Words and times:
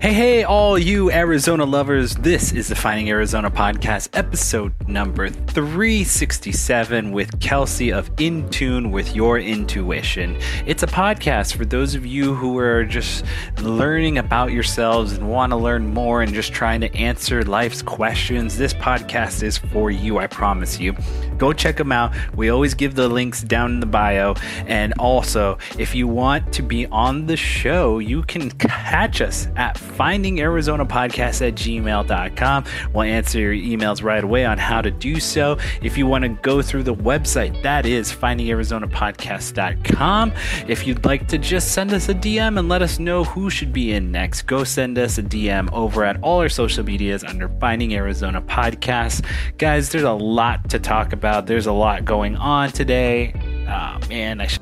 Hey, 0.00 0.14
hey, 0.14 0.44
all 0.44 0.78
you 0.78 1.12
Arizona 1.12 1.66
lovers. 1.66 2.14
This 2.14 2.52
is 2.52 2.68
the 2.68 2.74
Finding 2.74 3.10
Arizona 3.10 3.50
podcast, 3.50 4.08
episode 4.14 4.72
number 4.88 5.28
367 5.28 7.12
with 7.12 7.38
Kelsey 7.38 7.92
of 7.92 8.10
In 8.18 8.48
Tune 8.48 8.92
with 8.92 9.14
Your 9.14 9.38
Intuition. 9.38 10.38
It's 10.64 10.82
a 10.82 10.86
podcast 10.86 11.54
for 11.54 11.66
those 11.66 11.94
of 11.94 12.06
you 12.06 12.34
who 12.34 12.56
are 12.56 12.82
just 12.86 13.26
learning 13.58 14.16
about 14.16 14.52
yourselves 14.52 15.12
and 15.12 15.28
want 15.28 15.50
to 15.50 15.56
learn 15.56 15.86
more 15.92 16.22
and 16.22 16.32
just 16.32 16.54
trying 16.54 16.80
to 16.80 16.96
answer 16.96 17.44
life's 17.44 17.82
questions. 17.82 18.56
This 18.56 18.72
podcast 18.72 19.42
is 19.42 19.58
for 19.58 19.90
you, 19.90 20.16
I 20.16 20.28
promise 20.28 20.80
you. 20.80 20.96
Go 21.40 21.52
check 21.54 21.78
them 21.78 21.90
out. 21.90 22.12
We 22.36 22.50
always 22.50 22.74
give 22.74 22.94
the 22.94 23.08
links 23.08 23.42
down 23.42 23.72
in 23.72 23.80
the 23.80 23.86
bio. 23.86 24.34
And 24.66 24.92
also, 24.98 25.56
if 25.78 25.94
you 25.94 26.06
want 26.06 26.52
to 26.52 26.62
be 26.62 26.84
on 26.88 27.24
the 27.24 27.38
show, 27.38 27.98
you 27.98 28.22
can 28.24 28.50
catch 28.50 29.22
us 29.22 29.48
at 29.56 29.78
finding 29.78 30.42
Arizona 30.42 30.84
podcast 30.84 31.40
at 31.48 31.54
gmail.com. 31.54 32.64
We'll 32.92 33.04
answer 33.04 33.40
your 33.40 33.54
emails 33.54 34.02
right 34.02 34.22
away 34.22 34.44
on 34.44 34.58
how 34.58 34.82
to 34.82 34.90
do 34.90 35.18
so. 35.18 35.56
If 35.80 35.96
you 35.96 36.06
want 36.06 36.24
to 36.24 36.28
go 36.28 36.60
through 36.60 36.82
the 36.82 36.94
website, 36.94 37.62
that 37.62 37.86
is 37.86 38.12
findingarizonapodcast.com. 38.12 40.32
If 40.68 40.86
you'd 40.86 41.06
like 41.06 41.26
to 41.28 41.38
just 41.38 41.72
send 41.72 41.94
us 41.94 42.10
a 42.10 42.14
DM 42.14 42.58
and 42.58 42.68
let 42.68 42.82
us 42.82 42.98
know 42.98 43.24
who 43.24 43.48
should 43.48 43.72
be 43.72 43.92
in 43.92 44.12
next, 44.12 44.42
go 44.42 44.62
send 44.62 44.98
us 44.98 45.16
a 45.16 45.22
DM 45.22 45.72
over 45.72 46.04
at 46.04 46.20
all 46.20 46.40
our 46.40 46.50
social 46.50 46.84
medias 46.84 47.24
under 47.24 47.48
Finding 47.60 47.94
Arizona 47.94 48.42
Podcast. 48.42 49.24
Guys, 49.56 49.88
there's 49.88 50.04
a 50.04 50.12
lot 50.12 50.68
to 50.68 50.78
talk 50.78 51.14
about. 51.14 51.29
There's 51.38 51.66
a 51.66 51.72
lot 51.72 52.04
going 52.04 52.34
on 52.36 52.70
today. 52.72 53.32
Oh, 53.68 53.98
man, 54.08 54.40
I 54.40 54.46
should. 54.46 54.60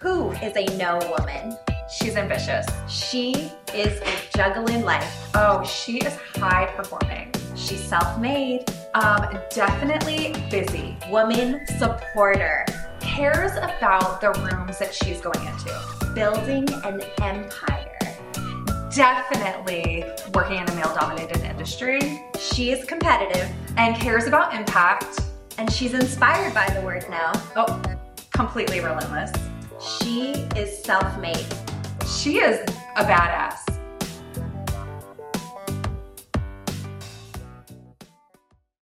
Who 0.00 0.30
is 0.32 0.56
a 0.56 0.76
no 0.76 0.98
woman? 1.18 1.56
She's 1.90 2.16
ambitious. 2.16 2.66
She 2.88 3.50
is 3.74 4.00
juggling 4.34 4.82
life. 4.84 5.30
Oh, 5.34 5.64
she 5.64 5.98
is 5.98 6.16
high 6.36 6.66
performing. 6.76 7.32
She's 7.54 7.82
self-made, 7.82 8.64
Um, 8.94 9.38
definitely 9.54 10.34
busy. 10.50 10.96
woman 11.10 11.60
supporter, 11.78 12.64
Cares 13.06 13.52
about 13.56 14.20
the 14.20 14.30
rooms 14.32 14.78
that 14.78 14.92
she's 14.94 15.20
going 15.20 15.40
into. 15.46 15.72
building 16.14 16.66
an 16.84 17.00
empire. 17.22 17.92
Definitely 18.94 20.04
working 20.34 20.58
in 20.58 20.68
a 20.68 20.74
male 20.74 20.94
dominated 20.98 21.42
industry 21.44 22.22
She 22.38 22.70
is 22.70 22.84
competitive 22.84 23.48
and 23.76 23.94
cares 23.96 24.26
about 24.26 24.54
impact. 24.54 25.20
and 25.58 25.70
she's 25.72 25.94
inspired 25.94 26.52
by 26.54 26.66
the 26.70 26.80
word 26.82 27.04
no. 27.10 27.32
Oh, 27.56 27.80
completely 28.34 28.80
relentless. 28.80 29.32
She 29.80 30.32
is 30.56 30.82
self-made. 30.84 31.46
She 32.06 32.38
is 32.38 32.60
a 32.96 33.04
badass. 33.04 33.58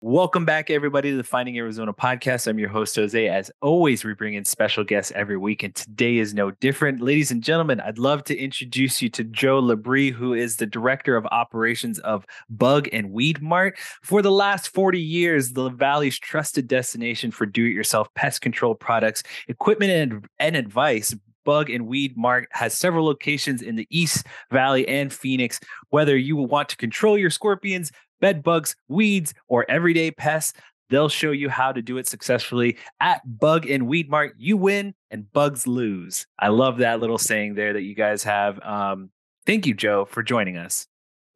Welcome 0.07 0.45
back, 0.45 0.69
everybody, 0.69 1.11
to 1.11 1.17
the 1.17 1.23
Finding 1.25 1.57
Arizona 1.57 1.91
podcast. 1.91 2.47
I'm 2.47 2.57
your 2.57 2.69
host, 2.69 2.95
Jose. 2.95 3.27
As 3.27 3.51
always, 3.61 4.05
we 4.05 4.13
bring 4.13 4.35
in 4.35 4.45
special 4.45 4.85
guests 4.85 5.11
every 5.13 5.35
week, 5.35 5.63
and 5.63 5.75
today 5.75 6.15
is 6.15 6.33
no 6.33 6.51
different. 6.51 7.01
Ladies 7.01 7.29
and 7.29 7.43
gentlemen, 7.43 7.81
I'd 7.81 7.97
love 7.97 8.23
to 8.23 8.37
introduce 8.37 9.01
you 9.01 9.09
to 9.09 9.25
Joe 9.25 9.61
LaBrie, 9.61 10.13
who 10.13 10.33
is 10.33 10.55
the 10.55 10.65
director 10.65 11.17
of 11.17 11.25
operations 11.25 11.99
of 11.99 12.25
Bug 12.49 12.87
and 12.93 13.11
Weed 13.11 13.41
Mart. 13.41 13.77
For 14.01 14.21
the 14.21 14.31
last 14.31 14.69
40 14.69 14.97
years, 14.97 15.51
the 15.51 15.67
Valley's 15.67 16.17
trusted 16.17 16.69
destination 16.69 17.29
for 17.29 17.45
do 17.45 17.65
it 17.65 17.71
yourself 17.71 18.07
pest 18.13 18.39
control 18.39 18.75
products, 18.75 19.23
equipment, 19.49 19.91
and, 19.91 20.25
and 20.39 20.55
advice. 20.55 21.13
Bug 21.47 21.69
and 21.69 21.87
Weed 21.87 22.17
Mart 22.17 22.49
has 22.51 22.73
several 22.73 23.05
locations 23.05 23.61
in 23.61 23.77
the 23.77 23.87
East 23.89 24.25
Valley 24.51 24.85
and 24.85 25.13
Phoenix. 25.13 25.61
Whether 25.91 26.17
you 26.17 26.35
want 26.35 26.67
to 26.67 26.75
control 26.75 27.17
your 27.17 27.29
scorpions, 27.29 27.89
bed 28.19 28.43
bugs, 28.43 28.75
weeds, 28.87 29.33
or 29.47 29.65
everyday 29.69 30.11
pests, 30.11 30.53
they'll 30.89 31.09
show 31.09 31.31
you 31.31 31.49
how 31.49 31.71
to 31.71 31.81
do 31.81 31.97
it 31.97 32.07
successfully 32.07 32.77
at 32.99 33.21
Bug 33.39 33.69
and 33.69 33.87
Weed 33.87 34.09
Mart. 34.09 34.35
You 34.37 34.57
win 34.57 34.93
and 35.11 35.31
bugs 35.33 35.67
lose. 35.67 36.25
I 36.39 36.47
love 36.49 36.77
that 36.77 36.99
little 36.99 37.17
saying 37.17 37.55
there 37.55 37.73
that 37.73 37.81
you 37.83 37.95
guys 37.95 38.23
have. 38.23 38.59
Um, 38.63 39.09
thank 39.45 39.65
you, 39.65 39.73
Joe, 39.73 40.05
for 40.05 40.23
joining 40.23 40.57
us. 40.57 40.87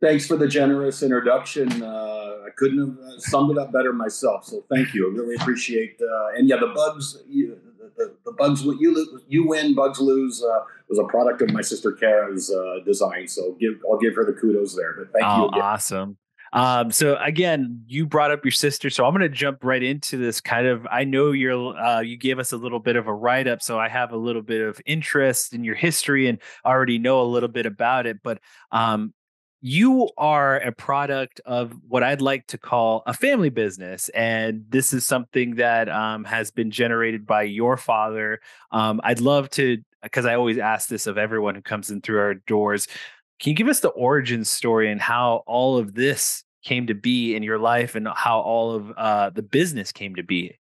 Thanks 0.02 0.26
for 0.26 0.36
the 0.36 0.48
generous 0.48 1.04
introduction. 1.04 1.84
Uh, 1.84 2.38
I 2.46 2.50
couldn't 2.58 2.80
have 2.80 2.98
uh, 2.98 3.20
summed 3.20 3.52
it 3.52 3.58
up 3.60 3.72
better 3.72 3.94
myself. 3.94 4.46
So 4.46 4.64
thank 4.74 4.96
you. 4.96 5.08
I 5.08 5.14
really 5.16 5.36
appreciate. 5.36 6.00
Uh, 6.02 6.30
and 6.36 6.50
yeah, 6.50 6.56
the 6.56 6.68
bugs, 6.74 7.22
you, 7.28 7.56
the, 7.98 8.16
the, 8.26 8.32
bugs, 8.32 8.64
you 8.64 9.22
you 9.28 9.48
win, 9.48 9.76
bugs 9.76 10.00
lose. 10.00 10.44
Uh, 10.44 10.64
was 10.90 10.98
a 10.98 11.04
product 11.04 11.42
of 11.44 11.52
my 11.52 11.62
sister 11.62 11.92
Kara's 11.92 12.52
uh, 12.52 12.80
design. 12.84 13.28
So 13.28 13.56
give 13.60 13.74
I'll 13.90 14.00
give 14.00 14.16
her 14.16 14.26
the 14.26 14.34
kudos 14.34 14.76
there. 14.76 14.94
But 14.98 15.14
thank 15.14 15.24
you 15.24 15.44
Oh, 15.44 15.48
again. 15.50 15.62
awesome. 15.62 16.18
Um, 16.54 16.92
so 16.92 17.18
again, 17.18 17.84
you 17.88 18.06
brought 18.06 18.32
up 18.32 18.44
your 18.44 18.52
sister, 18.52 18.90
so 18.90 19.06
I'm 19.06 19.14
going 19.14 19.22
to 19.22 19.30
jump 19.30 19.64
right 19.64 19.82
into 19.82 20.18
this. 20.18 20.42
Kind 20.42 20.68
of, 20.68 20.86
I 20.92 21.06
know 21.06 21.32
you're, 21.32 21.78
uh, 21.78 22.02
you 22.02 22.18
gave 22.18 22.40
us 22.40 22.52
a 22.52 22.58
little 22.58 22.80
bit 22.80 22.98
of 22.98 23.08
a 23.08 23.14
write 23.14 23.48
up, 23.48 23.62
so 23.62 23.80
I 23.80 23.88
have 23.88 24.12
a 24.12 24.18
little 24.18 24.42
bit 24.42 24.62
of 24.62 24.82
interest 24.86 25.54
in 25.54 25.64
your 25.64 25.76
history 25.76 26.28
and 26.28 26.40
already 26.66 26.98
know 26.98 27.22
a 27.22 27.24
little 27.24 27.48
bit 27.48 27.66
about 27.66 28.06
it. 28.06 28.22
But 28.22 28.40
um, 28.72 29.14
you 29.62 30.10
are 30.18 30.58
a 30.58 30.72
product 30.72 31.40
of 31.46 31.72
what 31.88 32.04
I'd 32.04 32.20
like 32.20 32.48
to 32.48 32.58
call 32.58 33.04
a 33.06 33.14
family 33.14 33.50
business, 33.50 34.10
and 34.10 34.66
this 34.68 34.92
is 34.92 35.06
something 35.06 35.56
that 35.56 35.88
um, 35.88 36.26
has 36.26 36.52
been 36.52 36.72
generated 36.72 37.26
by 37.26 37.44
your 37.44 37.78
father. 37.78 38.42
Um, 38.72 39.00
I'd 39.04 39.22
love 39.22 39.50
to, 39.52 39.78
because 40.02 40.26
I 40.26 40.36
always 40.36 40.58
ask 40.58 40.90
this 40.90 41.08
of 41.08 41.18
everyone 41.18 41.56
who 41.56 41.62
comes 41.62 41.92
in 41.92 42.02
through 42.02 42.20
our 42.20 42.34
doors. 42.34 42.88
Can 43.42 43.50
you 43.50 43.56
give 43.56 43.68
us 43.68 43.80
the 43.80 43.90
origin 43.90 44.46
story 44.46 44.92
and 44.92 45.02
how 45.02 45.44
all 45.48 45.78
of 45.78 45.96
this 45.96 46.44
came 46.64 46.88
to 46.88 46.94
be 46.94 47.36
in 47.36 47.42
your 47.42 47.58
life 47.58 47.96
and 47.96 48.08
how 48.16 48.40
all 48.40 48.72
of 48.76 48.92
uh, 48.96 49.32
the 49.32 49.42
business 49.42 49.92
came 49.92 50.16
to 50.16 50.24
be? 50.24 50.58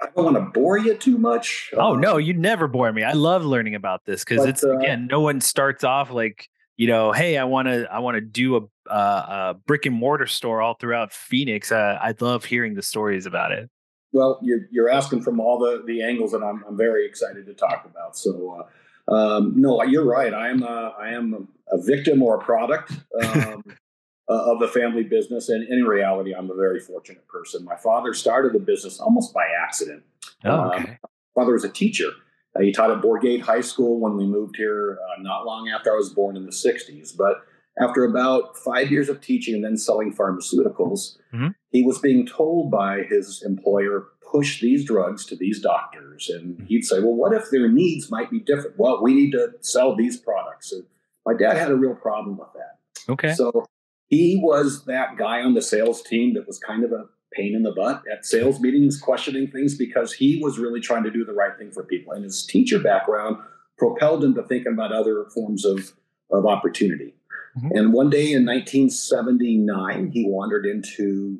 I 0.00 0.06
don't 0.14 0.24
want 0.24 0.36
to 0.36 0.58
bore 0.58 0.78
you 0.78 0.94
too 0.94 1.18
much. 1.18 1.70
Oh 1.76 1.94
Uh, 1.94 1.96
no, 1.96 2.16
you 2.16 2.34
never 2.34 2.68
bore 2.68 2.92
me. 2.92 3.02
I 3.02 3.12
love 3.12 3.44
learning 3.44 3.74
about 3.74 4.04
this 4.04 4.24
because 4.24 4.46
it's 4.46 4.64
uh, 4.64 4.78
again, 4.78 5.08
no 5.10 5.20
one 5.20 5.40
starts 5.40 5.84
off 5.84 6.10
like 6.10 6.48
you 6.80 6.86
know, 6.86 7.12
hey, 7.12 7.36
I 7.36 7.44
want 7.44 7.68
to, 7.68 7.86
I 7.92 7.98
want 7.98 8.14
to 8.14 8.22
do 8.22 8.56
a, 8.56 8.90
uh, 8.90 9.50
a 9.52 9.54
brick 9.66 9.84
and 9.84 9.94
mortar 9.94 10.26
store 10.26 10.62
all 10.62 10.72
throughout 10.80 11.12
Phoenix. 11.12 11.70
Uh, 11.70 11.98
I'd 12.00 12.22
love 12.22 12.46
hearing 12.46 12.72
the 12.72 12.80
stories 12.80 13.26
about 13.26 13.52
it. 13.52 13.68
Well, 14.12 14.38
you're, 14.40 14.60
you're 14.70 14.88
asking 14.88 15.20
from 15.20 15.40
all 15.40 15.58
the, 15.58 15.82
the 15.86 16.02
angles 16.02 16.32
that 16.32 16.42
I'm, 16.42 16.64
I'm 16.66 16.78
very 16.78 17.04
excited 17.04 17.44
to 17.44 17.52
talk 17.52 17.84
about. 17.84 18.16
So, 18.16 18.60
uh, 18.60 18.68
um, 19.10 19.54
no, 19.56 19.82
you're 19.82 20.04
right. 20.04 20.32
I 20.32 20.48
am 20.48 20.62
a, 20.62 20.94
I 20.98 21.10
am 21.10 21.48
a, 21.72 21.78
victim 21.82 22.22
or 22.22 22.36
a 22.36 22.38
product 22.44 22.92
um, 23.22 23.62
of 24.28 24.58
the 24.60 24.68
family 24.68 25.02
business, 25.04 25.48
and 25.48 25.68
in 25.68 25.84
reality, 25.84 26.34
I'm 26.34 26.50
a 26.50 26.54
very 26.54 26.80
fortunate 26.80 27.26
person. 27.28 27.64
My 27.64 27.76
father 27.76 28.14
started 28.14 28.52
the 28.52 28.58
business 28.60 28.98
almost 29.00 29.32
by 29.34 29.44
accident. 29.64 30.02
Oh, 30.44 30.50
Um, 30.50 30.70
okay. 30.72 30.98
father 31.34 31.52
was 31.52 31.64
a 31.64 31.68
teacher. 31.68 32.10
Uh, 32.56 32.62
he 32.62 32.72
taught 32.72 32.90
at 32.90 33.00
Bourgade 33.02 33.40
High 33.42 33.60
School 33.60 34.00
when 34.00 34.16
we 34.16 34.24
moved 34.26 34.56
here, 34.56 34.98
uh, 35.00 35.22
not 35.22 35.46
long 35.46 35.68
after 35.68 35.92
I 35.92 35.96
was 35.96 36.10
born 36.12 36.36
in 36.36 36.44
the 36.46 36.52
60s. 36.52 37.16
But 37.16 37.36
after 37.80 38.04
about 38.04 38.56
five 38.58 38.90
years 38.90 39.08
of 39.08 39.20
teaching 39.20 39.54
and 39.54 39.64
then 39.64 39.76
selling 39.76 40.12
pharmaceuticals, 40.12 41.16
Mhm. 41.32 41.54
he 41.70 41.82
was 41.84 41.98
being 42.00 42.26
told 42.26 42.70
by 42.70 43.02
his 43.02 43.42
employer, 43.46 44.08
push 44.30 44.60
these 44.60 44.84
drugs 44.84 45.24
to 45.26 45.36
these 45.36 45.60
doctors. 45.60 46.30
And 46.30 46.64
he'd 46.68 46.84
say, 46.84 47.00
well, 47.00 47.14
what 47.14 47.32
if 47.32 47.50
their 47.50 47.68
needs 47.68 48.10
might 48.10 48.30
be 48.30 48.40
different? 48.40 48.78
Well, 48.78 49.02
we 49.02 49.14
need 49.14 49.32
to 49.32 49.52
sell 49.60 49.96
these 49.96 50.16
products. 50.16 50.72
And 50.72 50.84
my 51.26 51.34
dad 51.34 51.56
had 51.56 51.70
a 51.70 51.76
real 51.76 51.94
problem 51.94 52.36
with 52.36 52.48
that. 52.54 53.12
Okay. 53.12 53.34
So 53.34 53.66
he 54.08 54.38
was 54.42 54.84
that 54.84 55.16
guy 55.16 55.40
on 55.40 55.54
the 55.54 55.62
sales 55.62 56.02
team 56.02 56.34
that 56.34 56.46
was 56.46 56.58
kind 56.58 56.84
of 56.84 56.92
a 56.92 57.06
pain 57.32 57.54
in 57.54 57.62
the 57.62 57.72
butt 57.72 58.02
at 58.12 58.26
sales 58.26 58.60
meetings, 58.60 59.00
questioning 59.00 59.48
things 59.48 59.76
because 59.76 60.12
he 60.12 60.40
was 60.42 60.58
really 60.58 60.80
trying 60.80 61.04
to 61.04 61.10
do 61.10 61.24
the 61.24 61.32
right 61.32 61.56
thing 61.58 61.70
for 61.70 61.84
people. 61.84 62.12
And 62.12 62.24
his 62.24 62.44
teacher 62.44 62.78
background 62.78 63.36
propelled 63.78 64.24
him 64.24 64.34
to 64.34 64.42
thinking 64.42 64.72
about 64.72 64.92
other 64.92 65.24
forms 65.32 65.64
of, 65.64 65.92
of 66.30 66.44
opportunity. 66.44 67.14
Mhm. 67.56 67.78
And 67.78 67.92
one 67.92 68.10
day 68.10 68.32
in 68.32 68.44
1979, 68.44 70.10
he 70.12 70.24
wandered 70.26 70.66
into 70.66 71.38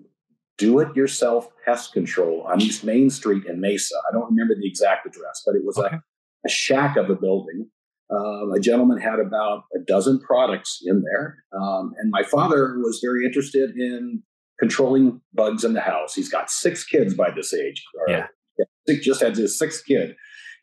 do 0.60 0.78
it 0.80 0.94
yourself 0.94 1.48
pest 1.64 1.92
control 1.92 2.42
on 2.42 2.60
East 2.60 2.84
Main 2.84 3.08
Street 3.10 3.44
in 3.46 3.60
Mesa. 3.60 3.94
I 4.08 4.12
don't 4.12 4.28
remember 4.30 4.54
the 4.54 4.66
exact 4.68 5.06
address, 5.06 5.42
but 5.46 5.56
it 5.56 5.64
was 5.64 5.76
Okay. 5.78 5.96
a, 5.96 6.00
a 6.46 6.50
shack 6.50 6.96
of 6.96 7.08
a 7.10 7.14
building. 7.16 7.68
Um, 8.10 8.52
a 8.54 8.60
gentleman 8.60 8.98
had 8.98 9.18
about 9.20 9.64
a 9.74 9.78
dozen 9.86 10.20
products 10.20 10.80
in 10.84 11.02
there. 11.02 11.44
Um, 11.58 11.92
and 11.98 12.10
my 12.10 12.22
father 12.24 12.76
was 12.78 13.00
very 13.02 13.24
interested 13.24 13.70
in 13.76 14.22
controlling 14.58 15.20
bugs 15.32 15.64
in 15.64 15.72
the 15.72 15.80
house. 15.80 16.14
He's 16.14 16.28
got 16.28 16.50
six 16.50 16.84
kids 16.84 17.14
by 17.14 17.30
this 17.30 17.54
age. 17.54 17.82
or- 17.98 18.10
Yeah. 18.14 18.26
Just 19.00 19.22
had 19.22 19.36
his 19.36 19.56
sixth 19.58 19.84
kid. 19.86 20.16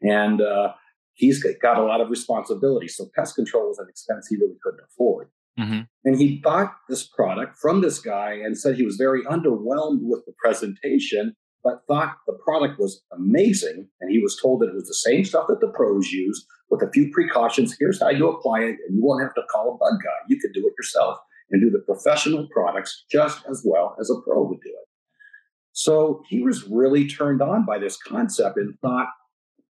And 0.04 0.42
uh, 0.42 0.74
he's 1.14 1.42
got 1.62 1.80
a 1.80 1.84
lot 1.84 2.02
of 2.02 2.10
responsibility. 2.10 2.88
So 2.90 3.08
pest 3.16 3.36
control 3.36 3.70
was 3.70 3.80
an 3.80 3.88
expense 3.90 4.28
he 4.28 4.36
really 4.36 4.58
couldn't 4.62 4.82
afford. 4.92 5.30
Mm-hmm. 5.60 5.82
And 6.06 6.20
he 6.20 6.40
bought 6.44 6.76
this 6.88 7.04
product 7.04 7.58
from 7.58 7.82
this 7.82 8.00
guy 8.00 8.34
and 8.34 8.58
said 8.58 8.76
he 8.76 8.86
was 8.86 8.96
very 8.96 9.24
underwhelmed 9.24 10.02
with 10.02 10.24
the 10.26 10.34
presentation, 10.44 11.36
but 11.64 11.82
thought 11.88 12.18
the 12.28 12.38
product 12.44 12.80
was 12.80 13.04
amazing. 13.12 13.88
And 14.00 14.12
he 14.12 14.20
was 14.20 14.40
told 14.42 14.62
that 14.62 14.70
it 14.70 14.76
was 14.76 14.88
the 14.88 14.94
same 14.94 15.26
stuff 15.26 15.48
that 15.48 15.60
the 15.60 15.74
pros 15.74 16.12
use 16.12 16.46
with 16.70 16.84
a 16.84 16.92
few 16.92 17.12
precautions. 17.12 17.76
Here's 17.80 18.00
how 18.00 18.10
you 18.10 18.30
apply 18.30 18.60
it, 18.62 18.78
and 18.88 18.98
you 18.98 19.04
won't 19.04 19.24
have 19.24 19.34
to 19.36 19.42
call 19.52 19.74
a 19.74 19.78
bug 19.78 20.00
guy. 20.04 20.26
You 20.28 20.40
could 20.40 20.54
do 20.54 20.68
it 20.68 20.74
yourself 20.78 21.18
and 21.50 21.62
do 21.62 21.70
the 21.70 21.84
professional 21.86 22.48
products 22.52 23.06
just 23.12 23.44
as 23.50 23.64
well 23.66 23.96
as 24.00 24.10
a 24.10 24.22
pro 24.22 24.44
would 24.44 24.60
do 24.62 24.70
it. 24.70 24.88
So 25.72 26.24
he 26.28 26.42
was 26.42 26.68
really 26.68 27.08
turned 27.08 27.42
on 27.42 27.66
by 27.66 27.80
this 27.80 27.98
concept 27.98 28.58
and 28.58 28.78
thought, 28.82 29.08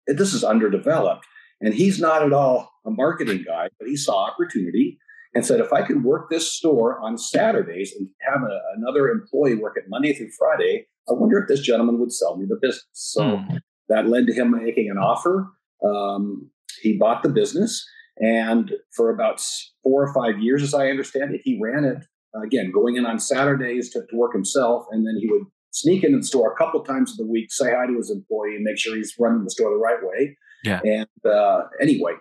this 0.06 0.34
is 0.34 0.44
underdeveloped. 0.44 1.24
And 1.60 1.72
he's 1.72 2.00
not 2.00 2.22
at 2.24 2.32
all 2.32 2.72
a 2.84 2.90
marketing 2.90 3.44
guy, 3.46 3.68
but 3.78 3.88
he 3.88 3.96
saw 3.96 4.26
opportunity 4.28 4.98
and 5.34 5.46
said, 5.46 5.60
if 5.60 5.72
I 5.72 5.82
could 5.82 6.04
work 6.04 6.28
this 6.30 6.52
store 6.52 7.00
on 7.00 7.16
Saturdays 7.16 7.94
and 7.96 8.08
have 8.30 8.42
a, 8.42 8.60
another 8.76 9.08
employee 9.08 9.54
work 9.54 9.76
it 9.76 9.84
Monday 9.88 10.12
through 10.12 10.30
Friday, 10.38 10.86
I 11.08 11.12
wonder 11.12 11.38
if 11.38 11.48
this 11.48 11.60
gentleman 11.60 11.98
would 11.98 12.12
sell 12.12 12.36
me 12.36 12.46
the 12.48 12.58
business. 12.60 12.86
So 12.92 13.22
mm. 13.22 13.58
that 13.88 14.08
led 14.08 14.26
to 14.26 14.32
him 14.32 14.52
making 14.52 14.90
an 14.90 14.98
offer. 14.98 15.48
Um, 15.84 16.50
he 16.80 16.96
bought 16.98 17.22
the 17.22 17.28
business. 17.28 17.84
And 18.18 18.72
for 18.94 19.10
about 19.10 19.40
four 19.82 20.02
or 20.02 20.12
five 20.12 20.40
years, 20.40 20.62
as 20.62 20.74
I 20.74 20.88
understand 20.88 21.34
it, 21.34 21.40
he 21.44 21.58
ran 21.60 21.84
it 21.84 22.04
again, 22.44 22.70
going 22.70 22.96
in 22.96 23.06
on 23.06 23.18
Saturdays 23.18 23.90
to, 23.90 24.00
to 24.00 24.16
work 24.16 24.32
himself. 24.32 24.84
And 24.90 25.06
then 25.06 25.16
he 25.18 25.28
would 25.30 25.44
sneak 25.70 26.04
into 26.04 26.18
the 26.18 26.24
store 26.24 26.52
a 26.52 26.56
couple 26.56 26.82
times 26.84 27.12
of 27.12 27.16
the 27.16 27.26
week, 27.26 27.50
say 27.50 27.72
hi 27.74 27.86
to 27.86 27.96
his 27.96 28.10
employee, 28.10 28.56
and 28.56 28.64
make 28.64 28.78
sure 28.78 28.94
he's 28.94 29.14
running 29.18 29.44
the 29.44 29.50
store 29.50 29.70
the 29.70 29.76
right 29.76 29.98
way. 30.02 30.36
Yeah. 30.62 30.80
And 30.84 31.08
uh, 31.24 31.62
anyway, 31.80 32.12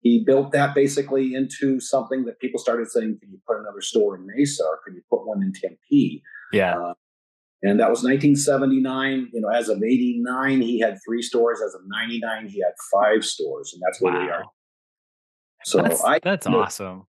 he 0.00 0.24
built 0.24 0.52
that 0.52 0.74
basically 0.74 1.34
into 1.34 1.80
something 1.80 2.24
that 2.24 2.38
people 2.40 2.58
started 2.58 2.88
saying, 2.88 3.18
"Can 3.20 3.30
you 3.30 3.40
put 3.46 3.58
another 3.58 3.80
store 3.80 4.16
in 4.16 4.26
Mesa, 4.26 4.64
or 4.64 4.78
can 4.84 4.94
you 4.94 5.02
put 5.10 5.26
one 5.26 5.42
in 5.42 5.52
Tempe?" 5.52 6.22
Yeah. 6.52 6.78
Uh, 6.78 6.94
and 7.62 7.80
that 7.80 7.90
was 7.90 8.04
1979. 8.04 9.30
You 9.32 9.40
know, 9.40 9.48
as 9.48 9.68
of 9.68 9.82
89, 9.82 10.60
he 10.60 10.78
had 10.78 10.98
three 11.04 11.22
stores. 11.22 11.60
As 11.60 11.74
of 11.74 11.80
99, 11.86 12.48
he 12.48 12.60
had 12.60 12.72
five 12.92 13.24
stores, 13.24 13.72
and 13.74 13.82
that's 13.84 14.00
where 14.00 14.12
wow. 14.12 14.20
we 14.20 14.30
are. 14.30 14.44
So 15.64 15.82
that's, 15.82 16.02
I, 16.04 16.20
that's 16.20 16.46
awesome. 16.46 17.06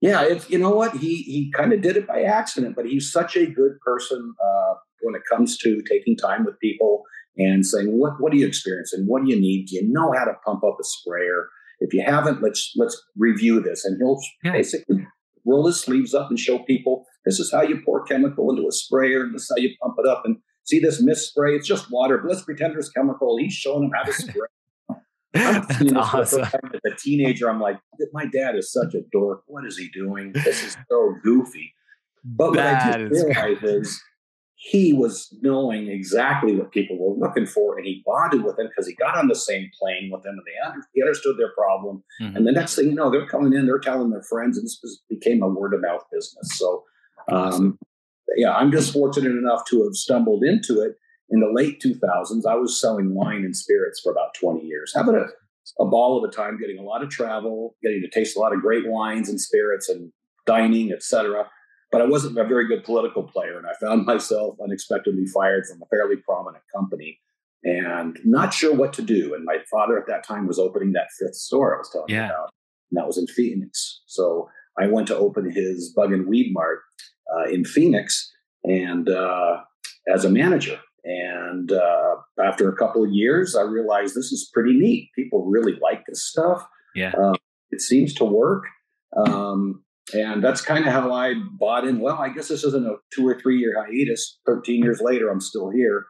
Yeah, 0.00 0.22
it's 0.22 0.48
you 0.48 0.58
know 0.58 0.70
what 0.70 0.96
he 0.96 1.22
he 1.22 1.52
kind 1.54 1.72
of 1.72 1.82
did 1.82 1.96
it 1.96 2.06
by 2.06 2.22
accident, 2.22 2.74
but 2.74 2.86
he's 2.86 3.12
such 3.12 3.36
a 3.36 3.44
good 3.46 3.78
person 3.84 4.34
uh, 4.42 4.74
when 5.02 5.14
it 5.14 5.22
comes 5.30 5.58
to 5.58 5.82
taking 5.82 6.16
time 6.16 6.44
with 6.44 6.58
people 6.58 7.02
and 7.36 7.66
saying 7.66 7.98
what 7.98 8.14
what 8.18 8.32
do 8.32 8.38
you 8.38 8.46
experience 8.46 8.92
and 8.94 9.06
what 9.06 9.22
do 9.22 9.30
you 9.30 9.38
need? 9.38 9.66
Do 9.66 9.76
you 9.76 9.86
know 9.86 10.12
how 10.12 10.24
to 10.24 10.32
pump 10.44 10.64
up 10.64 10.76
a 10.80 10.84
sprayer? 10.84 11.48
If 11.80 11.94
you 11.94 12.02
haven't, 12.04 12.42
let's 12.42 12.72
let's 12.76 13.00
review 13.16 13.60
this, 13.60 13.84
and 13.84 13.96
he'll 13.98 14.20
yeah. 14.44 14.52
basically 14.52 15.06
roll 15.46 15.66
his 15.66 15.80
sleeves 15.80 16.14
up 16.14 16.28
and 16.28 16.38
show 16.38 16.58
people 16.60 17.06
this 17.24 17.38
is 17.38 17.52
how 17.52 17.62
you 17.62 17.80
pour 17.84 18.04
chemical 18.04 18.50
into 18.50 18.66
a 18.68 18.72
sprayer, 18.72 19.22
and 19.22 19.34
this 19.34 19.42
is 19.42 19.52
how 19.54 19.60
you 19.60 19.70
pump 19.82 19.96
it 19.98 20.08
up. 20.08 20.22
And 20.24 20.38
see 20.64 20.78
this 20.78 21.02
mist 21.02 21.30
spray, 21.30 21.54
it's 21.54 21.66
just 21.66 21.90
water, 21.90 22.18
but 22.18 22.28
let's 22.28 22.42
pretend 22.42 22.74
there's 22.74 22.90
chemical. 22.90 23.36
He's 23.38 23.52
showing 23.52 23.82
them 23.82 23.90
how 23.94 24.04
to 24.04 24.12
spray. 24.12 24.46
I'm 25.34 25.62
seeing 25.74 25.94
this 25.94 25.96
awesome. 25.96 26.42
as 26.42 26.80
a 26.92 26.96
teenager. 26.96 27.48
I'm 27.48 27.60
like, 27.60 27.78
my 28.12 28.26
dad 28.26 28.56
is 28.56 28.72
such 28.72 28.94
a 28.94 29.00
dork. 29.12 29.42
What 29.46 29.64
is 29.64 29.76
he 29.76 29.88
doing? 29.90 30.32
This 30.32 30.64
is 30.64 30.76
so 30.90 31.14
goofy. 31.22 31.72
But 32.24 32.54
that 32.54 32.86
what 32.86 33.00
I 33.00 33.08
just 33.08 33.26
realized 33.26 33.64
is 33.64 34.02
he 34.62 34.92
was 34.92 35.34
knowing 35.40 35.88
exactly 35.88 36.54
what 36.54 36.70
people 36.70 36.98
were 36.98 37.16
looking 37.16 37.46
for, 37.46 37.78
and 37.78 37.86
he 37.86 38.02
bonded 38.04 38.44
with 38.44 38.56
them 38.56 38.68
because 38.68 38.86
he 38.86 38.94
got 38.94 39.16
on 39.16 39.28
the 39.28 39.34
same 39.34 39.70
plane 39.80 40.10
with 40.12 40.22
them, 40.22 40.34
and 40.34 40.42
they 40.46 40.68
under, 40.68 40.86
he 40.92 41.02
understood 41.02 41.38
their 41.38 41.52
problem. 41.52 42.02
Mm-hmm. 42.20 42.36
And 42.36 42.46
the 42.46 42.52
next 42.52 42.74
thing 42.74 42.86
you 42.86 42.94
know, 42.94 43.10
they're 43.10 43.26
coming 43.26 43.54
in, 43.54 43.66
they're 43.66 43.78
telling 43.78 44.10
their 44.10 44.22
friends, 44.22 44.58
and 44.58 44.66
this 44.66 45.00
became 45.08 45.42
a 45.42 45.48
word 45.48 45.72
of 45.72 45.80
mouth 45.80 46.04
business. 46.12 46.58
So, 46.58 46.84
um, 47.32 47.78
yeah, 48.36 48.52
I'm 48.52 48.70
just 48.70 48.92
fortunate 48.92 49.32
enough 49.32 49.64
to 49.70 49.84
have 49.84 49.94
stumbled 49.94 50.44
into 50.44 50.80
it 50.82 50.96
in 51.30 51.40
the 51.40 51.50
late 51.50 51.80
2000s, 51.80 52.44
I 52.46 52.56
was 52.56 52.78
selling 52.80 53.14
wine 53.14 53.44
and 53.44 53.56
spirits 53.56 54.00
for 54.00 54.12
about 54.12 54.34
20 54.34 54.64
years, 54.64 54.92
having 54.94 55.14
a, 55.14 55.26
a 55.82 55.86
ball 55.86 56.18
of 56.18 56.28
a 56.28 56.34
time, 56.34 56.58
getting 56.58 56.78
a 56.78 56.82
lot 56.82 57.02
of 57.02 57.08
travel, 57.08 57.76
getting 57.82 58.02
to 58.02 58.10
taste 58.10 58.36
a 58.36 58.40
lot 58.40 58.52
of 58.52 58.60
great 58.60 58.88
wines 58.88 59.28
and 59.28 59.40
spirits 59.40 59.88
and 59.88 60.12
dining, 60.46 60.92
etc. 60.92 61.48
But 61.92 62.02
I 62.02 62.06
wasn't 62.06 62.38
a 62.38 62.44
very 62.44 62.68
good 62.68 62.84
political 62.84 63.24
player, 63.24 63.58
and 63.58 63.66
I 63.66 63.72
found 63.80 64.06
myself 64.12 64.56
unexpectedly 64.62 65.26
fired 65.26 65.66
from 65.66 65.82
a 65.82 65.86
fairly 65.86 66.16
prominent 66.16 66.64
company 66.74 67.18
and 67.62 68.18
not 68.24 68.54
sure 68.54 68.74
what 68.74 68.92
to 68.94 69.02
do. 69.02 69.34
And 69.34 69.44
my 69.44 69.58
father 69.70 69.98
at 69.98 70.06
that 70.06 70.24
time 70.26 70.46
was 70.46 70.58
opening 70.58 70.92
that 70.92 71.08
fifth 71.18 71.34
store 71.34 71.74
I 71.74 71.78
was 71.78 71.90
telling 71.90 72.08
yeah. 72.08 72.26
you 72.26 72.32
about, 72.32 72.50
and 72.90 72.98
that 72.98 73.06
was 73.06 73.18
in 73.18 73.26
Phoenix. 73.26 74.02
So 74.06 74.48
I 74.78 74.86
went 74.86 75.06
to 75.08 75.16
open 75.16 75.50
his 75.50 75.92
Bug 75.94 76.12
and 76.12 76.26
Weed 76.26 76.52
Mart 76.52 76.80
uh, 77.34 77.50
in 77.50 77.64
Phoenix, 77.64 78.32
and 78.64 79.08
uh, 79.08 79.60
as 80.12 80.24
a 80.24 80.30
manager. 80.30 80.78
And 81.02 81.72
uh, 81.72 82.16
after 82.42 82.68
a 82.68 82.76
couple 82.76 83.02
of 83.02 83.10
years, 83.10 83.56
I 83.56 83.62
realized 83.62 84.14
this 84.14 84.32
is 84.32 84.50
pretty 84.52 84.74
neat. 84.74 85.10
People 85.14 85.46
really 85.46 85.78
like 85.82 86.04
this 86.06 86.24
stuff. 86.24 86.66
Yeah, 86.94 87.12
uh, 87.12 87.34
it 87.70 87.80
seems 87.80 88.12
to 88.14 88.24
work. 88.24 88.64
Um, 89.16 89.82
and 90.14 90.42
that's 90.42 90.60
kind 90.60 90.86
of 90.86 90.92
how 90.92 91.12
I 91.12 91.34
bought 91.52 91.86
in. 91.86 92.00
Well, 92.00 92.16
I 92.16 92.28
guess 92.28 92.48
this 92.48 92.64
isn't 92.64 92.86
a 92.86 92.96
two 93.14 93.26
or 93.26 93.38
three 93.38 93.58
year 93.58 93.74
hiatus. 93.84 94.38
Thirteen 94.46 94.82
years 94.82 95.00
later, 95.00 95.30
I'm 95.30 95.40
still 95.40 95.70
here. 95.70 96.06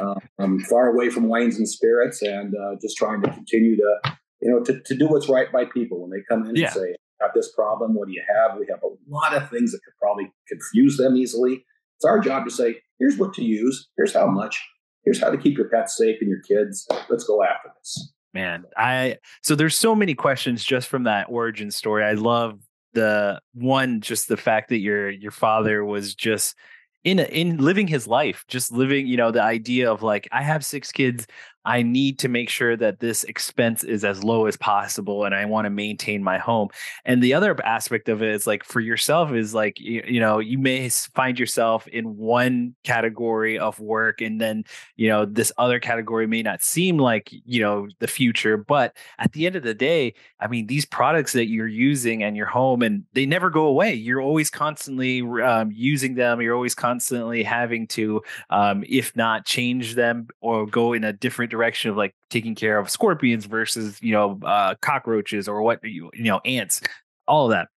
uh, 0.00 0.14
I'm 0.38 0.60
far 0.60 0.88
away 0.88 1.10
from 1.10 1.28
wines 1.28 1.56
and 1.56 1.68
spirits, 1.68 2.22
and 2.22 2.54
uh, 2.54 2.76
just 2.80 2.96
trying 2.96 3.22
to 3.22 3.30
continue 3.30 3.76
to, 3.76 4.16
you 4.40 4.50
know, 4.50 4.62
to, 4.64 4.80
to 4.80 4.96
do 4.96 5.08
what's 5.08 5.28
right 5.28 5.50
by 5.52 5.64
people 5.64 6.00
when 6.00 6.10
they 6.10 6.24
come 6.28 6.48
in 6.48 6.56
yeah. 6.56 6.66
and 6.66 6.74
say, 6.74 6.96
"Got 7.20 7.34
this 7.34 7.52
problem? 7.54 7.94
What 7.94 8.08
do 8.08 8.14
you 8.14 8.22
have?" 8.28 8.58
We 8.58 8.66
have 8.70 8.82
a 8.82 8.94
lot 9.08 9.34
of 9.34 9.50
things 9.50 9.72
that 9.72 9.80
could 9.84 9.94
probably 10.00 10.32
confuse 10.48 10.96
them 10.96 11.16
easily. 11.16 11.64
It's 11.96 12.04
our 12.04 12.18
job 12.18 12.44
to 12.44 12.50
say, 12.50 12.76
here's 12.98 13.18
what 13.18 13.34
to 13.34 13.44
use, 13.44 13.88
here's 13.96 14.12
how 14.12 14.26
much, 14.26 14.62
here's 15.04 15.20
how 15.20 15.30
to 15.30 15.38
keep 15.38 15.56
your 15.56 15.68
pets 15.68 15.96
safe 15.96 16.16
and 16.20 16.28
your 16.28 16.40
kids. 16.42 16.86
Let's 17.08 17.24
go 17.24 17.42
after 17.42 17.70
this. 17.78 18.12
Man, 18.32 18.64
I 18.76 19.18
so 19.42 19.54
there's 19.54 19.78
so 19.78 19.94
many 19.94 20.14
questions 20.14 20.64
just 20.64 20.88
from 20.88 21.04
that 21.04 21.26
origin 21.28 21.70
story. 21.70 22.04
I 22.04 22.12
love 22.12 22.58
the 22.94 23.40
one, 23.54 24.00
just 24.00 24.28
the 24.28 24.36
fact 24.36 24.70
that 24.70 24.78
your 24.78 25.10
your 25.10 25.30
father 25.30 25.84
was 25.84 26.14
just 26.14 26.56
in 27.04 27.18
a, 27.18 27.24
in 27.24 27.58
living 27.58 27.86
his 27.86 28.06
life, 28.06 28.44
just 28.48 28.72
living, 28.72 29.06
you 29.06 29.16
know, 29.16 29.30
the 29.30 29.42
idea 29.42 29.92
of 29.92 30.02
like 30.02 30.26
I 30.32 30.42
have 30.42 30.64
six 30.64 30.90
kids, 30.90 31.26
I 31.64 31.82
need 31.82 32.18
to 32.20 32.28
make 32.28 32.50
sure 32.50 32.76
that 32.76 33.00
this 33.00 33.24
expense 33.24 33.84
is 33.84 34.04
as 34.04 34.22
low 34.22 34.46
as 34.46 34.56
possible 34.56 35.24
and 35.24 35.34
I 35.34 35.46
want 35.46 35.64
to 35.64 35.70
maintain 35.70 36.22
my 36.22 36.38
home. 36.38 36.68
And 37.04 37.22
the 37.22 37.34
other 37.34 37.56
aspect 37.64 38.08
of 38.08 38.22
it 38.22 38.30
is 38.30 38.46
like 38.46 38.64
for 38.64 38.80
yourself 38.80 39.32
is 39.32 39.54
like 39.54 39.80
you, 39.80 40.02
you, 40.06 40.20
know, 40.20 40.38
you 40.38 40.58
may 40.58 40.88
find 40.88 41.38
yourself 41.38 41.86
in 41.88 42.16
one 42.16 42.74
category 42.84 43.58
of 43.58 43.80
work 43.80 44.20
and 44.20 44.40
then, 44.40 44.64
you 44.96 45.08
know, 45.08 45.24
this 45.24 45.52
other 45.56 45.80
category 45.80 46.26
may 46.26 46.42
not 46.42 46.62
seem 46.62 46.98
like, 46.98 47.30
you 47.32 47.60
know, 47.60 47.88
the 47.98 48.08
future, 48.08 48.56
but 48.56 48.94
at 49.18 49.32
the 49.32 49.46
end 49.46 49.56
of 49.56 49.62
the 49.62 49.74
day, 49.74 50.14
I 50.40 50.48
mean, 50.48 50.66
these 50.66 50.84
products 50.84 51.32
that 51.32 51.48
you're 51.48 51.66
using 51.66 52.22
and 52.22 52.36
your 52.36 52.46
home 52.46 52.82
and 52.82 53.04
they 53.14 53.24
never 53.24 53.48
go 53.48 53.66
away. 53.66 53.94
You're 53.94 54.20
always 54.20 54.50
constantly 54.50 55.22
um, 55.42 55.70
using 55.72 56.14
them, 56.14 56.42
you're 56.42 56.54
always 56.54 56.74
constantly 56.74 57.42
having 57.42 57.86
to 57.88 58.22
um, 58.50 58.84
if 58.86 59.16
not 59.16 59.46
change 59.46 59.94
them 59.94 60.28
or 60.40 60.66
go 60.66 60.92
in 60.92 61.04
a 61.04 61.12
different 61.12 61.53
direction 61.54 61.90
of 61.90 61.96
like 61.96 62.14
taking 62.30 62.54
care 62.54 62.78
of 62.78 62.90
scorpions 62.90 63.46
versus 63.46 63.98
you 64.02 64.12
know 64.12 64.40
uh, 64.44 64.74
cockroaches 64.82 65.48
or 65.48 65.62
what 65.62 65.82
you 65.84 66.10
you 66.14 66.24
know 66.24 66.40
ants, 66.44 66.80
all 67.28 67.46
of 67.46 67.50
that. 67.52 67.68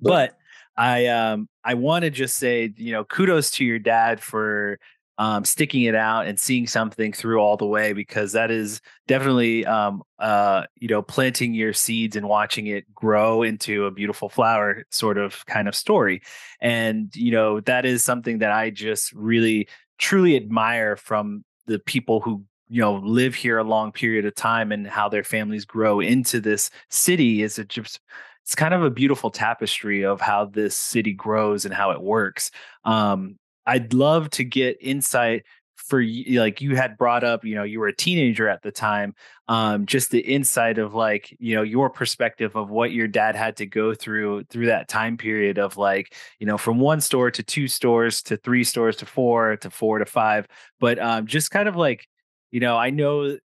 But 0.00 0.36
I 0.76 1.06
um 1.06 1.48
I 1.64 1.74
want 1.74 2.02
to 2.04 2.10
just 2.10 2.36
say 2.36 2.72
you 2.76 2.92
know 2.92 3.04
kudos 3.04 3.50
to 3.52 3.64
your 3.64 3.78
dad 3.78 4.20
for 4.20 4.78
um, 5.18 5.44
sticking 5.44 5.82
it 5.82 5.96
out 5.96 6.28
and 6.28 6.38
seeing 6.38 6.68
something 6.68 7.12
through 7.12 7.40
all 7.40 7.56
the 7.56 7.66
way 7.66 7.92
because 7.92 8.32
that 8.32 8.52
is 8.52 8.80
definitely 9.08 9.66
um, 9.66 10.02
uh, 10.20 10.64
you 10.76 10.86
know 10.86 11.02
planting 11.02 11.54
your 11.54 11.72
seeds 11.72 12.14
and 12.14 12.28
watching 12.28 12.68
it 12.68 12.92
grow 12.94 13.42
into 13.42 13.86
a 13.86 13.90
beautiful 13.90 14.28
flower 14.28 14.84
sort 14.90 15.18
of 15.18 15.44
kind 15.46 15.66
of 15.66 15.74
story 15.74 16.22
and 16.60 17.14
you 17.16 17.32
know 17.32 17.60
that 17.60 17.84
is 17.84 18.04
something 18.04 18.38
that 18.38 18.52
i 18.52 18.70
just 18.70 19.12
really 19.12 19.68
truly 19.98 20.36
admire 20.36 20.96
from 20.96 21.44
the 21.66 21.78
people 21.78 22.20
who 22.20 22.44
you 22.68 22.80
know 22.80 22.94
live 22.96 23.34
here 23.34 23.58
a 23.58 23.64
long 23.64 23.92
period 23.92 24.24
of 24.24 24.34
time 24.34 24.72
and 24.72 24.86
how 24.86 25.08
their 25.08 25.24
families 25.24 25.64
grow 25.64 26.00
into 26.00 26.40
this 26.40 26.70
city 26.88 27.42
is 27.42 27.58
it 27.58 27.68
just 27.68 28.00
it's 28.44 28.54
kind 28.54 28.72
of 28.72 28.82
a 28.82 28.90
beautiful 28.90 29.30
tapestry 29.30 30.04
of 30.04 30.20
how 30.20 30.46
this 30.46 30.74
city 30.74 31.12
grows 31.12 31.66
and 31.66 31.74
how 31.74 31.90
it 31.90 32.00
works. 32.00 32.50
Um, 32.84 33.38
i'd 33.66 33.92
love 33.92 34.30
to 34.30 34.44
get 34.44 34.78
insight 34.80 35.44
for 35.76 36.02
like 36.02 36.60
you 36.60 36.74
had 36.74 36.98
brought 36.98 37.22
up 37.22 37.44
you 37.44 37.54
know 37.54 37.62
you 37.62 37.78
were 37.78 37.86
a 37.86 37.94
teenager 37.94 38.48
at 38.48 38.62
the 38.62 38.72
time 38.72 39.14
um, 39.46 39.86
just 39.86 40.10
the 40.10 40.20
insight 40.20 40.76
of 40.78 40.94
like 40.94 41.34
you 41.38 41.54
know 41.54 41.62
your 41.62 41.88
perspective 41.88 42.56
of 42.56 42.68
what 42.68 42.92
your 42.92 43.06
dad 43.06 43.36
had 43.36 43.56
to 43.56 43.64
go 43.64 43.94
through 43.94 44.44
through 44.44 44.66
that 44.66 44.88
time 44.88 45.16
period 45.16 45.58
of 45.58 45.76
like 45.76 46.14
you 46.38 46.46
know 46.46 46.58
from 46.58 46.78
one 46.78 47.00
store 47.00 47.30
to 47.30 47.42
two 47.42 47.68
stores 47.68 48.22
to 48.22 48.36
three 48.36 48.64
stores 48.64 48.96
to 48.96 49.06
four 49.06 49.56
to 49.56 49.70
four 49.70 49.98
to 49.98 50.04
five 50.04 50.46
but 50.80 50.98
um, 50.98 51.26
just 51.26 51.50
kind 51.50 51.68
of 51.68 51.76
like 51.76 52.06
you 52.50 52.60
know, 52.60 52.76
I 52.76 52.90
know 52.90 53.38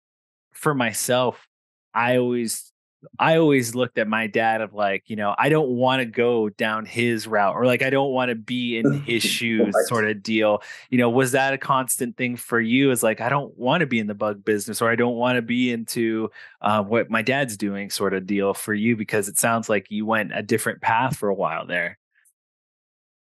for 0.52 0.74
myself, 0.74 1.46
I 1.94 2.18
always 2.18 2.72
I 3.18 3.38
always 3.38 3.74
looked 3.74 3.96
at 3.98 4.08
my 4.08 4.26
dad 4.26 4.60
of 4.60 4.74
like, 4.74 5.04
you 5.06 5.16
know, 5.16 5.34
I 5.38 5.48
don't 5.48 5.70
want 5.70 6.00
to 6.00 6.04
go 6.04 6.50
down 6.50 6.84
his 6.84 7.26
route 7.26 7.54
or 7.54 7.64
like 7.64 7.82
I 7.82 7.88
don't 7.88 8.12
want 8.12 8.28
to 8.28 8.34
be 8.34 8.76
in 8.76 8.92
his 9.06 9.22
shoes 9.22 9.74
sort 9.88 10.04
of 10.06 10.22
deal. 10.22 10.62
You 10.90 10.98
know, 10.98 11.08
was 11.08 11.32
that 11.32 11.54
a 11.54 11.58
constant 11.58 12.16
thing 12.16 12.36
for 12.36 12.60
you? 12.60 12.90
Is 12.90 13.02
like 13.02 13.20
I 13.20 13.28
don't 13.30 13.56
want 13.56 13.80
to 13.80 13.86
be 13.86 13.98
in 13.98 14.06
the 14.06 14.14
bug 14.14 14.44
business 14.44 14.82
or 14.82 14.90
I 14.90 14.96
don't 14.96 15.16
want 15.16 15.36
to 15.36 15.42
be 15.42 15.72
into 15.72 16.30
uh, 16.60 16.82
what 16.82 17.10
my 17.10 17.22
dad's 17.22 17.56
doing 17.56 17.90
sort 17.90 18.12
of 18.12 18.26
deal 18.26 18.52
for 18.52 18.74
you 18.74 18.96
because 18.96 19.28
it 19.28 19.38
sounds 19.38 19.68
like 19.68 19.90
you 19.90 20.04
went 20.04 20.32
a 20.34 20.42
different 20.42 20.82
path 20.82 21.16
for 21.16 21.28
a 21.30 21.34
while 21.34 21.66
there. 21.66 21.98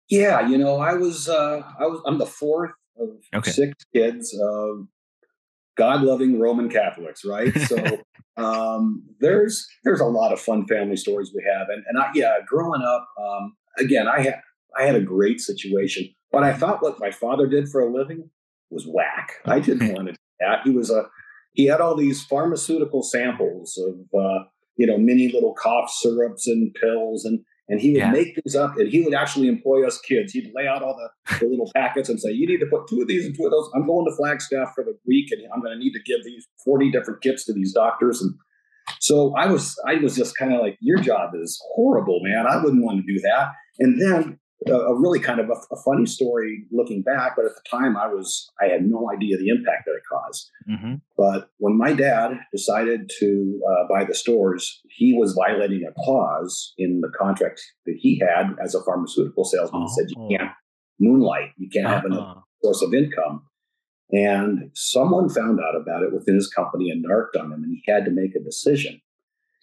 Yeah, 0.09 0.49
you 0.49 0.59
know, 0.59 0.79
I 0.79 0.95
was 0.95 1.29
uh 1.29 1.63
I 1.79 1.87
was 1.87 2.03
I'm 2.05 2.19
the 2.19 2.27
fourth 2.27 2.73
of 2.99 3.11
Okay. 3.33 3.53
six 3.53 3.85
kids 3.95 4.37
of 4.43 4.89
God 5.77 6.03
loving 6.03 6.39
Roman 6.41 6.69
Catholics, 6.69 7.25
right? 7.25 7.57
So 7.61 7.77
um 8.37 9.03
there's 9.21 9.67
there's 9.85 10.01
a 10.01 10.07
lot 10.07 10.33
of 10.33 10.41
fun 10.41 10.67
family 10.67 10.97
stories 10.97 11.33
we 11.35 11.45
have. 11.53 11.69
And 11.69 11.85
and 11.89 11.99
I 11.99 12.11
yeah, 12.15 12.39
growing 12.47 12.83
up, 12.83 13.09
um 13.21 13.57
again, 13.79 14.09
I 14.09 14.21
had 14.21 14.41
I 14.79 14.85
had 14.85 14.95
a 14.95 15.01
great 15.01 15.41
situation, 15.41 16.09
but 16.31 16.43
I 16.43 16.53
thought 16.53 16.83
what 16.83 17.01
my 17.01 17.11
father 17.11 17.47
did 17.47 17.69
for 17.69 17.81
a 17.81 17.93
living 17.93 18.31
was 18.71 18.87
whack. 18.87 19.33
I 19.45 19.61
didn't 19.61 19.93
want 19.95 20.09
to 20.09 20.13
do 20.13 20.19
that. 20.41 20.61
He 20.65 20.71
was 20.71 20.91
a 20.91 21.05
he 21.53 21.67
had 21.67 21.81
all 21.81 21.97
these 21.97 22.25
pharmaceutical 22.25 23.03
samples 23.03 23.77
of 23.79 24.21
uh, 24.21 24.45
you 24.81 24.87
know, 24.87 24.97
mini 24.97 25.31
little 25.31 25.53
cough 25.53 25.91
syrups 25.91 26.47
and 26.47 26.73
pills 26.75 27.27
and 27.27 27.41
and 27.71 27.81
he 27.81 27.93
would 27.93 27.99
Yeah. 28.01 28.11
make 28.13 28.35
these 28.45 28.55
up 28.55 28.77
and 28.77 28.89
he 28.89 29.01
would 29.03 29.15
actually 29.15 29.49
employ 29.49 29.87
us 29.87 29.99
kids. 30.01 30.33
He'd 30.35 30.53
lay 30.55 30.67
out 30.67 30.83
all 30.83 30.95
the, 31.01 31.39
the 31.39 31.47
little 31.47 31.71
packets 31.75 32.09
and 32.11 32.21
say, 32.21 32.31
You 32.33 32.47
need 32.47 32.59
to 32.61 32.67
put 32.67 32.87
two 32.89 33.01
of 33.01 33.09
these 33.09 33.25
and 33.25 33.35
two 33.35 33.47
of 33.47 33.51
those. 33.53 33.71
I'm 33.75 33.87
going 33.87 34.05
to 34.11 34.15
Flagstaff 34.17 34.73
for 34.75 34.85
the 34.85 34.95
week 35.07 35.31
and 35.33 35.41
I'm 35.55 35.63
gonna 35.63 35.79
need 35.79 35.93
to 35.93 36.03
give 36.05 36.23
these 36.25 36.47
40 36.65 36.91
different 36.91 37.23
kits 37.23 37.47
to 37.47 37.55
these 37.55 37.73
doctors. 37.73 38.21
And 38.21 38.35
so 38.99 39.35
I 39.37 39.47
was 39.47 39.75
I 39.87 39.95
was 39.95 40.15
just 40.17 40.37
kind 40.37 40.53
of 40.53 40.61
like, 40.61 40.77
Your 40.81 40.99
job 40.99 41.31
is 41.41 41.59
horrible, 41.75 42.21
man. 42.23 42.47
I 42.47 42.63
wouldn't 42.63 42.85
want 42.85 43.01
to 43.07 43.15
do 43.15 43.21
that. 43.21 43.53
And 43.79 44.01
then 44.03 44.39
a, 44.67 44.73
a 44.73 45.01
really 45.01 45.21
kind 45.21 45.41
of 45.41 45.49
a, 45.49 45.75
a 45.75 45.77
funny 45.83 46.07
story 46.07 46.65
looking 46.71 47.03
back, 47.03 47.33
but 47.37 47.45
at 47.47 47.53
the 47.55 47.63
time 47.71 47.97
I 47.97 48.07
was 48.07 48.51
I 48.61 48.67
had 48.67 48.85
no 48.85 49.11
idea 49.11 49.37
the 49.39 49.49
impact 49.49 49.85
that 49.87 49.93
it 49.93 50.03
caused. 50.11 50.51
Mm-hmm. 50.71 50.95
But 51.17 51.51
when 51.59 51.77
my 51.79 51.93
dad 51.93 52.33
decided 52.53 53.11
to 53.21 53.61
uh, 53.71 53.89
buy 53.89 54.05
the 54.05 54.15
stores, 54.15 54.81
he 54.89 55.15
was 55.15 55.33
violating 55.33 55.85
a 55.89 55.93
clause 56.05 56.75
in 56.79 57.01
the 57.01 57.11
contract 57.19 57.61
that 57.87 57.97
he 57.99 58.19
had 58.21 58.55
as 58.63 58.75
a 58.75 58.83
pharmaceutical 58.83 59.45
salesman. 59.45 59.83
He 59.83 59.89
said 59.89 60.07
Oh. 60.17 60.29
you 60.29 60.37
can't 60.39 60.51
moonlight, 60.99 61.51
you 61.57 61.69
can't 61.71 61.87
have 61.87 62.05
another 62.05 62.23
Uh-uh. 62.23 62.41
source 62.63 62.83
of 62.83 62.93
income. 62.93 63.47
And 64.13 64.71
someone 64.75 65.29
found 65.29 65.61
out 65.61 65.77
about 65.81 66.03
it 66.03 66.13
within 66.13 66.35
his 66.35 66.49
company 66.49 66.91
and 66.91 67.01
narked 67.03 67.37
on 67.37 67.47
him, 67.53 67.63
and 67.63 67.73
he 67.73 67.91
had 67.91 68.05
to 68.07 68.11
make 68.11 68.35
a 68.35 68.41
decision. 68.41 69.01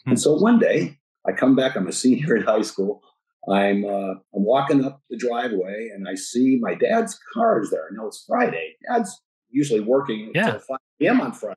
Hmm. 0.05 0.11
And 0.11 0.19
so 0.19 0.33
one 0.35 0.57
day, 0.57 0.97
I 1.27 1.33
come 1.33 1.55
back. 1.55 1.75
I'm 1.75 1.87
a 1.87 1.91
senior 1.91 2.35
in 2.37 2.43
high 2.43 2.61
school. 2.61 3.01
I'm 3.49 3.85
uh, 3.85 4.15
I'm 4.35 4.43
walking 4.43 4.83
up 4.83 5.01
the 5.09 5.17
driveway, 5.17 5.89
and 5.93 6.07
I 6.07 6.15
see 6.15 6.57
my 6.61 6.73
dad's 6.75 7.17
car 7.33 7.61
is 7.61 7.69
there. 7.69 7.87
Now 7.91 8.07
it's 8.07 8.23
Friday. 8.27 8.75
Dad's 8.89 9.21
usually 9.49 9.79
working 9.79 10.31
Yeah. 10.35 10.47
until 10.47 10.59
5 10.59 10.77
p.m. 10.99 11.21
on 11.21 11.31
Friday. 11.31 11.55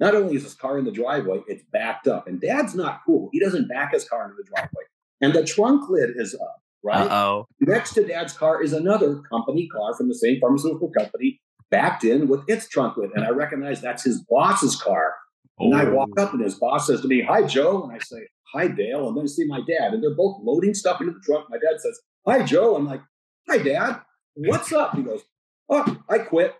Not 0.00 0.14
only 0.14 0.34
is 0.36 0.42
his 0.42 0.54
car 0.54 0.78
in 0.78 0.84
the 0.84 0.90
driveway, 0.90 1.42
it's 1.46 1.62
backed 1.70 2.08
up, 2.08 2.26
and 2.26 2.40
Dad's 2.40 2.74
not 2.74 3.00
cool. 3.06 3.28
He 3.32 3.38
doesn't 3.38 3.68
back 3.68 3.92
his 3.92 4.08
car 4.08 4.24
into 4.24 4.36
the 4.36 4.48
driveway, 4.48 4.84
and 5.20 5.32
the 5.34 5.44
trunk 5.44 5.88
lid 5.90 6.10
is 6.16 6.34
up. 6.34 6.56
Right 6.84 7.08
oh. 7.08 7.46
next 7.60 7.94
to 7.94 8.04
Dad's 8.04 8.32
car 8.32 8.60
is 8.60 8.72
another 8.72 9.20
company 9.30 9.68
car 9.68 9.94
from 9.94 10.08
the 10.08 10.16
same 10.16 10.40
pharmaceutical 10.40 10.90
company, 10.90 11.40
backed 11.70 12.02
in 12.02 12.26
with 12.26 12.42
its 12.48 12.68
trunk 12.68 12.96
lid, 12.96 13.10
and 13.14 13.24
I 13.24 13.30
recognize 13.30 13.80
that's 13.80 14.02
his 14.02 14.24
boss's 14.28 14.74
car. 14.80 15.14
And 15.58 15.76
I 15.76 15.84
walk 15.84 16.08
up, 16.18 16.32
and 16.32 16.42
his 16.42 16.56
boss 16.56 16.88
says 16.88 17.02
to 17.02 17.08
me, 17.08 17.22
"Hi, 17.22 17.44
Joe," 17.46 17.84
and 17.84 17.92
I 17.92 17.98
say, 17.98 18.26
"Hi, 18.52 18.68
Dale," 18.68 19.06
I'm 19.08 19.14
going 19.14 19.26
to 19.26 19.32
see 19.32 19.44
my 19.46 19.60
dad, 19.66 19.92
and 19.94 20.02
they're 20.02 20.14
both 20.14 20.40
loading 20.42 20.74
stuff 20.74 21.00
into 21.00 21.12
the 21.12 21.20
trunk. 21.20 21.46
My 21.50 21.56
dad 21.58 21.80
says, 21.80 22.00
"Hi, 22.26 22.42
Joe." 22.42 22.76
I'm 22.76 22.86
like, 22.86 23.00
"Hi, 23.48 23.58
Dad. 23.58 24.00
What's 24.34 24.72
up?" 24.72 24.94
He 24.96 25.02
goes, 25.02 25.22
"Oh, 25.68 25.96
I 26.08 26.18
quit." 26.18 26.54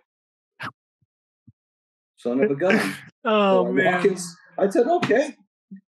Son 2.17 2.41
of 2.41 2.51
a 2.51 2.55
gun. 2.55 2.79
Oh 3.25 3.63
So 3.63 3.67
I 3.69 3.71
man. 3.71 4.05
in- 4.05 4.17
I 4.57 4.69
said, 4.69 4.85
okay, 4.85 5.35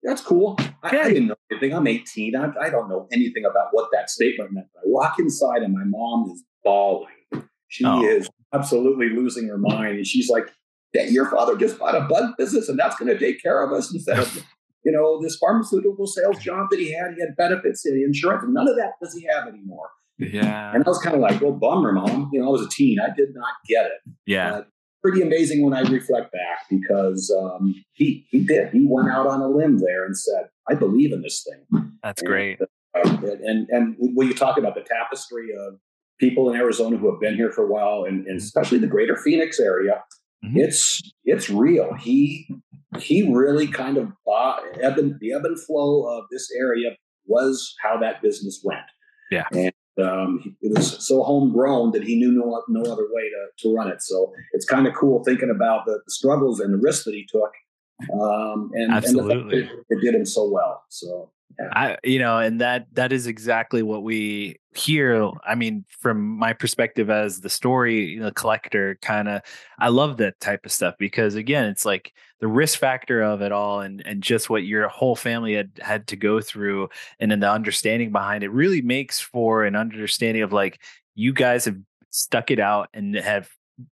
that's 0.04 0.22
cool. 0.22 0.56
I. 0.84 1.00
I 1.00 1.08
didn't 1.10 1.28
know 1.30 1.36
anything. 1.52 1.74
I'm 1.74 1.88
18. 1.88 2.36
I, 2.36 2.52
I 2.62 2.70
don't 2.70 2.88
know 2.90 3.08
anything 3.12 3.44
about 3.44 3.70
what 3.72 3.90
that 3.92 4.10
statement 4.12 4.52
meant. 4.54 4.68
I 4.78 4.82
walk 4.86 5.18
inside 5.18 5.64
and 5.64 5.74
my 5.74 5.84
mom 5.84 6.30
is 6.32 6.44
bawling. 6.64 7.10
She 7.70 7.84
Oh. 7.86 8.06
is 8.06 8.30
absolutely 8.54 9.10
losing 9.10 9.48
her 9.48 9.58
mind. 9.58 9.96
And 9.98 10.06
she's 10.06 10.30
like, 10.30 10.46
"Dad, 10.94 11.10
your 11.10 11.28
father 11.30 11.58
just 11.58 11.80
bought 11.80 11.96
a 11.96 12.02
bug 12.02 12.36
business 12.38 12.70
and 12.70 12.78
that's 12.78 12.96
going 12.98 13.12
to 13.12 13.18
take 13.18 13.42
care 13.42 13.64
of 13.64 13.74
us 13.74 13.92
instead 13.92 14.20
of, 14.20 14.46
you 14.86 14.92
know, 14.92 15.22
this 15.22 15.38
pharmaceutical 15.38 16.06
sales 16.08 16.40
job 16.40 16.68
that 16.72 16.80
he 16.80 16.94
had. 16.94 17.14
He 17.16 17.22
had 17.22 17.36
benefits 17.38 17.86
and 17.86 18.02
insurance. 18.04 18.44
None 18.48 18.68
of 18.68 18.76
that 18.76 18.94
does 19.02 19.14
he 19.14 19.26
have 19.34 19.48
anymore. 19.48 19.90
Yeah. 20.20 20.74
And 20.74 20.84
I 20.86 20.88
was 20.90 21.00
kind 21.00 21.16
of 21.16 21.22
like, 21.22 21.42
well, 21.42 21.52
bummer, 21.54 21.92
mom. 21.92 22.30
You 22.32 22.40
know, 22.42 22.48
I 22.48 22.52
was 22.52 22.62
a 22.66 22.70
teen. 22.70 23.00
I 23.00 23.10
did 23.16 23.34
not 23.34 23.54
get 23.68 23.86
it 23.88 24.12
Yeah. 24.26 24.54
uh, 24.56 24.64
pretty 25.02 25.22
amazing 25.22 25.64
when 25.64 25.74
I 25.74 25.82
reflect 25.82 26.32
back 26.32 26.60
because 26.70 27.34
um, 27.38 27.76
he 27.94 28.26
he 28.30 28.44
did. 28.46 28.70
He 28.72 28.86
went 28.88 29.10
out 29.10 29.28
on 29.28 29.42
a 29.42 29.48
limb 29.48 29.80
there 29.80 30.06
and 30.06 30.18
said, 30.18 30.50
"I 30.70 30.76
believe 30.76 31.12
in 31.12 31.22
this 31.22 31.44
thing." 31.48 31.92
That's 32.04 32.22
And, 32.22 32.28
great. 32.30 32.60
uh, 32.62 32.68
and 33.44 33.68
and 33.70 33.96
when 34.00 34.28
you 34.28 34.34
talk 34.34 34.58
about 34.58 34.76
the 34.76 34.82
tapestry 34.82 35.50
of 35.58 35.80
people 36.20 36.50
in 36.52 36.56
Arizona 36.56 36.96
who 36.98 37.12
have 37.12 37.20
been 37.20 37.36
here 37.36 37.52
for 37.52 37.64
a 37.66 37.68
while, 37.68 38.04
and, 38.08 38.26
and 38.28 38.38
especially 38.38 38.78
the 38.78 38.88
Greater 38.88 39.18
Phoenix 39.18 39.60
area, 39.60 40.04
Mhm. 40.46 40.58
it's 40.58 41.02
it's 41.26 41.50
real. 41.50 41.96
He 41.96 42.48
he 43.00 43.32
really 43.34 43.68
kind 43.68 43.98
of 43.98 44.12
bought 44.26 44.62
ebb 44.82 44.98
and, 44.98 45.20
the 45.20 45.34
ebb 45.34 45.46
and 45.46 45.60
flow 45.60 46.06
of 46.18 46.26
this 46.32 46.50
area 46.58 46.96
was 47.26 47.76
how 47.82 47.98
that 48.00 48.22
business 48.22 48.62
went. 48.64 48.82
Yeah. 49.32 49.46
And 49.52 49.74
um, 50.02 50.56
it 50.62 50.76
was 50.76 51.06
so 51.06 51.24
homegrown 51.24 51.92
that 51.92 52.04
he 52.04 52.16
knew 52.16 52.32
no, 52.32 52.64
no 52.68 52.92
other 52.92 53.08
way 53.10 53.30
to, 53.30 53.48
to 53.60 53.74
run 53.74 53.90
it. 53.90 54.02
So 54.02 54.34
it's 54.52 54.66
kind 54.66 54.88
of 54.88 54.94
cool 54.94 55.24
thinking 55.24 55.52
about 55.54 55.86
the, 55.86 56.00
the 56.06 56.12
struggles 56.12 56.60
and 56.60 56.74
the 56.74 56.78
risks 56.78 57.06
that 57.06 57.14
he 57.14 57.28
took. 57.32 57.52
Um, 58.20 58.72
and, 58.74 58.92
Absolutely. 58.92 59.34
and 59.34 59.52
the 59.52 59.66
fact 59.66 59.76
that 59.90 59.96
it 59.98 60.02
did 60.02 60.16
him 60.16 60.26
so 60.26 60.50
well. 60.50 60.84
So 60.90 61.32
I, 61.72 61.98
you 62.04 62.20
know, 62.20 62.40
and 62.40 62.62
that 62.62 62.88
that 62.94 63.12
is 63.12 63.28
exactly 63.28 63.84
what 63.84 64.04
we 64.04 64.58
hear. 64.76 65.30
I 65.46 65.56
mean, 65.56 65.86
from 66.00 66.22
my 66.22 66.54
perspective 66.54 67.10
as 67.10 67.42
the 67.42 67.50
story 67.50 68.16
know, 68.16 68.32
collector, 68.32 68.98
kind 69.02 69.28
of, 69.28 69.42
I 69.80 69.90
love 69.90 70.18
that 70.18 70.40
type 70.40 70.66
of 70.66 70.72
stuff 70.72 70.96
because 70.98 71.36
again, 71.36 71.66
it's 71.66 71.86
like 71.86 72.14
the 72.40 72.48
risk 72.48 72.80
factor 72.80 73.22
of 73.22 73.42
it 73.42 73.52
all, 73.52 73.82
and 73.82 74.02
and 74.06 74.24
just 74.24 74.50
what 74.50 74.64
your 74.64 74.88
whole 74.88 75.16
family 75.16 75.54
had 75.54 75.72
had 75.82 76.08
to 76.08 76.16
go 76.16 76.42
through, 76.42 76.90
and 77.20 77.32
then 77.32 77.40
the 77.40 77.52
understanding 77.52 78.12
behind 78.12 78.44
it 78.44 78.50
really 78.50 78.82
makes 78.82 79.20
for 79.20 79.64
an 79.64 79.76
understanding 79.76 80.44
of 80.44 80.54
like 80.54 80.82
you 81.16 81.34
guys 81.34 81.66
have 81.66 81.78
stuck 82.10 82.52
it 82.52 82.60
out 82.60 82.90
and 82.94 83.16
have 83.16 83.50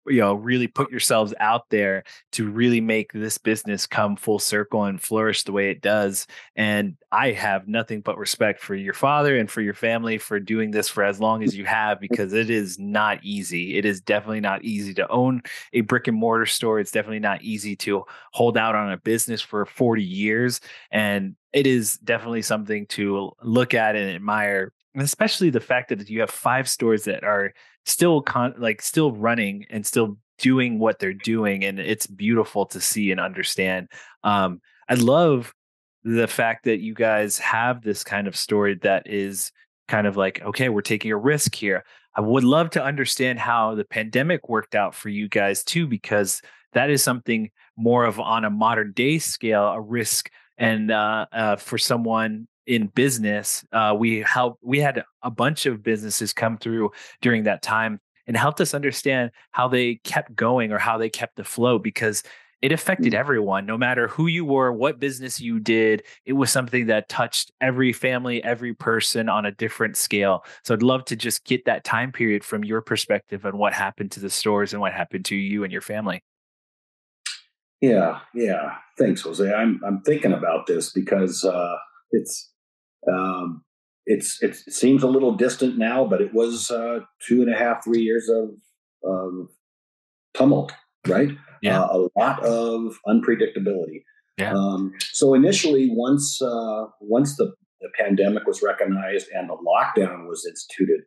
you 0.06 0.20
know 0.20 0.34
really 0.34 0.66
put 0.66 0.90
yourselves 0.90 1.34
out 1.38 1.68
there 1.70 2.02
to 2.32 2.48
really 2.50 2.80
make 2.80 3.12
this 3.12 3.38
business 3.38 3.86
come 3.86 4.16
full 4.16 4.38
circle 4.38 4.84
and 4.84 5.02
flourish 5.02 5.42
the 5.42 5.52
way 5.52 5.70
it 5.70 5.80
does 5.80 6.26
and 6.56 6.96
I 7.16 7.32
have 7.32 7.66
nothing 7.66 8.02
but 8.02 8.18
respect 8.18 8.60
for 8.60 8.74
your 8.74 8.92
father 8.92 9.38
and 9.38 9.50
for 9.50 9.62
your 9.62 9.72
family 9.72 10.18
for 10.18 10.38
doing 10.38 10.70
this 10.70 10.86
for 10.86 11.02
as 11.02 11.18
long 11.18 11.42
as 11.42 11.56
you 11.56 11.64
have 11.64 11.98
because 12.00 12.34
it 12.34 12.50
is 12.50 12.78
not 12.78 13.24
easy. 13.24 13.78
It 13.78 13.86
is 13.86 14.02
definitely 14.02 14.40
not 14.40 14.62
easy 14.64 14.92
to 14.94 15.08
own 15.08 15.40
a 15.72 15.80
brick 15.80 16.08
and 16.08 16.16
mortar 16.18 16.44
store. 16.44 16.78
It's 16.78 16.90
definitely 16.90 17.20
not 17.20 17.40
easy 17.40 17.74
to 17.76 18.04
hold 18.32 18.58
out 18.58 18.74
on 18.74 18.92
a 18.92 18.98
business 18.98 19.40
for 19.40 19.64
40 19.64 20.02
years. 20.02 20.60
And 20.90 21.36
it 21.54 21.66
is 21.66 21.96
definitely 21.98 22.42
something 22.42 22.84
to 22.88 23.32
look 23.42 23.72
at 23.72 23.96
and 23.96 24.14
admire. 24.14 24.72
And 24.96 25.04
especially 25.04 25.50
the 25.50 25.60
fact 25.60 25.90
that 25.90 26.08
you 26.08 26.20
have 26.20 26.30
five 26.30 26.66
stores 26.70 27.04
that 27.04 27.22
are 27.22 27.52
still 27.84 28.22
con- 28.22 28.54
like 28.56 28.80
still 28.80 29.12
running 29.12 29.66
and 29.68 29.84
still 29.84 30.16
doing 30.38 30.78
what 30.78 30.98
they're 30.98 31.12
doing. 31.12 31.64
And 31.64 31.78
it's 31.78 32.06
beautiful 32.06 32.64
to 32.66 32.80
see 32.80 33.10
and 33.10 33.20
understand. 33.20 33.88
Um, 34.24 34.62
I 34.88 34.94
love 34.94 35.54
the 36.02 36.26
fact 36.26 36.64
that 36.64 36.80
you 36.80 36.94
guys 36.94 37.38
have 37.38 37.82
this 37.82 38.04
kind 38.04 38.26
of 38.26 38.36
story 38.36 38.78
that 38.82 39.06
is 39.06 39.52
kind 39.86 40.06
of 40.06 40.16
like, 40.16 40.40
okay, 40.40 40.70
we're 40.70 40.80
taking 40.80 41.12
a 41.12 41.16
risk 41.18 41.54
here. 41.54 41.84
I 42.14 42.22
would 42.22 42.44
love 42.44 42.70
to 42.70 42.82
understand 42.82 43.38
how 43.38 43.74
the 43.74 43.84
pandemic 43.84 44.48
worked 44.48 44.74
out 44.74 44.94
for 44.94 45.10
you 45.10 45.28
guys 45.28 45.62
too, 45.62 45.86
because 45.86 46.40
that 46.72 46.88
is 46.88 47.02
something 47.02 47.50
more 47.76 48.06
of 48.06 48.18
on 48.18 48.46
a 48.46 48.50
modern 48.50 48.92
day 48.92 49.18
scale, 49.18 49.66
a 49.66 49.80
risk. 49.80 50.30
And 50.56 50.90
uh, 50.90 51.26
uh, 51.32 51.56
for 51.56 51.76
someone 51.76 52.48
in 52.66 52.88
business, 52.88 53.64
uh, 53.72 53.94
we 53.96 54.20
help. 54.20 54.58
We 54.62 54.80
had 54.80 55.04
a 55.22 55.30
bunch 55.30 55.66
of 55.66 55.82
businesses 55.82 56.32
come 56.32 56.58
through 56.58 56.90
during 57.20 57.44
that 57.44 57.62
time 57.62 58.00
and 58.26 58.36
helped 58.36 58.60
us 58.60 58.74
understand 58.74 59.30
how 59.52 59.68
they 59.68 59.96
kept 59.96 60.34
going 60.34 60.72
or 60.72 60.78
how 60.78 60.98
they 60.98 61.08
kept 61.08 61.36
the 61.36 61.44
flow 61.44 61.78
because 61.78 62.22
it 62.62 62.72
affected 62.72 63.12
everyone 63.14 63.66
no 63.66 63.76
matter 63.76 64.08
who 64.08 64.26
you 64.26 64.44
were 64.44 64.72
what 64.72 64.98
business 64.98 65.38
you 65.38 65.60
did 65.60 66.02
it 66.24 66.32
was 66.32 66.50
something 66.50 66.86
that 66.86 67.08
touched 67.08 67.52
every 67.60 67.92
family 67.92 68.42
every 68.42 68.72
person 68.72 69.28
on 69.28 69.44
a 69.44 69.52
different 69.52 69.94
scale 69.94 70.42
so 70.64 70.74
i'd 70.74 70.82
love 70.82 71.04
to 71.04 71.14
just 71.14 71.44
get 71.44 71.66
that 71.66 71.84
time 71.84 72.10
period 72.10 72.42
from 72.42 72.64
your 72.64 72.80
perspective 72.80 73.44
on 73.44 73.58
what 73.58 73.74
happened 73.74 74.10
to 74.10 74.20
the 74.20 74.30
stores 74.30 74.72
and 74.72 74.80
what 74.80 74.94
happened 74.94 75.24
to 75.24 75.36
you 75.36 75.64
and 75.64 75.72
your 75.72 75.82
family 75.82 76.22
Yeah, 77.80 78.20
yeah. 78.34 78.76
Thanks, 78.98 79.22
Jose. 79.22 79.52
I'm 79.52 79.80
I'm 79.86 80.00
thinking 80.00 80.32
about 80.32 80.66
this 80.66 80.92
because 80.92 81.44
uh, 81.44 81.76
it's 82.10 82.50
um, 83.12 83.62
it's 84.06 84.42
it 84.42 84.54
seems 84.54 85.02
a 85.02 85.08
little 85.08 85.32
distant 85.34 85.78
now, 85.78 86.04
but 86.04 86.20
it 86.20 86.32
was 86.32 86.70
uh, 86.70 87.00
two 87.26 87.42
and 87.42 87.52
a 87.52 87.58
half, 87.58 87.82
three 87.84 88.02
years 88.02 88.28
of, 88.28 88.50
of 89.04 89.48
tumult, 90.34 90.72
right? 91.06 91.30
Yeah, 91.62 91.82
uh, 91.82 92.06
a 92.14 92.18
lot 92.18 92.42
of 92.44 92.98
unpredictability. 93.06 94.02
Yeah. 94.38 94.52
Um, 94.52 94.92
so 95.12 95.34
initially, 95.34 95.88
once 95.90 96.40
uh, 96.42 96.84
once 97.00 97.36
the, 97.36 97.52
the 97.80 97.88
pandemic 97.98 98.46
was 98.46 98.62
recognized 98.62 99.28
and 99.34 99.48
the 99.48 99.56
lockdown 99.56 100.28
was 100.28 100.46
instituted, 100.46 101.00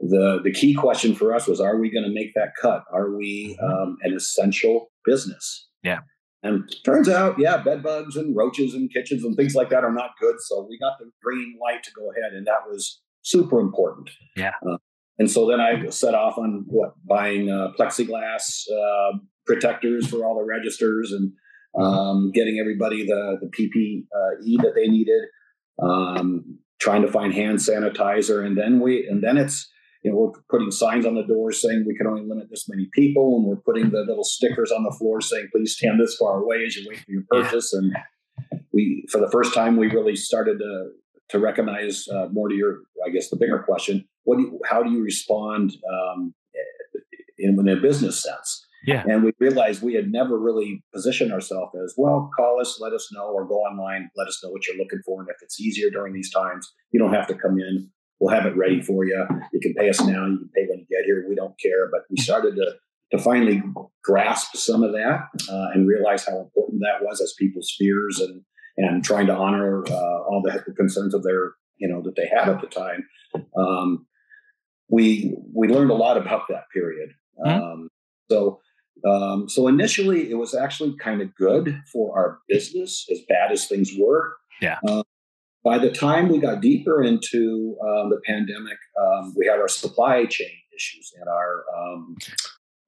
the 0.00 0.40
the 0.42 0.52
key 0.52 0.74
question 0.74 1.14
for 1.14 1.34
us 1.34 1.46
was: 1.46 1.60
Are 1.60 1.78
we 1.78 1.90
going 1.90 2.04
to 2.04 2.12
make 2.12 2.34
that 2.34 2.50
cut? 2.60 2.84
Are 2.92 3.16
we 3.16 3.56
Mm-hmm. 3.62 3.82
um, 3.82 3.96
an 4.02 4.12
essential 4.14 4.90
business? 5.04 5.68
Yeah. 5.82 6.00
And 6.42 6.72
turns 6.84 7.08
out, 7.08 7.36
yeah, 7.38 7.56
bed 7.56 7.82
bugs 7.82 8.16
and 8.16 8.36
roaches 8.36 8.74
and 8.74 8.92
kitchens 8.92 9.24
and 9.24 9.36
things 9.36 9.54
like 9.54 9.70
that 9.70 9.84
are 9.84 9.92
not 9.92 10.10
good. 10.20 10.36
So 10.40 10.66
we 10.68 10.78
got 10.78 10.98
the 10.98 11.10
green 11.22 11.58
light 11.60 11.82
to 11.84 11.90
go 11.92 12.10
ahead, 12.10 12.34
and 12.34 12.46
that 12.46 12.68
was 12.68 13.00
super 13.22 13.58
important. 13.58 14.10
Yeah. 14.36 14.52
Uh, 14.68 14.76
and 15.18 15.30
so 15.30 15.48
then 15.48 15.60
I 15.60 15.88
set 15.88 16.14
off 16.14 16.38
on 16.38 16.64
what 16.68 16.94
buying 17.04 17.50
uh, 17.50 17.72
plexiglass 17.78 18.64
uh, 18.70 19.18
protectors 19.46 20.06
for 20.06 20.24
all 20.24 20.38
the 20.38 20.44
registers 20.44 21.12
and 21.12 21.32
um, 21.78 22.30
getting 22.32 22.58
everybody 22.58 23.06
the 23.06 23.38
the 23.40 23.48
PPE 23.48 24.62
that 24.62 24.72
they 24.74 24.88
needed, 24.88 25.22
um, 25.82 26.58
trying 26.80 27.02
to 27.02 27.08
find 27.10 27.34
hand 27.34 27.58
sanitizer, 27.58 28.44
and 28.44 28.56
then 28.56 28.80
we 28.80 29.06
and 29.06 29.22
then 29.22 29.36
it's 29.36 29.70
you 30.06 30.12
know 30.12 30.18
we're 30.18 30.40
putting 30.48 30.70
signs 30.70 31.04
on 31.04 31.16
the 31.16 31.24
doors 31.24 31.60
saying 31.60 31.84
we 31.84 31.96
can 31.96 32.06
only 32.06 32.22
limit 32.22 32.48
this 32.48 32.68
many 32.68 32.88
people, 32.92 33.36
and 33.36 33.44
we're 33.44 33.56
putting 33.56 33.90
the 33.90 34.04
little 34.06 34.22
stickers 34.22 34.70
on 34.70 34.84
the 34.84 34.92
floor 34.92 35.20
saying 35.20 35.48
please 35.50 35.74
stand 35.76 36.00
this 36.00 36.14
far 36.16 36.38
away 36.38 36.64
as 36.64 36.76
you 36.76 36.86
wait 36.88 37.00
for 37.00 37.10
your 37.10 37.24
purchase, 37.28 37.72
and 37.72 37.92
we 38.72 39.04
for 39.10 39.20
the 39.20 39.28
first 39.32 39.52
time 39.52 39.76
we 39.76 39.88
really 39.88 40.14
started 40.14 40.58
to 40.60 40.90
to 41.30 41.40
recognize 41.40 42.06
uh, 42.06 42.28
more 42.30 42.48
to 42.48 42.54
your 42.54 42.82
I 43.04 43.10
guess 43.10 43.30
the 43.30 43.36
bigger 43.36 43.58
question 43.58 44.06
what 44.22 44.36
do 44.36 44.42
you, 44.42 44.60
how 44.64 44.80
do 44.80 44.90
you 44.90 45.02
respond 45.02 45.72
um, 45.92 46.32
in, 47.38 47.58
in 47.58 47.68
a 47.68 47.80
business 47.80 48.22
sense? 48.22 48.64
Yeah. 48.86 49.02
and 49.08 49.24
we 49.24 49.32
realized 49.40 49.82
we 49.82 49.94
had 49.94 50.12
never 50.12 50.38
really 50.38 50.84
positioned 50.94 51.32
ourselves 51.32 51.74
as 51.82 51.94
well 51.96 52.30
call 52.36 52.60
us 52.60 52.78
let 52.80 52.92
us 52.92 53.08
know 53.12 53.24
or 53.24 53.44
go 53.44 53.54
online 53.54 54.08
let 54.16 54.28
us 54.28 54.38
know 54.44 54.50
what 54.50 54.64
you're 54.64 54.76
looking 54.76 55.00
for 55.04 55.22
and 55.22 55.28
if 55.28 55.42
it's 55.42 55.58
easier 55.58 55.90
during 55.90 56.12
these 56.12 56.30
times 56.30 56.72
you 56.92 57.00
don't 57.00 57.12
have 57.12 57.26
to 57.26 57.34
come 57.34 57.58
in 57.58 57.90
we'll 58.18 58.34
have 58.34 58.46
it 58.46 58.56
ready 58.56 58.80
for 58.80 59.04
you 59.04 59.26
you 59.52 59.60
can 59.60 59.74
pay 59.74 59.88
us 59.88 60.00
now 60.00 60.26
you 60.26 60.38
can 60.38 60.50
pay 60.54 60.66
when 60.68 60.78
you 60.78 60.86
get 60.90 61.04
here 61.04 61.24
we 61.28 61.34
don't 61.34 61.58
care. 61.60 61.88
But 61.90 62.02
we 62.10 62.16
started 62.16 62.56
to 62.56 62.74
to 63.12 63.18
finally 63.18 63.62
grasp 64.02 64.56
some 64.56 64.82
of 64.82 64.92
that 64.92 65.28
uh, 65.48 65.68
and 65.72 65.86
realize 65.86 66.26
how 66.26 66.40
important 66.40 66.80
that 66.80 67.04
was 67.04 67.20
as 67.20 67.34
people's 67.38 67.72
fears 67.78 68.20
and 68.20 68.42
and 68.76 69.04
trying 69.04 69.26
to 69.26 69.34
honor 69.34 69.84
uh, 69.86 70.18
all 70.28 70.42
the 70.44 70.62
concerns 70.76 71.14
of 71.14 71.22
their 71.22 71.52
you 71.78 71.88
know 71.88 72.02
that 72.02 72.16
they 72.16 72.28
had 72.28 72.48
at 72.48 72.60
the 72.60 72.66
time. 72.66 73.06
Um, 73.56 74.06
we 74.88 75.36
we 75.54 75.68
learned 75.68 75.90
a 75.90 75.94
lot 75.94 76.16
about 76.16 76.42
that 76.48 76.64
period. 76.72 77.10
Mhm. 77.44 77.60
um, 77.60 77.88
so 78.30 78.60
um, 79.06 79.48
so 79.48 79.68
initially 79.68 80.30
it 80.30 80.36
was 80.36 80.54
actually 80.54 80.96
kind 80.96 81.20
of 81.20 81.34
good 81.34 81.80
for 81.92 82.18
our 82.18 82.38
business 82.48 83.06
as 83.10 83.20
bad 83.28 83.52
as 83.52 83.68
things 83.68 83.92
were. 83.98 84.36
Yeah. 84.60 84.78
uh, 84.88 85.02
by 85.66 85.76
the 85.84 85.90
time 85.90 86.24
we 86.28 86.38
got 86.38 86.60
deeper 86.70 86.96
into 87.10 87.76
um, 87.88 88.04
the 88.10 88.20
pandemic 88.24 88.78
um, 89.02 89.34
we 89.36 89.46
had 89.50 89.58
our 89.58 89.68
supply 89.82 90.24
chain 90.36 90.56
issues 90.78 91.06
and 91.18 91.28
our 91.28 91.52
um, 91.78 92.16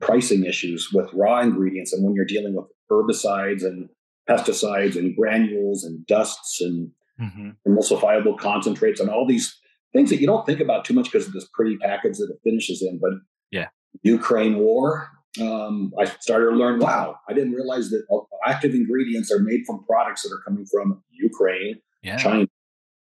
pricing 0.00 0.42
issues 0.52 0.80
with 0.92 1.08
raw 1.22 1.40
ingredients 1.48 1.92
and 1.92 2.04
when 2.04 2.14
you're 2.14 2.32
dealing 2.36 2.54
with 2.58 2.66
herbicides 2.90 3.62
and 3.70 3.88
pesticides 4.30 4.94
and 5.00 5.16
granules 5.16 5.84
and 5.84 6.06
dusts 6.06 6.60
and 6.66 6.78
Mhm. 7.20 7.56
emulsifiable 7.66 8.38
concentrates 8.38 9.00
and 9.00 9.10
all 9.10 9.26
these 9.26 9.46
things 9.92 10.08
that 10.10 10.20
you 10.20 10.26
don't 10.32 10.46
think 10.46 10.60
about 10.60 10.84
too 10.84 10.94
much 10.94 11.06
because 11.10 11.26
of 11.26 11.32
this 11.32 11.48
pretty 11.52 11.76
package 11.78 12.16
that 12.18 12.30
it 12.30 12.38
finishes 12.44 12.80
in. 12.80 13.00
But 13.04 13.14
Yeah. 13.50 13.68
Ukraine 14.04 14.54
war, 14.58 15.08
um, 15.42 15.92
I 15.98 16.04
started 16.26 16.50
to 16.50 16.56
learn. 16.62 16.78
Wow, 16.78 17.16
I 17.28 17.32
didn't 17.32 17.54
realize 17.60 17.90
that 17.90 18.04
active 18.46 18.72
ingredients 18.72 19.32
are 19.32 19.40
made 19.50 19.62
from 19.66 19.84
products 19.84 20.22
that 20.22 20.32
are 20.32 20.42
coming 20.46 20.64
from 20.72 21.02
Ukraine, 21.10 21.76
Yeah. 22.04 22.18
China, 22.18 22.46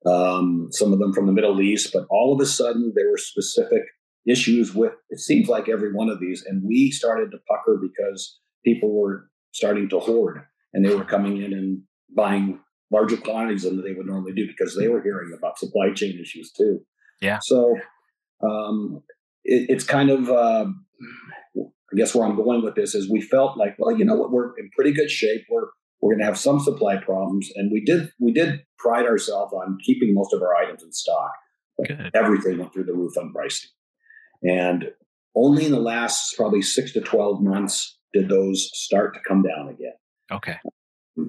um, 0.07 0.69
some 0.71 0.93
of 0.93 0.99
them 0.99 1.13
from 1.13 1.27
the 1.27 1.33
Middle 1.33 1.61
East. 1.61 1.91
But 1.93 2.07
all 2.11 2.35
of 2.35 2.41
a 2.41 2.47
sudden, 2.47 2.93
there 2.95 3.11
were 3.11 3.19
specific 3.19 3.83
issues 4.27 4.75
with. 4.75 4.93
It 5.11 5.21
seems 5.21 5.49
like 5.49 5.69
every 5.69 5.93
one 5.93 6.09
of 6.09 6.21
these, 6.21 6.45
and 6.47 6.63
we 6.67 6.91
started 6.91 7.31
to 7.31 7.39
pucker 7.49 7.81
because 7.81 8.39
people 8.65 8.95
were 8.95 9.29
starting 9.53 9.89
to 9.89 10.01
hoard, 10.01 10.43
and 10.73 10.85
they 10.85 10.95
were 10.95 11.05
coming 11.05 11.43
in 11.43 11.53
and 11.53 11.83
buying 12.15 12.61
larger 12.91 13.17
quantities 13.17 13.63
than 13.63 13.83
they 13.83 13.93
would 13.93 14.07
normally 14.07 14.33
do 14.33 14.47
because 14.47 14.77
they 14.77 14.89
were 14.89 15.03
hearing 15.03 15.33
about 15.37 15.59
supply 15.59 15.93
chain 15.93 16.19
issues 16.21 16.53
too. 16.53 16.81
Yeah. 17.21 17.39
So 17.43 17.77
um, 18.43 19.03
it, 19.45 19.67
it's 19.69 19.85
kind 19.85 20.11
of, 20.11 20.31
uh, 20.31 20.67
I 21.57 21.97
guess, 21.97 22.15
where 22.15 22.27
I'm 22.27 22.37
going 22.37 22.63
with 22.63 22.75
this 22.75 22.95
is 22.95 23.11
we 23.11 23.21
felt 23.21 23.59
like, 23.59 23.77
well, 23.79 23.97
you 23.97 24.05
know 24.05 24.15
what, 24.15 24.31
we're 24.31 24.57
in 24.59 24.71
pretty 24.75 24.93
good 24.93 25.11
shape. 25.11 25.43
We're 25.51 25.69
we're 26.01 26.13
going 26.13 26.21
to 26.21 26.27
have 26.27 26.39
some 26.39 26.61
supply 26.61 26.97
problems, 26.97 27.51
and 27.57 27.71
we 27.73 27.85
did 27.85 28.11
we 28.19 28.33
did 28.33 28.61
pride 28.79 29.07
ourselves 29.07 29.53
on 29.53 29.79
keeping 29.85 30.15
most 30.15 30.33
of 30.33 30.43
our 30.43 30.55
items 30.57 30.83
in 30.83 30.93
stock. 30.93 31.33
Everything 32.15 32.59
went 32.59 32.73
through 32.73 32.85
the 32.85 32.95
roof 32.95 33.17
on 33.17 33.33
pricing, 33.33 33.71
and 34.43 34.91
only 35.35 35.67
in 35.67 35.73
the 35.73 35.81
last 35.81 36.37
probably 36.37 36.63
six 36.63 36.93
to 36.93 37.01
twelve 37.01 37.43
months 37.43 37.99
did 38.13 38.29
those 38.29 38.71
start 38.75 39.15
to 39.15 39.21
come 39.27 39.43
down 39.43 39.69
again. 39.69 39.95
Okay. 40.33 40.57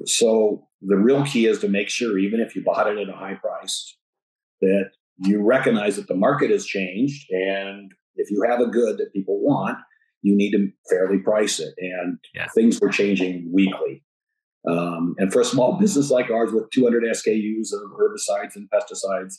So 0.05 0.67
the 0.81 0.95
real 0.97 1.25
key 1.25 1.45
is 1.45 1.59
to 1.59 1.67
make 1.67 1.89
sure, 1.89 2.17
even 2.17 2.39
if 2.39 2.55
you 2.55 2.63
bought 2.63 2.87
it 2.87 2.97
at 2.97 3.09
a 3.09 3.17
high 3.17 3.35
price, 3.35 3.97
that 4.61 4.91
you 5.17 5.43
recognize 5.43 5.95
that 5.97 6.07
the 6.07 6.15
market 6.15 6.51
has 6.51 6.65
changed, 6.65 7.29
and 7.31 7.91
if 8.15 8.29
you 8.31 8.43
have 8.47 8.59
a 8.59 8.67
good 8.67 8.97
that 8.97 9.13
people 9.13 9.39
want, 9.41 9.77
you 10.21 10.35
need 10.35 10.51
to 10.51 10.67
fairly 10.89 11.19
price 11.19 11.59
it. 11.59 11.73
And 11.77 12.19
Yeah. 12.33 12.47
things 12.55 12.79
were 12.81 12.89
changing 12.89 13.51
weekly. 13.53 14.03
Um, 14.67 15.15
and 15.17 15.31
for 15.31 15.41
a 15.41 15.45
small 15.45 15.77
business 15.79 16.09
like 16.11 16.29
ours, 16.29 16.51
with 16.51 16.69
200 16.71 17.03
SKUs 17.03 17.69
of 17.73 17.91
herbicides 17.91 18.55
and 18.55 18.69
pesticides 18.69 19.35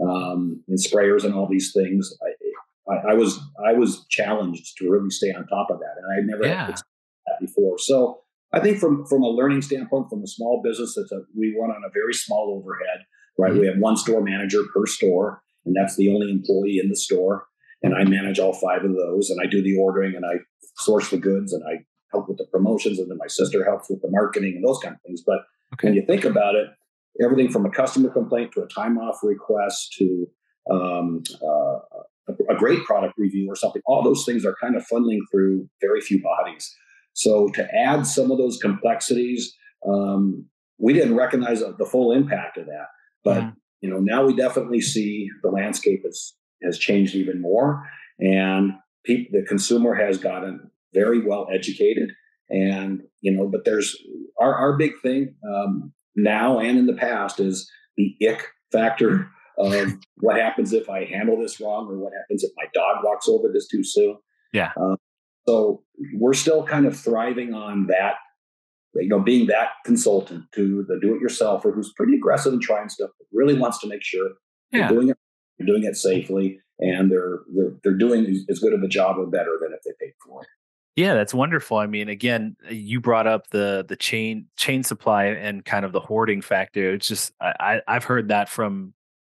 um, 0.00 0.62
and 0.68 0.78
sprayers 0.78 1.24
and 1.24 1.34
all 1.34 1.48
these 1.48 1.72
things, 1.72 2.12
I, 2.22 2.92
I, 2.92 3.12
I 3.12 3.14
was 3.14 3.40
I 3.66 3.72
was 3.72 4.06
challenged 4.10 4.76
to 4.78 4.90
really 4.90 5.10
stay 5.10 5.32
on 5.32 5.46
top 5.46 5.70
of 5.70 5.78
that, 5.80 5.94
and 6.02 6.12
I 6.12 6.24
never 6.24 6.46
Yeah. 6.46 6.66
had 6.66 6.76
that 6.76 7.40
before. 7.40 7.78
So 7.78 8.20
I 8.52 8.60
think 8.60 8.78
from 8.78 9.04
from 9.06 9.22
a 9.22 9.28
learning 9.28 9.62
standpoint, 9.62 10.08
from 10.08 10.22
a 10.22 10.26
small 10.26 10.62
business, 10.62 10.94
that's 10.96 11.12
a 11.12 11.22
we 11.36 11.56
run 11.60 11.70
on 11.70 11.82
a 11.84 11.90
very 11.92 12.14
small 12.14 12.56
overhead, 12.58 13.04
right? 13.38 13.52
We 13.52 13.66
have 13.66 13.78
one 13.78 13.96
store 13.96 14.22
manager 14.22 14.62
per 14.74 14.86
store, 14.86 15.42
and 15.66 15.74
that's 15.76 15.96
the 15.96 16.12
only 16.14 16.30
employee 16.30 16.78
in 16.82 16.88
the 16.88 16.96
store. 16.96 17.46
And 17.82 17.94
I 17.94 18.04
manage 18.04 18.38
all 18.38 18.52
five 18.52 18.84
of 18.84 18.94
those, 18.94 19.30
and 19.30 19.40
I 19.42 19.48
do 19.48 19.62
the 19.62 19.76
ordering, 19.78 20.14
and 20.14 20.24
I 20.24 20.34
source 20.76 21.10
the 21.10 21.16
goods, 21.18 21.52
and 21.52 21.62
I 21.64 21.84
help 22.12 22.28
with 22.28 22.38
the 22.38 22.44
promotions, 22.46 22.98
and 22.98 23.10
then 23.10 23.18
my 23.18 23.26
sister 23.26 23.64
helps 23.64 23.88
with 23.90 24.02
the 24.02 24.10
marketing 24.10 24.54
and 24.56 24.66
those 24.66 24.78
kind 24.82 24.94
of 24.94 25.00
things. 25.02 25.22
But 25.26 25.40
when 25.82 25.94
you 25.94 26.04
think 26.06 26.24
about 26.24 26.54
it, 26.54 26.68
everything 27.22 27.50
from 27.50 27.66
a 27.66 27.70
customer 27.70 28.10
complaint 28.10 28.52
to 28.52 28.62
a 28.62 28.66
time 28.68 28.98
off 28.98 29.20
request 29.22 29.94
to 29.98 30.28
um, 30.70 31.22
uh, 31.42 31.78
a, 32.28 32.54
a 32.54 32.56
great 32.56 32.84
product 32.84 33.14
review 33.18 33.46
or 33.48 33.56
something, 33.56 33.82
all 33.86 34.02
those 34.02 34.24
things 34.24 34.44
are 34.44 34.56
kind 34.60 34.76
of 34.76 34.86
funneling 34.86 35.20
through 35.30 35.68
very 35.80 36.00
few 36.00 36.22
bodies. 36.22 36.74
So 37.12 37.48
to 37.50 37.66
add 37.74 38.06
some 38.06 38.30
of 38.30 38.38
those 38.38 38.58
complexities, 38.58 39.56
um, 39.86 40.46
we 40.78 40.92
didn't 40.92 41.16
recognize 41.16 41.60
the 41.60 41.86
full 41.86 42.12
impact 42.12 42.56
of 42.56 42.66
that. 42.66 42.86
But 43.24 43.42
Mhm. 43.42 43.56
you 43.80 43.90
know, 43.90 43.98
now 43.98 44.24
we 44.24 44.34
definitely 44.34 44.80
see 44.80 45.28
the 45.42 45.50
landscape 45.50 46.02
has 46.04 46.34
has 46.62 46.78
changed 46.78 47.14
even 47.14 47.40
more, 47.40 47.88
and 48.18 48.74
the 49.06 49.44
consumer 49.48 49.94
has 49.94 50.18
gotten 50.18 50.70
very 50.94 51.24
well 51.24 51.46
educated. 51.52 52.10
And 52.48 53.02
you 53.20 53.32
know, 53.32 53.46
but 53.48 53.64
there's 53.64 53.96
our 54.40 54.54
our 54.54 54.76
big 54.76 54.92
thing 55.02 55.34
um, 55.48 55.92
now 56.16 56.58
and 56.58 56.78
in 56.78 56.86
the 56.86 56.94
past 56.94 57.38
is 57.40 57.70
the 57.96 58.14
ick 58.28 58.44
factor 58.72 59.28
of 59.58 59.92
what 60.16 60.36
happens 60.36 60.72
if 60.72 60.88
I 60.90 61.04
handle 61.04 61.38
this 61.38 61.60
wrong, 61.60 61.86
or 61.88 61.98
what 61.98 62.12
happens 62.12 62.42
if 62.42 62.50
my 62.56 62.64
dog 62.74 63.04
walks 63.04 63.28
over 63.28 63.48
this 63.52 63.68
too 63.68 63.84
soon. 63.84 64.16
Yeah. 64.52 64.72
Uh, 64.80 64.96
so 65.46 65.82
we're 66.14 66.34
still 66.34 66.64
kind 66.64 66.86
of 66.86 66.98
thriving 66.98 67.54
on 67.54 67.86
that, 67.86 68.14
you 68.94 69.08
know, 69.08 69.20
being 69.20 69.46
that 69.46 69.70
consultant 69.84 70.44
to 70.54 70.84
the 70.88 70.98
do-it-yourselfer 71.00 71.72
who's 71.74 71.92
pretty 71.96 72.14
aggressive 72.16 72.52
and 72.52 72.60
trying 72.62 72.88
stuff, 72.88 73.10
but 73.18 73.26
really 73.32 73.54
wants 73.58 73.78
to 73.80 73.88
make 73.88 74.02
sure 74.02 74.28
Yeah. 74.72 74.88
they're 74.88 74.96
doing 74.96 75.08
it, 75.10 75.16
they're 75.58 75.66
doing 75.66 75.84
it 75.84 75.96
safely, 75.96 76.58
and 76.80 77.10
they're 77.12 77.40
they're 77.54 77.74
they're 77.84 77.96
doing 77.98 78.26
as- 78.26 78.44
as 78.48 78.58
good 78.58 78.72
of 78.72 78.82
a 78.82 78.88
job 78.88 79.18
or 79.18 79.26
better 79.26 79.56
than 79.60 79.72
if 79.72 79.80
they 79.84 79.92
paid 80.04 80.14
for 80.26 80.42
it. 80.42 80.48
Yeah, 81.00 81.14
that's 81.14 81.32
wonderful. 81.32 81.78
I 81.78 81.86
mean, 81.86 82.10
again, 82.10 82.56
you 82.68 83.00
brought 83.00 83.26
up 83.26 83.48
the 83.48 83.86
the 83.88 83.96
chain 83.96 84.48
chain 84.58 84.82
supply 84.82 85.24
and 85.28 85.64
kind 85.64 85.86
of 85.86 85.92
the 85.92 86.00
hoarding 86.00 86.42
factor. 86.42 86.92
It's 86.92 87.08
just 87.08 87.32
I, 87.40 87.80
I've 87.88 88.04
heard 88.04 88.28
that 88.28 88.50
from 88.50 88.92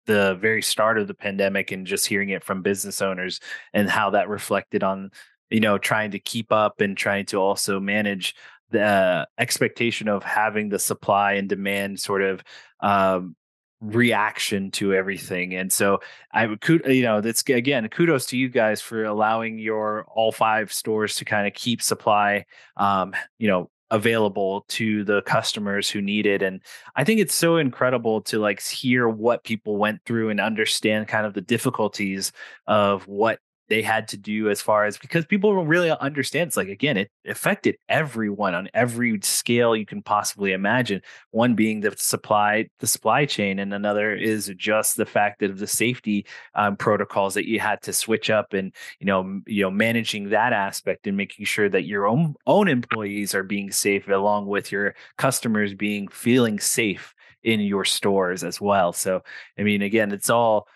the 0.08 0.34
very 0.42 0.64
start 0.64 0.98
of 0.98 1.08
the 1.08 1.14
pandemic 1.14 1.72
and 1.72 1.86
just 1.86 2.08
hearing 2.08 2.30
it 2.30 2.44
from 2.44 2.64
business 2.64 3.00
owners 3.00 3.40
and 3.76 3.88
how 3.88 4.10
that 4.10 4.28
reflected 4.28 4.84
on 4.84 5.12
you 5.52 5.60
know 5.60 5.78
trying 5.78 6.10
to 6.12 6.20
keep 6.20 6.52
up 6.52 6.82
and 6.82 6.98
trying 6.98 7.28
to 7.28 7.38
also 7.38 7.80
manage 7.80 8.34
the 8.72 9.28
expectation 9.38 10.08
of 10.08 10.24
having 10.24 10.70
the 10.70 10.80
supply 10.80 11.34
and 11.34 11.48
demand 11.48 12.00
sort 12.00 12.24
of 12.24 12.44
um, 12.80 13.36
reaction 13.82 14.72
to 14.72 14.94
everything. 14.94 15.56
And 15.56 15.74
so 15.74 16.00
I 16.32 16.46
would, 16.46 16.64
you 16.86 17.04
know, 17.04 17.20
that's 17.20 17.42
again, 17.50 17.88
kudos 17.90 18.28
to 18.28 18.38
you 18.38 18.48
guys 18.48 18.80
for 18.80 19.04
allowing 19.04 19.60
your 19.60 20.06
all 20.14 20.32
five 20.32 20.72
stores 20.72 21.16
to 21.16 21.26
kind 21.26 21.48
of 21.48 21.54
keep 21.54 21.82
supply, 21.82 22.46
um, 22.78 23.14
you 23.40 23.48
know, 23.48 23.70
available 23.90 24.64
to 24.70 25.04
the 25.04 25.22
customers 25.24 25.90
who 25.90 26.02
need 26.02 26.26
it 26.26 26.42
and 26.42 26.62
i 26.96 27.04
think 27.04 27.20
it's 27.20 27.36
so 27.36 27.58
incredible 27.58 28.22
to 28.22 28.40
like 28.40 28.62
hear 28.62 29.10
what 29.10 29.44
people 29.44 29.76
went 29.76 30.02
through 30.06 30.30
and 30.30 30.40
understand 30.40 31.10
kind 31.10 31.26
of 31.26 31.34
the 31.34 31.42
difficulties 31.42 32.32
of 32.68 33.06
what 33.06 33.40
they 33.72 33.82
had 33.82 34.10
to 34.10 34.18
do 34.18 34.50
as 34.50 34.62
far 34.62 34.84
as 34.84 34.98
because 34.98 35.26
people 35.26 35.56
don't 35.56 35.66
really 35.66 35.90
understand. 35.90 36.50
It's 36.50 36.58
like 36.58 36.68
again, 36.68 36.98
it 36.98 37.10
affected 37.26 37.78
everyone 37.88 38.54
on 38.54 38.68
every 38.74 39.18
scale 39.24 39.78
you 39.78 39.86
can 39.86 40.02
possibly 40.02 40.52
imagine. 40.52 41.02
One 41.30 41.56
being 41.56 41.80
the 41.80 41.96
supply, 41.98 42.68
the 42.80 42.88
supply 42.88 43.26
chain, 43.26 43.60
and 43.60 43.74
another 43.74 44.14
is 44.14 44.52
just 44.58 44.98
the 44.98 45.06
fact 45.06 45.40
that 45.40 45.52
of 45.52 45.60
the 45.60 45.68
safety 45.68 46.26
um, 46.54 46.76
protocols 46.76 47.34
that 47.36 47.48
you 47.48 47.62
had 47.62 47.82
to 47.84 47.94
switch 47.94 48.30
up, 48.30 48.52
and 48.52 48.74
you 49.00 49.06
know, 49.06 49.40
you 49.48 49.64
know, 49.64 49.72
managing 49.72 50.32
that 50.32 50.52
aspect 50.52 51.08
and 51.08 51.16
making 51.16 51.46
sure 51.46 51.70
that 51.70 51.86
your 51.86 52.08
own 52.08 52.36
own 52.46 52.68
employees 52.68 53.34
are 53.34 53.44
being 53.44 53.72
safe, 53.72 54.10
along 54.10 54.48
with 54.48 54.70
your 54.70 54.96
customers 55.18 55.74
being 55.74 56.10
feeling 56.10 56.60
safe 56.60 57.16
in 57.42 57.62
your 57.62 57.86
stores 57.86 58.44
as 58.44 58.60
well. 58.60 58.92
So, 58.92 59.24
I 59.58 59.64
mean, 59.64 59.82
again, 59.82 60.12
it's 60.12 60.30
all 60.30 60.68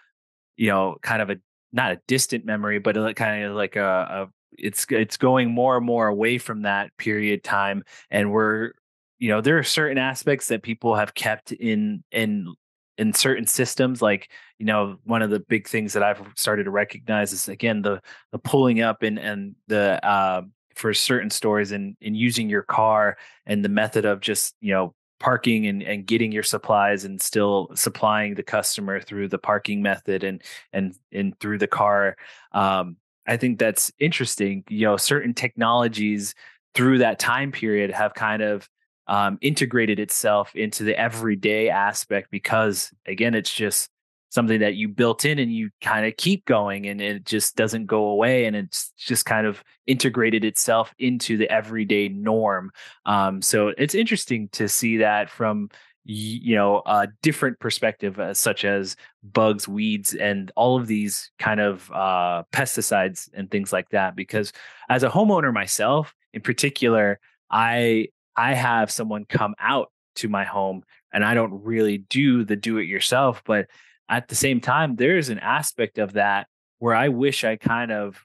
you 0.57 0.69
know, 0.69 0.97
kind 1.01 1.21
of 1.21 1.29
a 1.29 1.35
not 1.75 1.91
a 1.91 2.01
distant 2.07 2.45
memory, 2.45 2.79
but 2.79 2.97
a, 2.97 3.13
kind 3.13 3.43
of 3.43 3.55
like 3.55 3.75
a, 3.75 3.83
a 3.83 4.27
it's 4.57 4.85
it's 4.89 5.17
going 5.17 5.51
more 5.51 5.77
and 5.77 5.85
more 5.85 6.07
away 6.07 6.37
from 6.37 6.61
that 6.61 6.95
period 6.97 7.43
time, 7.43 7.83
and 8.09 8.31
we're 8.31 8.71
you 9.19 9.29
know 9.29 9.41
there 9.41 9.57
are 9.57 9.63
certain 9.63 9.97
aspects 9.97 10.47
that 10.47 10.63
people 10.63 10.95
have 10.95 11.13
kept 11.13 11.51
in 11.51 12.03
in 12.11 12.53
in 12.97 13.13
certain 13.13 13.45
systems 13.45 14.01
like 14.01 14.31
you 14.57 14.65
know 14.65 14.97
one 15.03 15.21
of 15.21 15.29
the 15.29 15.39
big 15.39 15.67
things 15.67 15.93
that 15.93 16.03
i've 16.03 16.21
started 16.37 16.63
to 16.63 16.71
recognize 16.71 17.33
is 17.33 17.49
again 17.49 17.81
the 17.81 18.01
the 18.31 18.39
pulling 18.39 18.81
up 18.81 19.03
and 19.03 19.19
and 19.19 19.55
the 19.67 20.05
uh 20.05 20.41
for 20.75 20.93
certain 20.93 21.29
stores 21.29 21.71
and 21.71 21.97
and 22.01 22.15
using 22.15 22.49
your 22.49 22.61
car 22.61 23.17
and 23.45 23.65
the 23.65 23.69
method 23.69 24.05
of 24.05 24.21
just 24.21 24.55
you 24.61 24.73
know 24.73 24.93
parking 25.25 25.65
and, 25.65 25.81
and 25.81 26.05
getting 26.05 26.31
your 26.31 26.43
supplies 26.43 27.03
and 27.03 27.19
still 27.19 27.71
supplying 27.73 28.35
the 28.35 28.43
customer 28.43 29.01
through 29.01 29.27
the 29.27 29.39
parking 29.39 29.81
method 29.81 30.23
and 30.23 30.43
and 30.71 30.95
and 31.11 31.39
through 31.39 31.57
the 31.57 31.67
car. 31.67 32.15
Um, 32.51 32.97
i 33.25 33.35
think 33.35 33.57
that's 33.57 33.91
interesting. 33.97 34.63
You 34.69 34.85
know 34.85 34.97
certain 34.97 35.33
technologies 35.33 36.35
through 36.75 36.99
that 36.99 37.17
time 37.17 37.51
period 37.51 37.89
have 37.89 38.13
kind 38.13 38.43
of 38.43 38.69
um, 39.07 39.39
integrated 39.41 39.99
itself 39.99 40.55
into 40.55 40.83
the 40.83 40.95
everyday 40.95 41.69
aspect 41.69 42.29
because 42.29 42.91
again 43.07 43.33
it's 43.33 43.53
just 43.53 43.89
something 44.35 44.59
that 44.59 44.75
you 44.75 44.89
built 44.89 45.23
in 45.23 45.39
and 45.39 45.51
you 45.51 45.69
kind 45.81 46.05
of 46.05 46.15
keep 46.17 46.45
going 46.45 46.85
and 46.87 47.01
it 47.01 47.25
just 47.25 47.55
doesn't 47.55 47.85
go 47.85 48.07
away 48.07 48.45
and 48.45 48.55
it's 48.55 48.91
just 48.97 49.25
kind 49.25 49.47
of 49.47 49.63
integrated 49.87 50.43
itself 50.43 50.93
into 50.99 51.37
the 51.37 51.49
everyday 51.49 52.09
norm. 52.09 52.69
Um, 53.05 53.41
so 53.41 53.69
it's 53.77 53.95
interesting 53.95 54.49
to 54.49 54.67
see 54.67 54.97
that 54.97 55.29
from 55.29 55.69
you 56.07 56.55
know 56.55 56.83
a 56.85 57.07
different 57.23 57.59
perspective 57.59 58.19
uh, 58.19 58.33
such 58.33 58.63
as 58.63 58.95
bugs 59.23 59.67
weeds 59.67 60.13
and 60.13 60.51
all 60.55 60.77
of 60.77 60.85
these 60.85 61.31
kind 61.39 61.59
of 61.59 61.89
uh, 61.91 62.43
pesticides 62.51 63.27
and 63.33 63.49
things 63.49 63.73
like 63.73 63.89
that 63.89 64.15
because 64.15 64.53
as 64.87 65.01
a 65.01 65.09
homeowner 65.09 65.51
myself 65.51 66.13
in 66.33 66.41
particular 66.41 67.19
i 67.49 68.07
i 68.37 68.53
have 68.53 68.91
someone 68.91 69.25
come 69.25 69.55
out 69.59 69.91
to 70.13 70.29
my 70.29 70.43
home 70.43 70.83
and 71.11 71.25
i 71.25 71.33
don't 71.33 71.63
really 71.63 71.97
do 71.97 72.43
the 72.43 72.55
do 72.55 72.77
it 72.77 72.85
yourself 72.85 73.41
but 73.43 73.65
at 74.09 74.27
the 74.27 74.35
same 74.35 74.61
time, 74.61 74.95
there's 74.95 75.29
an 75.29 75.39
aspect 75.39 75.97
of 75.97 76.13
that 76.13 76.47
where 76.79 76.95
I 76.95 77.09
wish 77.09 77.43
I 77.43 77.55
kind 77.55 77.91
of, 77.91 78.23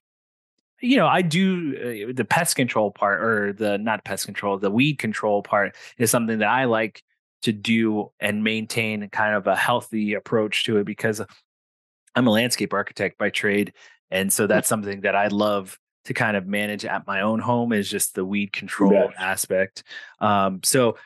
you 0.81 0.97
know, 0.97 1.07
I 1.07 1.23
do 1.23 2.09
uh, 2.09 2.13
the 2.15 2.25
pest 2.25 2.57
control 2.57 2.91
part 2.91 3.23
or 3.23 3.53
the 3.53 3.79
not 3.79 4.05
pest 4.05 4.25
control, 4.25 4.59
the 4.59 4.71
weed 4.71 4.99
control 4.99 5.43
part 5.43 5.77
is 5.99 6.11
something 6.11 6.39
that 6.39 6.49
I 6.49 6.65
like 6.65 7.03
to 7.43 7.53
do 7.53 8.13
and 8.21 8.45
maintain 8.45 9.09
kind 9.09 9.35
of 9.35 9.47
a 9.47 9.57
healthy 9.57 10.15
approach 10.15 10.65
to 10.65 10.79
it 10.79 10.85
because 10.85 11.23
I'm 12.15 12.27
a 12.27 12.31
landscape 12.31 12.73
architect 12.73 13.19
by 13.19 13.31
trade. 13.31 13.73
And 14.11 14.33
so 14.33 14.47
that's 14.47 14.69
something 14.69 15.03
that 15.03 15.15
I 15.15 15.29
love 15.29 15.79
to 16.07 16.15
kind 16.15 16.37
of 16.37 16.47
manage 16.47 16.85
at 16.85 17.07
my 17.07 17.21
own 17.21 17.41
home 17.41 17.73
is 17.73 17.89
just 17.89 18.15
the 18.15 18.25
weed 18.25 18.53
control 18.53 18.93
yeah. 18.93 19.09
aspect. 19.19 19.85
Um, 20.19 20.61
so 20.65 20.97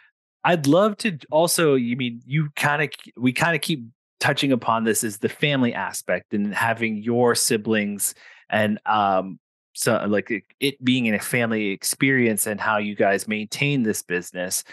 I'd 0.43 0.67
love 0.67 0.97
to 0.99 1.19
also, 1.31 1.75
you 1.75 1.97
mean 1.97 2.23
you 2.27 2.51
kind 2.57 2.83
of, 2.83 2.91
we 3.17 3.33
kind 3.33 3.55
of 3.55 3.61
keep 3.61 3.85
touching 4.25 4.53
upon 4.53 4.85
this 4.85 5.05
is 5.05 5.19
the 5.19 5.29
family 5.29 5.75
aspect 5.75 6.33
and 6.33 6.55
having 6.55 6.97
your 6.97 7.35
siblings 7.35 8.15
and 8.49 8.81
um 8.87 9.39
so 9.75 10.03
like 10.09 10.31
it, 10.31 10.45
it 10.61 10.83
being 10.83 11.05
in 11.05 11.15
a 11.15 11.19
family 11.19 11.69
experience 11.69 12.47
and 12.47 12.59
how 12.59 12.79
you 12.79 12.95
guys 12.95 13.29
maintain 13.29 13.83
this 13.83 14.03
business. 14.03 14.65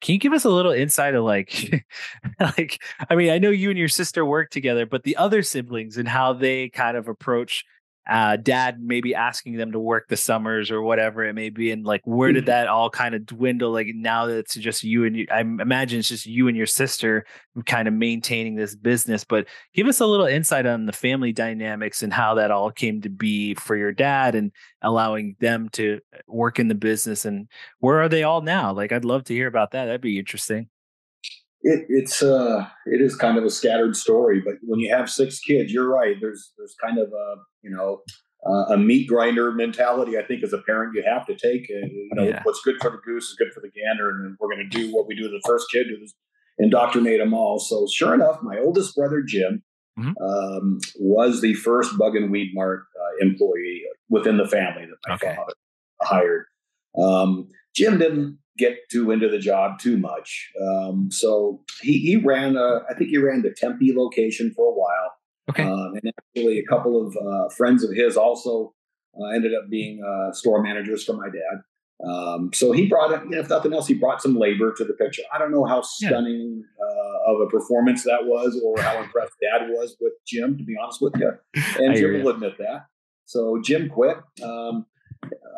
Can 0.00 0.14
you 0.14 0.18
give 0.18 0.32
us 0.32 0.46
a 0.46 0.48
little 0.48 0.72
insight 0.72 1.14
of 1.14 1.24
like 1.24 1.84
like 2.40 2.82
i 3.10 3.14
mean 3.14 3.28
i 3.28 3.36
know 3.38 3.50
you 3.50 3.68
and 3.68 3.78
your 3.78 3.88
sister 3.88 4.24
work 4.24 4.50
together 4.50 4.86
but 4.86 5.02
the 5.02 5.16
other 5.16 5.42
siblings 5.42 5.98
and 5.98 6.08
how 6.08 6.32
they 6.32 6.70
kind 6.70 6.96
of 6.96 7.06
approach 7.06 7.64
uh, 8.08 8.36
dad 8.36 8.80
maybe 8.80 9.14
asking 9.14 9.56
them 9.56 9.72
to 9.72 9.80
work 9.80 10.06
the 10.08 10.16
summers 10.16 10.70
or 10.70 10.80
whatever 10.80 11.24
it 11.24 11.32
may 11.32 11.50
be. 11.50 11.72
And 11.72 11.84
like 11.84 12.02
where 12.04 12.32
did 12.32 12.42
mm-hmm. 12.42 12.50
that 12.50 12.68
all 12.68 12.88
kind 12.88 13.14
of 13.14 13.26
dwindle? 13.26 13.72
Like 13.72 13.88
now 13.94 14.26
that 14.26 14.38
it's 14.38 14.54
just 14.54 14.84
you 14.84 15.04
and 15.04 15.16
you 15.16 15.26
i 15.30 15.40
imagine 15.40 15.98
it's 15.98 16.08
just 16.08 16.26
you 16.26 16.48
and 16.48 16.56
your 16.56 16.66
sister 16.66 17.26
kind 17.64 17.88
of 17.88 17.94
maintaining 17.94 18.54
this 18.54 18.76
business. 18.76 19.24
But 19.24 19.46
give 19.74 19.88
us 19.88 20.00
a 20.00 20.06
little 20.06 20.26
insight 20.26 20.66
on 20.66 20.86
the 20.86 20.92
family 20.92 21.32
dynamics 21.32 22.02
and 22.02 22.12
how 22.12 22.34
that 22.34 22.50
all 22.50 22.70
came 22.70 23.00
to 23.02 23.08
be 23.08 23.54
for 23.54 23.76
your 23.76 23.92
dad 23.92 24.34
and 24.34 24.52
allowing 24.82 25.36
them 25.40 25.68
to 25.70 26.00
work 26.28 26.58
in 26.58 26.68
the 26.68 26.74
business. 26.74 27.24
And 27.24 27.48
where 27.80 28.00
are 28.00 28.08
they 28.08 28.22
all 28.22 28.40
now? 28.40 28.72
Like 28.72 28.92
i'd 28.92 29.04
love 29.04 29.24
to 29.24 29.34
hear 29.34 29.48
about 29.48 29.72
that. 29.72 29.86
That'd 29.86 30.00
be 30.00 30.18
interesting 30.18 30.68
it, 31.62 31.86
it's 31.88 32.22
uh, 32.22 32.66
it 32.86 33.00
is 33.00 33.16
kind 33.16 33.38
of 33.38 33.44
a 33.44 33.50
scattered 33.50 33.96
story, 33.96 34.40
but 34.44 34.54
when 34.62 34.80
you 34.80 34.94
have 34.94 35.10
six 35.10 35.38
kids, 35.40 35.72
you're 35.72 35.88
right. 35.88 36.16
There's 36.20 36.52
there's 36.56 36.74
kind 36.82 36.98
of 36.98 37.08
a 37.08 37.34
you 37.62 37.70
know 37.70 38.02
uh, 38.46 38.74
a 38.74 38.78
meat 38.78 39.08
grinder 39.08 39.52
mentality. 39.52 40.18
I 40.18 40.22
think 40.22 40.42
as 40.44 40.52
a 40.52 40.58
parent 40.58 40.94
you 40.94 41.02
have 41.06 41.26
to 41.26 41.34
take. 41.34 41.68
Uh, 41.70 41.86
you 41.86 42.10
know 42.14 42.24
yeah. 42.24 42.40
what's 42.44 42.60
good 42.62 42.76
for 42.80 42.90
the 42.90 42.98
goose 43.04 43.30
is 43.30 43.36
good 43.36 43.52
for 43.52 43.60
the 43.60 43.70
gander, 43.70 44.10
and 44.10 44.36
we're 44.38 44.54
going 44.54 44.68
to 44.68 44.78
do 44.78 44.94
what 44.94 45.06
we 45.06 45.14
do 45.14 45.24
to 45.24 45.28
the 45.28 45.42
first 45.44 45.66
kid, 45.70 45.86
is 46.02 46.14
indoctrinate 46.58 47.20
them 47.20 47.34
all. 47.34 47.58
So 47.58 47.86
sure 47.92 48.14
enough, 48.14 48.42
my 48.42 48.58
oldest 48.58 48.94
brother 48.94 49.22
Jim 49.22 49.62
mm-hmm. 49.98 50.12
um, 50.22 50.78
was 50.98 51.40
the 51.40 51.54
first 51.54 51.98
Bug 51.98 52.16
and 52.16 52.30
Weed 52.30 52.52
Mart 52.54 52.84
uh, 52.98 53.26
employee 53.26 53.82
within 54.08 54.36
the 54.36 54.46
family 54.46 54.86
that 54.86 54.96
my 55.08 55.14
okay. 55.14 55.36
father 55.36 55.54
hired. 56.02 56.46
Um, 56.98 57.48
Jim 57.74 57.98
didn't 57.98 58.38
get 58.58 58.88
too 58.90 59.10
into 59.10 59.28
the 59.28 59.38
job 59.38 59.78
too 59.78 59.96
much. 59.96 60.50
Um, 60.60 61.10
so 61.10 61.60
he, 61.82 61.98
he 61.98 62.16
ran, 62.16 62.56
a, 62.56 62.80
I 62.90 62.94
think 62.94 63.10
he 63.10 63.18
ran 63.18 63.42
the 63.42 63.54
Tempe 63.56 63.92
location 63.94 64.52
for 64.54 64.70
a 64.70 64.74
while. 64.74 65.12
Okay. 65.50 65.62
Um, 65.62 65.94
and 66.02 66.12
actually, 66.18 66.58
a 66.58 66.64
couple 66.66 67.06
of 67.06 67.16
uh, 67.16 67.48
friends 67.50 67.84
of 67.84 67.94
his 67.94 68.16
also 68.16 68.74
uh, 69.18 69.28
ended 69.28 69.52
up 69.54 69.70
being 69.70 70.02
uh, 70.02 70.32
store 70.32 70.62
managers 70.62 71.04
for 71.04 71.14
my 71.14 71.26
dad. 71.26 71.62
Um, 72.04 72.50
so 72.52 72.72
he 72.72 72.86
brought, 72.86 73.12
if 73.32 73.48
nothing 73.48 73.72
else, 73.72 73.86
he 73.86 73.94
brought 73.94 74.20
some 74.20 74.36
labor 74.36 74.74
to 74.76 74.84
the 74.84 74.92
picture. 74.92 75.22
I 75.32 75.38
don't 75.38 75.50
know 75.50 75.64
how 75.64 75.80
stunning 75.82 76.62
yeah. 76.78 77.32
of 77.32 77.40
a 77.40 77.46
performance 77.46 78.04
that 78.04 78.26
was, 78.26 78.60
or 78.62 78.82
how 78.82 79.00
impressed 79.00 79.32
Dad 79.40 79.68
was 79.70 79.96
with 80.00 80.12
Jim. 80.26 80.58
To 80.58 80.64
be 80.64 80.74
honest 80.82 81.00
with 81.00 81.14
you, 81.16 81.32
and 81.78 81.96
Jim 81.96 82.22
will 82.22 82.28
admit 82.28 82.58
that. 82.58 82.86
So 83.24 83.60
Jim 83.62 83.88
quit. 83.88 84.18
Um, 84.42 84.86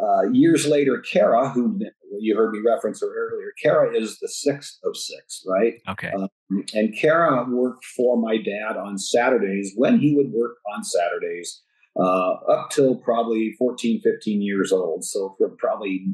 uh, 0.01 0.31
years 0.31 0.67
later, 0.67 0.99
Kara, 0.99 1.49
who 1.51 1.81
you 2.21 2.37
heard 2.37 2.53
me 2.53 2.61
reference 2.65 3.01
her 3.01 3.07
earlier, 3.07 3.53
Kara 3.63 3.97
is 3.97 4.19
the 4.19 4.29
sixth 4.29 4.79
of 4.85 4.97
six, 4.97 5.43
right? 5.47 5.75
Okay. 5.89 6.11
Um, 6.11 6.29
and 6.75 6.97
Kara 6.99 7.45
worked 7.49 7.85
for 7.85 8.17
my 8.17 8.37
dad 8.37 8.77
on 8.77 8.99
Saturdays 8.99 9.73
when 9.77 9.99
he 9.99 10.15
would 10.15 10.31
work 10.33 10.57
on 10.75 10.85
Saturdays 10.85 11.63
uh, 11.99 12.33
up 12.51 12.71
till 12.71 12.97
probably 12.97 13.55
14, 13.59 14.01
15 14.03 14.43
years 14.43 14.73
old. 14.73 15.05
So 15.05 15.35
from 15.39 15.57
probably 15.57 16.07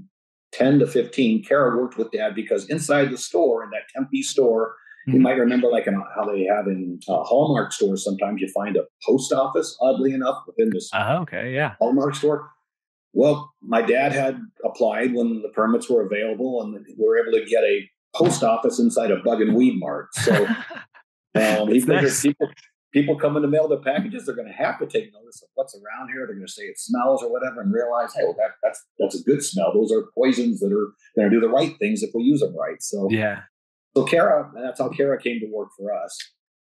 10 0.53 0.79
to 0.81 0.87
15, 0.87 1.45
Kara 1.45 1.77
worked 1.77 1.99
with 1.99 2.13
dad 2.13 2.35
because 2.35 2.69
inside 2.69 3.11
the 3.11 3.19
store, 3.19 3.63
in 3.65 3.71
that 3.71 3.89
Tempe 3.95 4.23
store, 4.23 4.75
you 5.07 5.15
hmm. 5.15 5.23
might 5.23 5.33
remember 5.33 5.69
like 5.69 5.87
in, 5.87 6.03
how 6.17 6.25
they 6.25 6.45
have 6.45 6.67
in 6.67 6.99
uh, 7.09 7.23
Hallmark 7.25 7.73
stores. 7.73 8.05
Sometimes 8.05 8.41
you 8.41 8.49
find 8.55 8.77
a 8.77 8.85
post 9.07 9.33
office, 9.33 9.77
oddly 9.81 10.13
enough, 10.13 10.43
within 10.47 10.71
this 10.73 10.89
uh, 10.95 11.19
okay, 11.23 11.53
yeah. 11.53 11.75
Hallmark 11.79 12.15
store. 12.15 12.51
Well, 13.15 13.53
my 13.63 13.81
dad 13.81 14.13
had 14.13 14.41
applied 14.65 15.15
when 15.15 15.41
the 15.41 15.49
permits 15.49 15.89
were 15.89 16.05
available, 16.05 16.63
and 16.63 16.75
we 16.75 16.95
were 16.99 17.19
able 17.19 17.33
to 17.33 17.45
get 17.49 17.63
a 17.63 17.89
post 18.15 18.43
office 18.43 18.79
inside 18.79 19.11
a 19.11 19.17
bug 19.17 19.41
and 19.41 19.55
weed 19.55 19.79
mart. 19.79 20.09
So 20.15 20.47
um, 21.35 21.69
he 21.69 21.79
nice. 21.81 22.23
people 22.23 22.49
people 22.93 23.17
come 23.17 23.37
in 23.37 23.43
to 23.43 23.49
mail 23.49 23.69
their 23.69 23.81
packages, 23.81 24.27
they're 24.27 24.37
going 24.37 24.49
to 24.49 24.55
have 24.55 24.79
to 24.79 24.87
take 24.87 25.13
notice 25.13 25.43
of 25.43 25.49
what's 25.55 25.75
around 25.75 26.09
here. 26.09 26.27
They're 26.27 26.37
going 26.37 26.47
to 26.47 26.53
say 26.53 26.63
it 26.63 26.79
smells 26.79 27.23
or 27.23 27.31
whatever, 27.31 27.61
and 27.61 27.73
realize, 27.73 28.15
hey, 28.15 28.23
well, 28.25 28.37
that, 28.39 28.53
that's 28.63 28.83
that's 28.99 29.21
a 29.21 29.23
good 29.25 29.43
smell. 29.43 29.73
Those 29.73 29.93
are 29.93 30.05
poisons 30.15 30.61
that 30.61 30.73
are 30.73 30.93
going 31.17 31.31
to 31.31 31.35
do 31.35 31.41
the 31.41 31.49
right 31.49 31.77
things 31.79 32.03
if 32.03 32.11
we 32.15 32.23
use 32.23 32.41
them 32.41 32.57
right. 32.57 32.81
So 32.83 33.09
yeah. 33.11 33.41
So 33.97 34.05
Kara, 34.05 34.51
that's 34.55 34.81
how 34.81 34.89
Kara 34.89 35.21
came 35.21 35.39
to 35.41 35.47
work 35.53 35.69
for 35.79 35.95
us. 35.95 36.19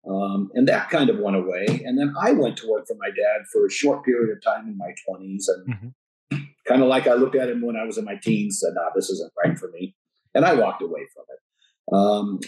Um, 0.09 0.49
and 0.53 0.67
that 0.67 0.89
kind 0.89 1.09
of 1.09 1.19
went 1.19 1.35
away. 1.35 1.65
And 1.85 1.97
then 1.97 2.13
I 2.19 2.31
went 2.31 2.57
to 2.57 2.69
work 2.69 2.87
for 2.87 2.95
my 2.99 3.09
dad 3.09 3.45
for 3.51 3.65
a 3.65 3.69
short 3.69 4.03
period 4.03 4.35
of 4.35 4.41
time 4.41 4.67
in 4.67 4.77
my 4.77 4.93
20s. 5.07 5.43
And 5.47 5.67
mm-hmm. 5.67 5.87
Kind 6.67 6.81
of 6.81 6.87
like 6.87 7.07
I 7.07 7.13
looked 7.13 7.35
at 7.35 7.49
him 7.49 7.61
when 7.61 7.75
I 7.75 7.85
was 7.85 7.97
in 7.97 8.05
my 8.05 8.15
teens, 8.21 8.59
said, 8.61 8.73
nah, 8.75 8.89
this 8.95 9.09
isn't 9.09 9.31
right 9.43 9.57
for 9.57 9.69
me. 9.71 9.95
And 10.33 10.45
I 10.45 10.53
walked 10.53 10.81
away 10.81 11.01
from 11.13 11.23
it. 11.29 11.39
Um, 11.91 12.39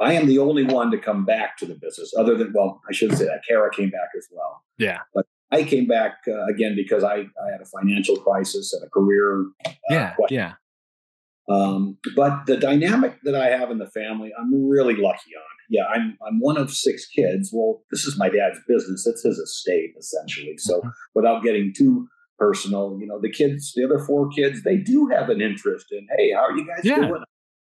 I 0.00 0.14
am 0.14 0.26
the 0.26 0.38
only 0.38 0.64
one 0.64 0.90
to 0.90 0.98
come 0.98 1.24
back 1.24 1.56
to 1.58 1.66
the 1.66 1.74
business, 1.74 2.12
other 2.18 2.36
than, 2.36 2.52
well, 2.52 2.80
I 2.88 2.92
shouldn't 2.92 3.18
say 3.18 3.26
that. 3.26 3.42
Kara 3.48 3.70
came 3.70 3.90
back 3.90 4.08
as 4.16 4.26
well. 4.32 4.64
Yeah. 4.78 4.98
But 5.14 5.26
I 5.52 5.62
came 5.62 5.86
back 5.86 6.16
uh, 6.26 6.46
again 6.46 6.74
because 6.74 7.04
I, 7.04 7.14
I 7.14 7.50
had 7.52 7.60
a 7.62 7.66
financial 7.66 8.16
crisis 8.16 8.72
and 8.72 8.84
a 8.84 8.90
career. 8.90 9.46
Uh, 9.64 9.70
yeah. 9.90 10.14
Question. 10.14 10.36
Yeah. 10.36 10.52
Um, 11.48 11.98
but 12.16 12.46
the 12.46 12.56
dynamic 12.56 13.18
that 13.22 13.34
I 13.34 13.50
have 13.50 13.70
in 13.70 13.78
the 13.78 13.86
family, 13.90 14.32
I'm 14.38 14.68
really 14.68 14.96
lucky 14.96 15.36
on. 15.36 15.42
Yeah, 15.70 15.84
I'm 15.86 16.16
I'm 16.26 16.40
one 16.40 16.56
of 16.56 16.70
six 16.70 17.06
kids. 17.06 17.50
Well, 17.52 17.82
this 17.90 18.04
is 18.04 18.18
my 18.18 18.28
dad's 18.28 18.58
business; 18.68 19.06
it's 19.06 19.22
his 19.22 19.38
estate 19.38 19.94
essentially. 19.98 20.56
So, 20.58 20.78
mm-hmm. 20.78 20.88
without 21.14 21.42
getting 21.42 21.72
too 21.74 22.06
personal, 22.44 22.96
you 23.00 23.06
know, 23.06 23.18
the 23.20 23.30
kids, 23.30 23.72
the 23.74 23.84
other 23.84 23.98
four 23.98 24.28
kids, 24.28 24.62
they 24.62 24.76
do 24.76 25.08
have 25.08 25.30
an 25.30 25.40
interest 25.40 25.86
in. 25.90 26.06
Hey, 26.16 26.32
how 26.32 26.42
are 26.42 26.56
you 26.56 26.66
guys 26.66 26.84
yeah. 26.84 26.96
doing? 26.96 27.22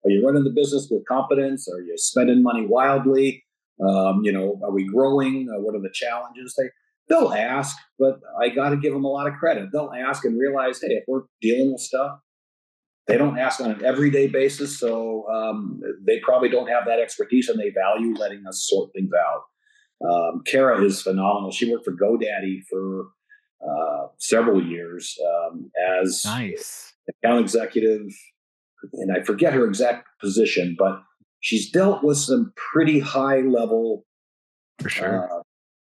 Are 0.04 0.10
you 0.10 0.24
running 0.24 0.44
the 0.44 0.50
business 0.50 0.88
with 0.90 1.02
competence? 1.06 1.68
Are 1.68 1.80
you 1.80 1.94
spending 1.96 2.42
money 2.42 2.66
wildly? 2.66 3.44
Um, 3.86 4.20
you 4.22 4.32
know, 4.32 4.60
are 4.62 4.72
we 4.72 4.86
growing? 4.86 5.48
Uh, 5.50 5.60
what 5.60 5.74
are 5.74 5.80
the 5.80 5.92
challenges? 5.92 6.54
They 6.56 6.68
they'll 7.08 7.32
ask, 7.32 7.76
but 7.98 8.20
I 8.40 8.48
got 8.50 8.70
to 8.70 8.76
give 8.76 8.92
them 8.92 9.04
a 9.04 9.08
lot 9.08 9.26
of 9.26 9.34
credit. 9.34 9.68
They'll 9.72 9.92
ask 9.96 10.24
and 10.24 10.38
realize, 10.38 10.80
hey, 10.80 10.94
if 10.94 11.04
we're 11.08 11.22
dealing 11.40 11.72
with 11.72 11.80
stuff, 11.80 12.18
they 13.06 13.16
don't 13.16 13.38
ask 13.38 13.60
on 13.60 13.70
an 13.70 13.84
everyday 13.84 14.26
basis, 14.26 14.78
so 14.80 15.28
um, 15.28 15.80
they 16.06 16.18
probably 16.20 16.48
don't 16.48 16.68
have 16.68 16.84
that 16.86 16.98
expertise, 16.98 17.48
and 17.48 17.58
they 17.58 17.70
value 17.70 18.14
letting 18.14 18.42
us 18.48 18.66
sort 18.68 18.90
things 18.94 19.10
out. 19.14 19.42
Um, 20.06 20.42
Kara 20.44 20.84
is 20.84 21.02
phenomenal. 21.02 21.50
She 21.50 21.70
worked 21.70 21.84
for 21.84 21.92
GoDaddy 21.92 22.62
for 22.68 23.06
uh, 23.62 24.06
several 24.18 24.62
years 24.62 25.16
um, 25.26 25.70
as 25.98 26.22
nice 26.24 26.94
account 27.08 27.40
executive, 27.40 28.06
and 28.94 29.16
I 29.16 29.22
forget 29.22 29.52
her 29.52 29.64
exact 29.66 30.08
position, 30.20 30.76
but 30.78 31.02
she's 31.40 31.70
dealt 31.70 32.02
with 32.02 32.18
some 32.18 32.52
pretty 32.56 33.00
high 33.00 33.40
level 33.40 34.04
sure 34.86 35.30
uh, 35.30 35.42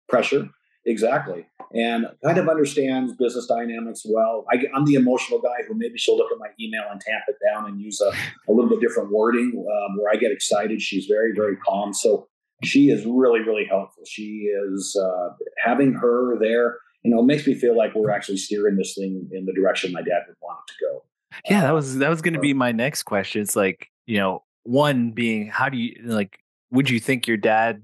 pressure. 0.08 0.48
Exactly 0.84 1.46
and 1.74 2.06
kind 2.22 2.38
of 2.38 2.48
understands 2.48 3.14
business 3.14 3.46
dynamics 3.46 4.02
well. 4.08 4.44
I, 4.50 4.64
am 4.74 4.84
the 4.84 4.94
emotional 4.94 5.40
guy 5.40 5.64
who 5.66 5.74
maybe 5.74 5.98
she'll 5.98 6.16
look 6.16 6.30
at 6.30 6.38
my 6.38 6.48
email 6.60 6.84
and 6.90 7.00
tamp 7.00 7.24
it 7.28 7.36
down 7.44 7.66
and 7.66 7.80
use 7.80 8.00
a, 8.00 8.10
a 8.48 8.52
little 8.52 8.68
bit 8.68 8.80
different 8.80 9.10
wording 9.10 9.52
um, 9.56 9.98
where 9.98 10.12
I 10.12 10.16
get 10.16 10.32
excited. 10.32 10.82
She's 10.82 11.06
very, 11.06 11.32
very 11.34 11.56
calm. 11.56 11.94
So 11.94 12.28
she 12.62 12.90
is 12.90 13.04
really, 13.06 13.40
really 13.40 13.64
helpful. 13.64 14.04
She 14.06 14.50
is 14.68 14.98
uh, 15.00 15.30
having 15.64 15.94
her 15.94 16.38
there, 16.38 16.78
you 17.02 17.10
know, 17.10 17.20
it 17.20 17.24
makes 17.24 17.46
me 17.46 17.54
feel 17.54 17.76
like 17.76 17.94
we're 17.94 18.10
actually 18.10 18.38
steering 18.38 18.76
this 18.76 18.94
thing 18.94 19.28
in 19.32 19.44
the 19.46 19.52
direction 19.52 19.92
my 19.92 20.02
dad 20.02 20.22
would 20.28 20.36
want 20.40 20.60
it 20.68 20.72
to 20.72 20.84
go. 20.84 21.04
Yeah, 21.48 21.62
that 21.62 21.72
was 21.72 21.98
that 21.98 22.10
was 22.10 22.22
going 22.22 22.34
to 22.34 22.40
be 22.40 22.54
my 22.54 22.72
next 22.72 23.04
question. 23.04 23.42
It's 23.42 23.56
like, 23.56 23.90
you 24.06 24.18
know, 24.18 24.44
one 24.64 25.10
being 25.10 25.48
how 25.48 25.68
do 25.68 25.78
you 25.78 25.96
like 26.04 26.38
would 26.70 26.88
you 26.88 27.00
think 27.00 27.26
your 27.26 27.36
dad 27.36 27.82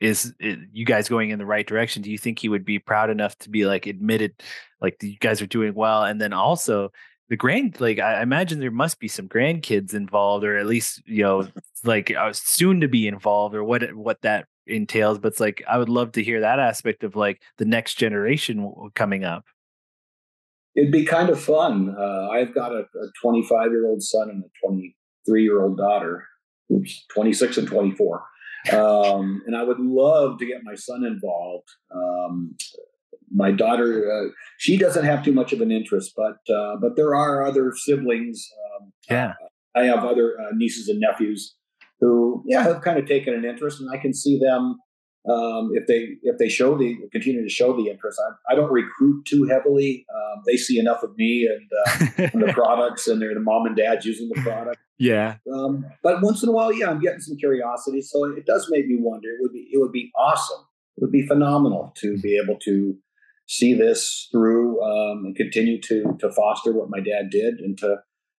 is, 0.00 0.34
is 0.40 0.58
you 0.72 0.84
guys 0.84 1.08
going 1.08 1.30
in 1.30 1.38
the 1.38 1.46
right 1.46 1.66
direction? 1.66 2.02
Do 2.02 2.10
you 2.10 2.18
think 2.18 2.40
he 2.40 2.48
would 2.48 2.64
be 2.64 2.78
proud 2.78 3.08
enough 3.08 3.38
to 3.38 3.50
be 3.50 3.64
like 3.64 3.86
admitted, 3.86 4.34
like 4.80 4.96
you 5.00 5.16
guys 5.18 5.40
are 5.40 5.46
doing 5.46 5.74
well? 5.74 6.02
And 6.02 6.20
then 6.20 6.32
also 6.32 6.90
the 7.28 7.36
grand, 7.36 7.80
like 7.80 8.00
I 8.00 8.20
imagine 8.20 8.58
there 8.58 8.72
must 8.72 8.98
be 8.98 9.08
some 9.08 9.28
grandkids 9.28 9.94
involved, 9.94 10.44
or 10.44 10.58
at 10.58 10.66
least 10.66 11.02
you 11.06 11.22
know, 11.22 11.48
like 11.84 12.14
uh, 12.14 12.32
soon 12.32 12.80
to 12.80 12.88
be 12.88 13.06
involved, 13.06 13.54
or 13.54 13.62
what 13.62 13.94
what 13.94 14.20
that 14.22 14.46
entails. 14.66 15.18
But 15.18 15.28
it's 15.28 15.40
like 15.40 15.62
I 15.68 15.78
would 15.78 15.88
love 15.88 16.12
to 16.12 16.22
hear 16.22 16.40
that 16.40 16.58
aspect 16.58 17.04
of 17.04 17.16
like 17.16 17.42
the 17.58 17.64
next 17.64 17.94
generation 17.94 18.72
coming 18.94 19.24
up. 19.24 19.44
It'd 20.74 20.92
be 20.92 21.04
kind 21.04 21.28
of 21.28 21.40
fun. 21.40 21.94
Uh, 21.98 22.28
I've 22.30 22.54
got 22.54 22.72
a 22.72 22.84
25 23.20 23.70
year 23.70 23.86
old 23.86 24.02
son 24.02 24.30
and 24.30 24.42
a 24.42 24.66
23 24.66 25.42
year 25.42 25.62
old 25.62 25.76
daughter. 25.76 26.26
Oops, 26.72 27.04
26 27.12 27.58
and 27.58 27.68
24 27.68 28.24
um, 28.70 29.42
and 29.46 29.56
I 29.56 29.62
would 29.62 29.80
love 29.80 30.38
to 30.38 30.46
get 30.46 30.62
my 30.62 30.74
son 30.74 31.04
involved. 31.04 31.68
Um, 31.94 32.54
my 33.34 33.50
daughter, 33.50 34.10
uh, 34.10 34.30
she 34.58 34.76
doesn't 34.76 35.04
have 35.04 35.24
too 35.24 35.32
much 35.32 35.52
of 35.52 35.60
an 35.60 35.72
interest, 35.72 36.12
but 36.16 36.38
uh, 36.54 36.76
but 36.76 36.96
there 36.96 37.14
are 37.14 37.44
other 37.44 37.72
siblings. 37.74 38.46
Um, 38.76 38.92
yeah, 39.10 39.34
I 39.74 39.84
have 39.84 40.04
other 40.04 40.38
uh, 40.40 40.50
nieces 40.54 40.88
and 40.88 41.00
nephews 41.00 41.56
who, 42.02 42.42
yeah, 42.46 42.64
have 42.64 42.82
kind 42.82 42.98
of 42.98 43.06
taken 43.06 43.32
an 43.32 43.44
interest, 43.44 43.80
and 43.80 43.88
I 43.88 43.96
can 43.96 44.12
see 44.12 44.36
them 44.36 44.76
um, 45.30 45.70
if 45.72 45.86
they 45.86 46.16
if 46.22 46.36
they 46.36 46.48
show 46.48 46.76
the 46.76 46.96
continue 47.12 47.42
to 47.42 47.48
show 47.48 47.74
the 47.76 47.88
interest. 47.88 48.20
I, 48.20 48.52
I 48.52 48.56
don't 48.56 48.72
recruit 48.72 49.24
too 49.24 49.44
heavily. 49.44 50.04
Um, 50.12 50.42
they 50.44 50.56
see 50.56 50.80
enough 50.80 51.04
of 51.04 51.16
me 51.16 51.46
and, 51.46 51.70
uh, 51.86 52.28
and, 52.34 52.42
the 52.42 52.52
products, 52.52 53.06
and 53.06 53.22
they're 53.22 53.32
the 53.34 53.40
mom 53.40 53.66
and 53.66 53.76
dad 53.76 54.04
using 54.04 54.28
the 54.34 54.42
product. 54.42 54.78
Yeah. 54.98 55.36
Um, 55.54 55.86
but 56.02 56.22
once 56.22 56.42
in 56.42 56.48
a 56.48 56.52
while, 56.52 56.72
yeah, 56.72 56.90
I'm 56.90 56.98
getting 56.98 57.20
some 57.20 57.36
curiosity. 57.36 58.02
So 58.02 58.24
it 58.24 58.46
does 58.46 58.66
make 58.68 58.88
me 58.88 58.96
wonder. 58.98 59.28
It 59.28 59.38
would 59.40 59.52
be 59.52 59.68
it 59.72 59.78
would 59.78 59.92
be 59.92 60.10
awesome. 60.18 60.66
It 60.96 61.02
would 61.02 61.12
be 61.12 61.24
phenomenal 61.24 61.94
to 61.98 62.18
be 62.18 62.36
able 62.36 62.58
to 62.64 62.96
see 63.46 63.74
this 63.74 64.28
through 64.32 64.82
um, 64.82 65.24
and 65.24 65.36
continue 65.36 65.80
to 65.82 66.16
to 66.18 66.32
foster 66.32 66.72
what 66.72 66.90
my 66.90 66.98
dad 66.98 67.30
did 67.30 67.60
and 67.60 67.78
to 67.78 67.98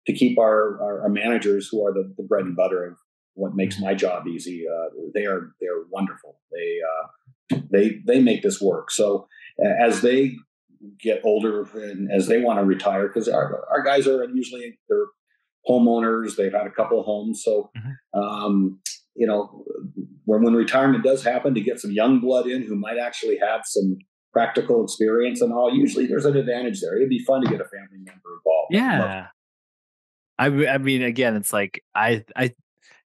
to 0.08 0.12
keep 0.12 0.36
our, 0.36 0.82
our, 0.82 1.02
our 1.02 1.08
managers 1.08 1.68
who 1.70 1.86
are 1.86 1.92
the, 1.92 2.12
the 2.16 2.24
bread 2.24 2.44
and 2.44 2.56
butter 2.56 2.84
of 2.84 2.96
what 3.34 3.54
makes 3.54 3.80
my 3.80 3.94
job 3.94 4.26
easy. 4.26 4.64
Uh, 4.68 4.90
they 5.14 5.24
are 5.24 5.54
they're 5.60 5.84
wonderful. 5.90 6.38
They 6.50 6.78
uh, 6.92 7.60
they 7.70 8.00
they 8.06 8.20
make 8.20 8.42
this 8.42 8.60
work. 8.60 8.90
So 8.90 9.28
as 9.80 10.00
they 10.00 10.36
get 11.00 11.20
older 11.24 11.62
and 11.74 12.10
as 12.10 12.26
they 12.26 12.40
want 12.40 12.58
to 12.58 12.64
retire, 12.64 13.06
because 13.06 13.28
our, 13.28 13.64
our 13.70 13.82
guys 13.82 14.06
are 14.06 14.24
usually 14.28 14.78
they're 14.88 15.06
homeowners. 15.68 16.36
They've 16.36 16.52
had 16.52 16.66
a 16.66 16.70
couple 16.70 17.00
of 17.00 17.06
homes, 17.06 17.42
so 17.44 17.70
mm-hmm. 17.76 18.20
um, 18.20 18.80
you 19.14 19.26
know 19.26 19.64
when 20.24 20.42
when 20.42 20.54
retirement 20.54 21.04
does 21.04 21.24
happen, 21.24 21.54
to 21.54 21.60
get 21.60 21.80
some 21.80 21.92
young 21.92 22.20
blood 22.20 22.46
in 22.46 22.62
who 22.62 22.76
might 22.76 22.98
actually 22.98 23.38
have 23.38 23.62
some 23.64 23.98
practical 24.32 24.82
experience 24.82 25.40
and 25.40 25.52
all. 25.52 25.74
Usually, 25.74 26.06
there's 26.06 26.24
an 26.24 26.36
advantage 26.36 26.80
there. 26.80 26.96
It'd 26.96 27.08
be 27.08 27.24
fun 27.24 27.42
to 27.42 27.50
get 27.50 27.60
a 27.60 27.64
family 27.64 27.98
member 27.98 28.38
involved. 28.38 28.68
Yeah. 28.70 29.26
I, 30.38 30.46
I 30.74 30.78
mean, 30.78 31.02
again, 31.02 31.36
it's 31.36 31.52
like 31.52 31.84
I, 31.94 32.24
I 32.34 32.52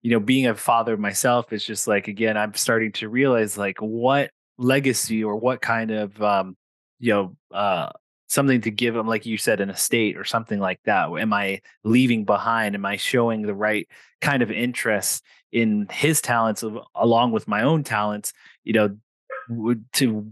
you 0.07 0.13
know, 0.13 0.21
being 0.21 0.47
a 0.47 0.55
father 0.55 0.97
myself 0.97 1.53
is 1.53 1.65
just 1.65 1.89
like 1.89 2.07
again, 2.07 2.37
I'm 2.37 2.55
starting 2.55 2.93
to 2.93 3.09
realize 3.09 3.59
like 3.59 3.79
what 3.79 4.31
legacy 4.57 5.25
or 5.25 5.35
what 5.35 5.61
kind 5.61 5.91
of 5.91 6.23
um, 6.23 6.57
you 7.01 7.13
know, 7.13 7.37
uh 7.53 7.91
something 8.29 8.61
to 8.61 8.71
give 8.71 8.95
him, 8.95 9.09
like 9.09 9.27
you 9.27 9.37
said, 9.37 9.61
an 9.61 9.69
estate 9.69 10.17
or 10.17 10.23
something 10.23 10.61
like 10.61 10.79
that. 10.85 11.09
Am 11.11 11.33
I 11.33 11.61
leaving 11.83 12.25
behind? 12.25 12.77
Am 12.77 12.87
I 12.87 12.99
showing 12.99 13.43
the 13.43 13.55
right 13.57 13.89
kind 14.21 14.45
of 14.45 14.53
interest 14.53 15.25
in 15.51 15.89
his 15.91 16.21
talents 16.21 16.63
of, 16.63 16.79
along 16.95 17.33
with 17.33 17.49
my 17.49 17.63
own 17.63 17.83
talents? 17.83 18.33
You 18.63 18.75
know, 18.75 19.83
to 19.95 20.31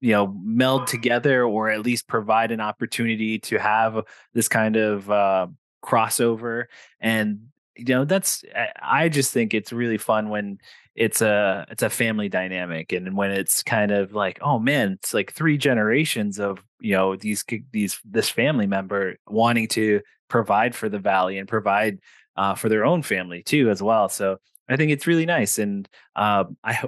you 0.00 0.12
know 0.12 0.36
meld 0.40 0.86
together 0.86 1.42
or 1.42 1.68
at 1.68 1.80
least 1.80 2.06
provide 2.06 2.52
an 2.52 2.60
opportunity 2.60 3.40
to 3.40 3.58
have 3.58 4.04
this 4.34 4.46
kind 4.46 4.76
of 4.76 5.10
uh, 5.10 5.48
crossover 5.84 6.66
and 7.00 7.48
you 7.76 7.84
know 7.86 8.04
that's 8.04 8.44
i 8.82 9.08
just 9.08 9.32
think 9.32 9.54
it's 9.54 9.72
really 9.72 9.98
fun 9.98 10.28
when 10.28 10.58
it's 10.94 11.22
a 11.22 11.66
it's 11.70 11.82
a 11.82 11.90
family 11.90 12.28
dynamic 12.28 12.92
and 12.92 13.16
when 13.16 13.30
it's 13.30 13.62
kind 13.62 13.90
of 13.90 14.12
like 14.12 14.38
oh 14.42 14.58
man 14.58 14.92
it's 14.92 15.14
like 15.14 15.32
three 15.32 15.56
generations 15.56 16.38
of 16.38 16.62
you 16.80 16.92
know 16.92 17.16
these 17.16 17.44
these 17.72 17.98
this 18.04 18.28
family 18.28 18.66
member 18.66 19.16
wanting 19.26 19.66
to 19.68 20.00
provide 20.28 20.74
for 20.74 20.88
the 20.88 20.98
valley 20.98 21.38
and 21.38 21.48
provide 21.48 21.98
uh, 22.36 22.54
for 22.54 22.68
their 22.68 22.84
own 22.84 23.02
family 23.02 23.42
too 23.42 23.70
as 23.70 23.82
well. 23.82 24.08
So 24.08 24.38
i 24.68 24.76
think 24.76 24.92
it's 24.92 25.06
really 25.06 25.26
nice 25.26 25.58
and 25.58 25.88
um, 26.16 26.56
i 26.64 26.78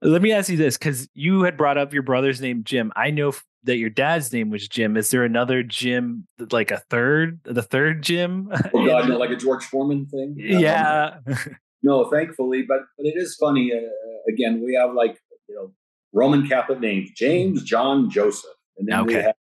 let 0.00 0.22
me 0.22 0.32
ask 0.32 0.48
you 0.48 0.56
this 0.56 0.78
because 0.78 1.08
you 1.14 1.42
had 1.42 1.56
brought 1.56 1.76
up 1.76 1.92
your 1.92 2.04
brother's 2.04 2.40
name 2.40 2.62
jim. 2.62 2.92
I 2.94 3.10
know 3.10 3.32
that 3.64 3.76
your 3.76 3.90
dad's 3.90 4.32
name 4.32 4.50
was 4.50 4.68
Jim. 4.68 4.96
Is 4.96 5.10
there 5.10 5.24
another 5.24 5.62
Jim, 5.62 6.26
like 6.50 6.70
a 6.70 6.78
third, 6.90 7.40
the 7.44 7.62
third 7.62 8.02
Jim? 8.02 8.50
Oh 8.74 8.86
God, 8.86 9.08
no, 9.08 9.18
like 9.18 9.30
a 9.30 9.36
George 9.36 9.64
Foreman 9.64 10.06
thing. 10.06 10.34
Yeah. 10.38 11.16
Um, 11.26 11.36
no, 11.82 12.10
thankfully, 12.10 12.62
but 12.62 12.80
but 12.96 13.06
it 13.06 13.14
is 13.16 13.36
funny. 13.36 13.72
Uh, 13.72 14.32
again, 14.32 14.62
we 14.64 14.74
have 14.74 14.94
like 14.94 15.18
you 15.48 15.54
know 15.54 15.72
Roman 16.12 16.48
Catholic 16.48 16.80
names: 16.80 17.10
James, 17.14 17.62
John, 17.62 18.10
Joseph, 18.10 18.50
and 18.76 18.88
then 18.88 19.00
okay. 19.00 19.06
we 19.06 19.22
have 19.22 19.34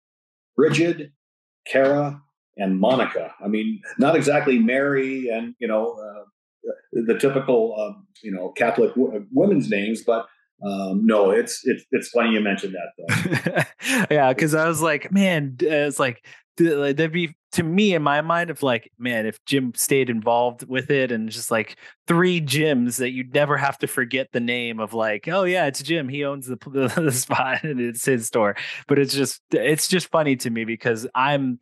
Bridget, 0.56 1.12
Kara, 1.66 2.20
and 2.56 2.78
Monica. 2.78 3.34
I 3.42 3.48
mean, 3.48 3.80
not 3.98 4.16
exactly 4.16 4.58
Mary 4.58 5.28
and 5.28 5.54
you 5.58 5.68
know 5.68 5.92
uh, 5.92 6.24
the 6.92 7.18
typical 7.18 7.74
uh, 7.78 8.00
you 8.22 8.32
know 8.32 8.50
Catholic 8.50 8.94
w- 8.94 9.26
women's 9.32 9.68
names, 9.68 10.02
but 10.02 10.26
um, 10.62 11.04
no, 11.04 11.30
it's 11.30 11.60
it's 11.64 11.84
it's 11.90 12.08
funny 12.08 12.30
you 12.30 12.40
mentioned 12.40 12.74
that 12.74 13.66
though. 13.88 14.06
yeah, 14.14 14.32
because 14.32 14.54
I 14.54 14.66
was 14.66 14.80
like, 14.80 15.12
man, 15.12 15.56
it's 15.60 15.98
like 15.98 16.24
that'd 16.56 17.12
be 17.12 17.36
to 17.52 17.62
me 17.62 17.94
in 17.94 18.02
my 18.02 18.20
mind 18.20 18.50
of 18.50 18.62
like, 18.62 18.90
man, 18.98 19.26
if 19.26 19.42
Jim 19.44 19.72
stayed 19.74 20.10
involved 20.10 20.66
with 20.68 20.90
it 20.90 21.12
and 21.12 21.28
just 21.28 21.50
like 21.50 21.76
three 22.06 22.40
Jims 22.40 22.96
that 22.98 23.10
you'd 23.10 23.34
never 23.34 23.56
have 23.56 23.78
to 23.78 23.86
forget 23.86 24.28
the 24.32 24.40
name 24.40 24.80
of 24.80 24.94
like, 24.94 25.28
oh 25.28 25.44
yeah, 25.44 25.66
it's 25.66 25.82
Jim. 25.82 26.08
He 26.08 26.24
owns 26.24 26.46
the, 26.46 26.56
the, 26.56 26.88
the 27.02 27.12
spot 27.12 27.62
and 27.62 27.80
it's 27.80 28.04
his 28.04 28.26
store. 28.26 28.56
But 28.88 28.98
it's 28.98 29.14
just 29.14 29.42
it's 29.52 29.88
just 29.88 30.08
funny 30.08 30.36
to 30.36 30.50
me 30.50 30.64
because 30.64 31.06
I'm 31.14 31.60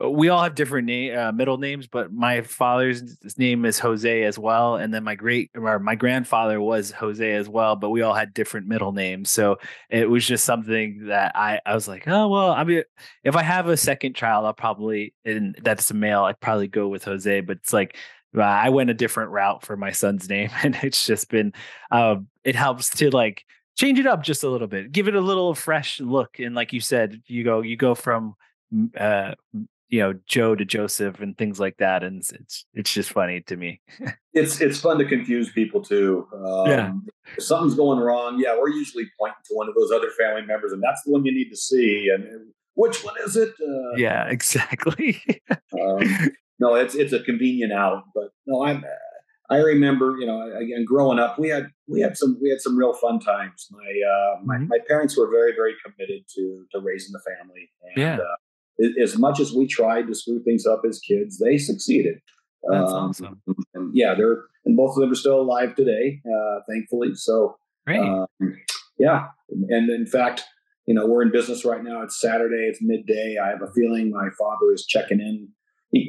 we 0.00 0.28
all 0.28 0.42
have 0.42 0.54
different 0.54 0.86
name 0.86 1.16
uh, 1.16 1.32
middle 1.32 1.56
names, 1.56 1.86
but 1.86 2.12
my 2.12 2.42
father's 2.42 3.16
name 3.38 3.64
is 3.64 3.78
Jose 3.78 4.22
as 4.24 4.38
well, 4.38 4.76
and 4.76 4.92
then 4.92 5.04
my 5.04 5.14
great 5.14 5.50
or 5.54 5.78
my 5.78 5.94
grandfather 5.94 6.60
was 6.60 6.90
Jose 6.90 7.32
as 7.32 7.48
well, 7.48 7.76
but 7.76 7.90
we 7.90 8.02
all 8.02 8.12
had 8.12 8.34
different 8.34 8.66
middle 8.66 8.92
names. 8.92 9.30
So 9.30 9.58
it 9.88 10.08
was 10.10 10.26
just 10.26 10.44
something 10.44 11.06
that 11.06 11.32
I 11.34 11.60
I 11.64 11.74
was 11.74 11.88
like, 11.88 12.06
oh 12.08 12.28
well, 12.28 12.52
I 12.52 12.64
mean, 12.64 12.82
if 13.24 13.36
I 13.36 13.42
have 13.42 13.68
a 13.68 13.76
second 13.76 14.14
child, 14.14 14.44
I'll 14.44 14.52
probably 14.52 15.14
and 15.24 15.58
that's 15.62 15.90
a 15.90 15.94
male, 15.94 16.24
I'd 16.24 16.40
probably 16.40 16.68
go 16.68 16.88
with 16.88 17.04
Jose. 17.04 17.40
But 17.40 17.58
it's 17.58 17.72
like 17.72 17.96
uh, 18.36 18.42
I 18.42 18.68
went 18.68 18.90
a 18.90 18.94
different 18.94 19.30
route 19.30 19.64
for 19.64 19.76
my 19.76 19.92
son's 19.92 20.28
name, 20.28 20.50
and 20.62 20.76
it's 20.82 21.06
just 21.06 21.30
been 21.30 21.52
um, 21.90 22.28
it 22.44 22.54
helps 22.54 22.90
to 22.90 23.10
like 23.10 23.44
change 23.78 23.98
it 23.98 24.06
up 24.06 24.22
just 24.22 24.44
a 24.44 24.48
little 24.50 24.68
bit, 24.68 24.92
give 24.92 25.08
it 25.08 25.14
a 25.14 25.20
little 25.20 25.54
fresh 25.54 26.00
look, 26.00 26.38
and 26.38 26.54
like 26.54 26.72
you 26.74 26.80
said, 26.80 27.22
you 27.26 27.44
go 27.44 27.62
you 27.62 27.76
go 27.76 27.94
from 27.94 28.34
uh 28.98 29.34
you 29.88 30.00
know 30.00 30.14
Joe 30.26 30.54
to 30.54 30.64
Joseph 30.64 31.20
and 31.20 31.36
things 31.36 31.60
like 31.60 31.76
that, 31.78 32.02
and 32.02 32.18
it's 32.18 32.64
it's 32.74 32.92
just 32.92 33.10
funny 33.10 33.40
to 33.42 33.56
me. 33.56 33.80
it's 34.34 34.60
it's 34.60 34.80
fun 34.80 34.98
to 34.98 35.04
confuse 35.04 35.52
people 35.52 35.82
too. 35.82 36.26
Um, 36.32 36.66
yeah, 36.66 36.92
if 37.36 37.44
something's 37.44 37.74
going 37.74 37.98
wrong. 37.98 38.38
Yeah, 38.38 38.56
we're 38.58 38.70
usually 38.70 39.04
pointing 39.18 39.42
to 39.46 39.54
one 39.54 39.68
of 39.68 39.74
those 39.74 39.90
other 39.92 40.10
family 40.10 40.42
members, 40.42 40.72
and 40.72 40.82
that's 40.82 41.02
the 41.04 41.12
one 41.12 41.24
you 41.24 41.32
need 41.32 41.50
to 41.50 41.56
see. 41.56 42.10
And 42.12 42.52
which 42.74 43.04
one 43.04 43.14
is 43.24 43.36
it? 43.36 43.50
Uh, 43.60 43.96
yeah, 43.96 44.24
exactly. 44.28 45.22
um, 45.50 46.30
no, 46.58 46.74
it's 46.74 46.94
it's 46.94 47.12
a 47.12 47.20
convenient 47.20 47.72
out, 47.72 48.04
but 48.14 48.30
no, 48.46 48.64
I'm. 48.64 48.84
I 49.48 49.58
remember, 49.58 50.16
you 50.18 50.26
know, 50.26 50.42
again, 50.56 50.84
growing 50.84 51.20
up, 51.20 51.38
we 51.38 51.48
had 51.48 51.68
we 51.86 52.00
had 52.00 52.16
some 52.16 52.36
we 52.42 52.50
had 52.50 52.60
some 52.60 52.76
real 52.76 52.92
fun 52.94 53.20
times. 53.20 53.68
My 53.70 53.78
uh, 53.78 54.40
my, 54.42 54.56
mm-hmm. 54.56 54.66
my 54.66 54.78
parents 54.88 55.16
were 55.16 55.30
very 55.30 55.52
very 55.52 55.74
committed 55.84 56.24
to 56.34 56.64
to 56.72 56.80
raising 56.80 57.12
the 57.12 57.20
family, 57.20 57.70
and 57.84 57.96
yeah. 57.96 58.16
uh, 58.16 58.36
as 59.02 59.16
much 59.18 59.40
as 59.40 59.52
we 59.52 59.66
tried 59.66 60.06
to 60.06 60.14
screw 60.14 60.42
things 60.42 60.66
up 60.66 60.82
as 60.88 60.98
kids, 61.00 61.38
they 61.38 61.58
succeeded. 61.58 62.20
That's 62.68 62.92
um, 62.92 63.10
awesome. 63.10 63.42
And 63.74 63.90
yeah, 63.94 64.14
they're 64.14 64.44
and 64.64 64.76
both 64.76 64.96
of 64.96 65.00
them 65.00 65.12
are 65.12 65.16
still 65.16 65.40
alive 65.40 65.74
today, 65.76 66.20
uh, 66.26 66.60
thankfully. 66.68 67.14
So, 67.14 67.56
um, 67.86 68.26
yeah, 68.98 69.28
and 69.48 69.88
in 69.90 70.06
fact, 70.06 70.44
you 70.86 70.94
know, 70.94 71.06
we're 71.06 71.22
in 71.22 71.30
business 71.30 71.64
right 71.64 71.82
now. 71.82 72.02
It's 72.02 72.20
Saturday. 72.20 72.66
It's 72.68 72.80
midday. 72.82 73.36
I 73.42 73.48
have 73.48 73.62
a 73.62 73.72
feeling 73.72 74.10
my 74.10 74.28
father 74.38 74.72
is 74.72 74.84
checking 74.86 75.20
in 75.20 75.48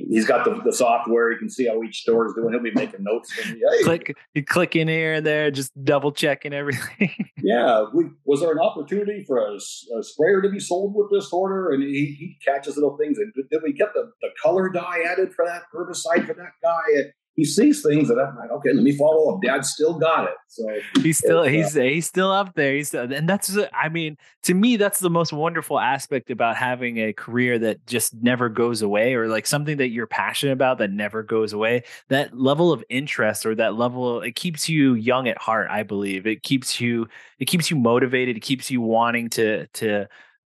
he, 0.09 0.15
has 0.15 0.25
got 0.25 0.45
the, 0.45 0.61
the 0.63 0.73
software. 0.73 1.31
He 1.31 1.37
can 1.37 1.49
see 1.49 1.67
how 1.67 1.81
each 1.83 2.01
store 2.01 2.27
is 2.27 2.33
doing. 2.33 2.53
He'll 2.53 2.63
be 2.63 2.71
making 2.71 3.03
notes. 3.03 3.31
Me, 3.37 3.61
hey. 3.71 3.83
Click, 3.83 4.17
you 4.33 4.43
click 4.43 4.75
in 4.75 4.87
here 4.87 5.15
and 5.15 5.25
there, 5.25 5.51
just 5.51 5.71
double 5.83 6.11
checking 6.11 6.53
everything. 6.53 7.29
yeah. 7.43 7.85
We, 7.93 8.05
was 8.25 8.41
there 8.41 8.51
an 8.51 8.59
opportunity 8.59 9.23
for 9.27 9.37
a, 9.37 9.55
a, 9.55 10.03
sprayer 10.03 10.41
to 10.41 10.49
be 10.49 10.59
sold 10.59 10.93
with 10.95 11.07
this 11.11 11.31
order? 11.31 11.71
And 11.71 11.83
he, 11.83 12.15
he 12.17 12.37
catches 12.45 12.75
little 12.75 12.97
things. 12.97 13.17
And 13.17 13.33
did 13.49 13.61
we 13.63 13.73
get 13.73 13.89
the, 13.93 14.11
the 14.21 14.29
color 14.41 14.69
dye 14.69 15.03
added 15.07 15.33
for 15.33 15.45
that 15.45 15.63
herbicide 15.73 16.27
for 16.27 16.33
that 16.33 16.53
guy? 16.63 17.11
He 17.37 17.45
sees 17.45 17.83
things 17.83 18.07
that 18.07 18.17
I'm 18.17 18.35
like, 18.35 18.49
okay, 18.49 18.73
let 18.73 18.81
me 18.81 18.97
follow 18.97 19.35
up. 19.35 19.41
Dad 19.43 19.63
still 19.63 19.93
got 19.99 20.25
it. 20.25 20.33
So 20.47 20.67
he's 21.03 21.19
still 21.19 21.43
he's 21.43 21.77
uh, 21.77 21.81
he's 21.81 22.07
still 22.07 22.31
up 22.31 22.55
there. 22.55 22.73
He's 22.73 22.87
still, 22.87 23.13
and 23.13 23.29
that's 23.29 23.55
I 23.73 23.89
mean, 23.89 24.17
to 24.43 24.55
me, 24.55 24.75
that's 24.75 24.99
the 24.99 25.11
most 25.11 25.31
wonderful 25.31 25.79
aspect 25.79 26.31
about 26.31 26.57
having 26.57 26.97
a 26.97 27.13
career 27.13 27.59
that 27.59 27.85
just 27.85 28.15
never 28.23 28.49
goes 28.49 28.81
away, 28.81 29.13
or 29.13 29.27
like 29.27 29.45
something 29.45 29.77
that 29.77 29.89
you're 29.89 30.07
passionate 30.07 30.53
about 30.53 30.79
that 30.79 30.89
never 30.89 31.21
goes 31.21 31.53
away. 31.53 31.83
That 32.09 32.35
level 32.35 32.71
of 32.71 32.83
interest 32.89 33.45
or 33.45 33.53
that 33.53 33.75
level, 33.75 34.21
it 34.21 34.35
keeps 34.35 34.67
you 34.67 34.95
young 34.95 35.27
at 35.27 35.37
heart. 35.37 35.67
I 35.69 35.83
believe 35.83 36.25
it 36.25 36.41
keeps 36.41 36.81
you 36.81 37.07
it 37.37 37.45
keeps 37.45 37.69
you 37.69 37.77
motivated. 37.77 38.35
It 38.35 38.41
keeps 38.41 38.71
you 38.71 38.81
wanting 38.81 39.29
to 39.31 39.67
to 39.67 40.07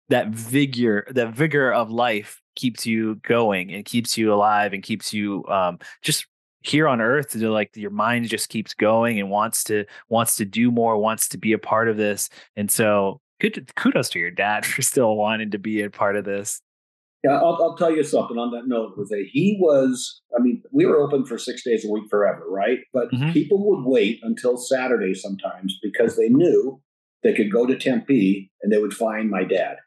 that 0.08 0.28
vigor 0.28 1.06
that 1.10 1.34
vigor 1.34 1.70
of 1.70 1.90
life 1.90 2.40
keeps 2.56 2.86
you 2.86 3.16
going 3.16 3.72
and 3.72 3.84
keeps 3.84 4.18
you 4.18 4.32
alive 4.32 4.72
and 4.72 4.82
keeps 4.82 5.12
you 5.12 5.44
um, 5.48 5.78
just 6.02 6.26
here 6.68 6.88
on 6.88 7.00
earth 7.00 7.30
to 7.30 7.50
like 7.50 7.76
your 7.76 7.90
mind 7.90 8.28
just 8.28 8.48
keeps 8.48 8.74
going 8.74 9.18
and 9.18 9.30
wants 9.30 9.64
to 9.64 9.84
wants 10.08 10.36
to 10.36 10.44
do 10.44 10.70
more 10.70 10.98
wants 10.98 11.28
to 11.28 11.38
be 11.38 11.52
a 11.52 11.58
part 11.58 11.88
of 11.88 11.96
this. 11.96 12.28
And 12.56 12.70
so 12.70 13.20
good 13.40 13.70
kudos 13.76 14.10
to 14.10 14.18
your 14.18 14.30
dad 14.30 14.66
for 14.66 14.82
still 14.82 15.16
wanting 15.16 15.50
to 15.50 15.58
be 15.58 15.82
a 15.82 15.90
part 15.90 16.16
of 16.16 16.24
this. 16.24 16.60
Yeah 17.24 17.32
i'll, 17.32 17.58
I'll 17.60 17.76
tell 17.76 17.90
you 17.90 18.04
something 18.04 18.38
on 18.38 18.52
that 18.52 18.68
note 18.68 18.92
jose 18.94 19.24
he 19.24 19.58
was 19.60 20.22
i 20.38 20.40
mean 20.40 20.62
we 20.70 20.86
were 20.86 21.00
open 21.00 21.26
for 21.26 21.36
six 21.36 21.64
days 21.64 21.84
a 21.84 21.90
week 21.90 22.04
forever 22.08 22.44
right? 22.48 22.78
But 22.92 23.10
mm-hmm. 23.10 23.32
people 23.32 23.58
would 23.68 23.84
wait 23.84 24.20
until 24.22 24.56
saturday 24.56 25.14
sometimes 25.14 25.76
because 25.82 26.16
they 26.16 26.28
knew 26.28 26.80
they 27.24 27.34
could 27.34 27.50
go 27.50 27.66
to 27.66 27.76
tempe 27.76 28.52
and 28.62 28.72
they 28.72 28.78
would 28.78 28.94
find 28.94 29.30
my 29.30 29.42
dad 29.42 29.78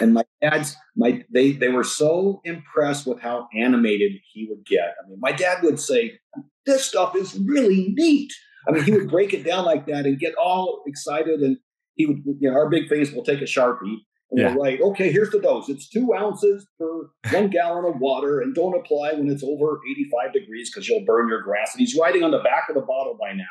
and 0.00 0.14
my 0.14 0.24
dad's 0.40 0.76
my 0.96 1.24
they 1.32 1.52
they 1.52 1.68
were 1.68 1.84
so 1.84 2.40
impressed 2.44 3.06
with 3.06 3.20
how 3.20 3.48
animated 3.54 4.12
he 4.32 4.46
would 4.48 4.64
get. 4.64 4.94
I 5.02 5.08
mean, 5.08 5.18
my 5.20 5.32
dad 5.32 5.62
would 5.62 5.78
say, 5.78 6.18
"This 6.64 6.84
stuff 6.84 7.14
is 7.14 7.38
really 7.38 7.92
neat." 7.96 8.32
I 8.68 8.72
mean, 8.72 8.84
he 8.84 8.92
would 8.92 9.08
break 9.08 9.32
it 9.32 9.44
down 9.44 9.64
like 9.64 9.86
that 9.86 10.06
and 10.06 10.18
get 10.18 10.34
all 10.34 10.82
excited. 10.86 11.40
And 11.40 11.58
he 11.94 12.06
would, 12.06 12.22
you 12.40 12.50
know, 12.50 12.56
our 12.56 12.68
big 12.68 12.88
thing 12.88 13.00
is 13.00 13.12
we'll 13.12 13.24
take 13.24 13.40
a 13.40 13.44
sharpie 13.44 13.98
and 14.30 14.40
yeah. 14.40 14.54
we'll 14.54 14.64
write, 14.64 14.80
"Okay, 14.80 15.12
here's 15.12 15.30
the 15.30 15.40
dose. 15.40 15.68
It's 15.68 15.88
two 15.88 16.14
ounces 16.14 16.66
per 16.78 17.10
one 17.32 17.48
gallon 17.48 17.84
of 17.84 18.00
water, 18.00 18.40
and 18.40 18.54
don't 18.54 18.74
apply 18.74 19.12
when 19.12 19.28
it's 19.30 19.44
over 19.44 19.80
85 19.90 20.32
degrees 20.32 20.70
because 20.70 20.88
you'll 20.88 21.04
burn 21.04 21.28
your 21.28 21.42
grass." 21.42 21.74
And 21.74 21.80
he's 21.80 21.96
writing 21.96 22.22
on 22.22 22.30
the 22.30 22.40
back 22.40 22.68
of 22.68 22.74
the 22.74 22.82
bottle 22.82 23.16
by 23.20 23.32
now. 23.32 23.44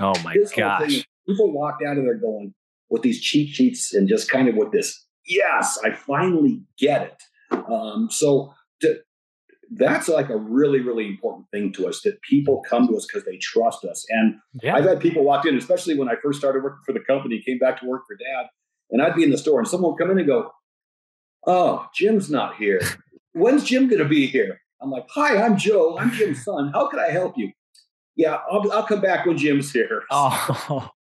oh 0.00 0.22
my 0.22 0.36
gosh! 0.56 1.04
People 1.26 1.52
walked 1.52 1.82
out 1.84 1.98
of 1.98 2.04
there 2.04 2.18
going 2.18 2.54
with 2.88 3.02
these 3.02 3.20
cheat 3.20 3.54
sheets 3.54 3.94
and 3.94 4.08
just 4.08 4.30
kind 4.30 4.48
of 4.48 4.54
with 4.54 4.70
this 4.70 5.06
yes, 5.26 5.78
I 5.84 5.92
finally 5.92 6.62
get 6.78 7.02
it. 7.02 7.22
Um, 7.70 8.08
so 8.10 8.54
to, 8.80 9.00
that's 9.74 10.08
like 10.08 10.28
a 10.28 10.36
really, 10.36 10.80
really 10.80 11.06
important 11.06 11.46
thing 11.50 11.72
to 11.74 11.86
us 11.86 12.02
that 12.02 12.20
people 12.22 12.62
come 12.68 12.88
to 12.88 12.96
us 12.96 13.06
because 13.06 13.24
they 13.24 13.38
trust 13.38 13.84
us. 13.84 14.04
And 14.10 14.36
yeah. 14.62 14.74
I've 14.74 14.84
had 14.84 15.00
people 15.00 15.24
walk 15.24 15.46
in, 15.46 15.56
especially 15.56 15.96
when 15.96 16.08
I 16.08 16.14
first 16.22 16.38
started 16.38 16.62
working 16.62 16.82
for 16.84 16.92
the 16.92 17.00
company, 17.00 17.42
came 17.44 17.58
back 17.58 17.80
to 17.80 17.86
work 17.86 18.02
for 18.06 18.16
dad, 18.16 18.46
and 18.90 19.02
I'd 19.02 19.14
be 19.14 19.22
in 19.22 19.30
the 19.30 19.38
store 19.38 19.58
and 19.58 19.68
someone 19.68 19.92
would 19.92 19.98
come 19.98 20.10
in 20.10 20.18
and 20.18 20.26
go, 20.26 20.50
Oh, 21.46 21.86
Jim's 21.94 22.30
not 22.30 22.56
here. 22.56 22.80
When's 23.32 23.64
Jim 23.64 23.88
going 23.88 24.02
to 24.02 24.08
be 24.08 24.26
here? 24.26 24.60
I'm 24.80 24.90
like, 24.90 25.06
Hi, 25.10 25.42
I'm 25.42 25.56
Joe. 25.56 25.96
I'm 25.98 26.12
Jim's 26.12 26.44
son. 26.44 26.70
How 26.72 26.88
can 26.88 27.00
I 27.00 27.10
help 27.10 27.36
you? 27.36 27.52
Yeah, 28.14 28.38
I'll, 28.50 28.70
I'll 28.72 28.86
come 28.86 29.00
back 29.00 29.24
when 29.24 29.38
Jim's 29.38 29.72
here. 29.72 30.02
Oh, 30.10 30.90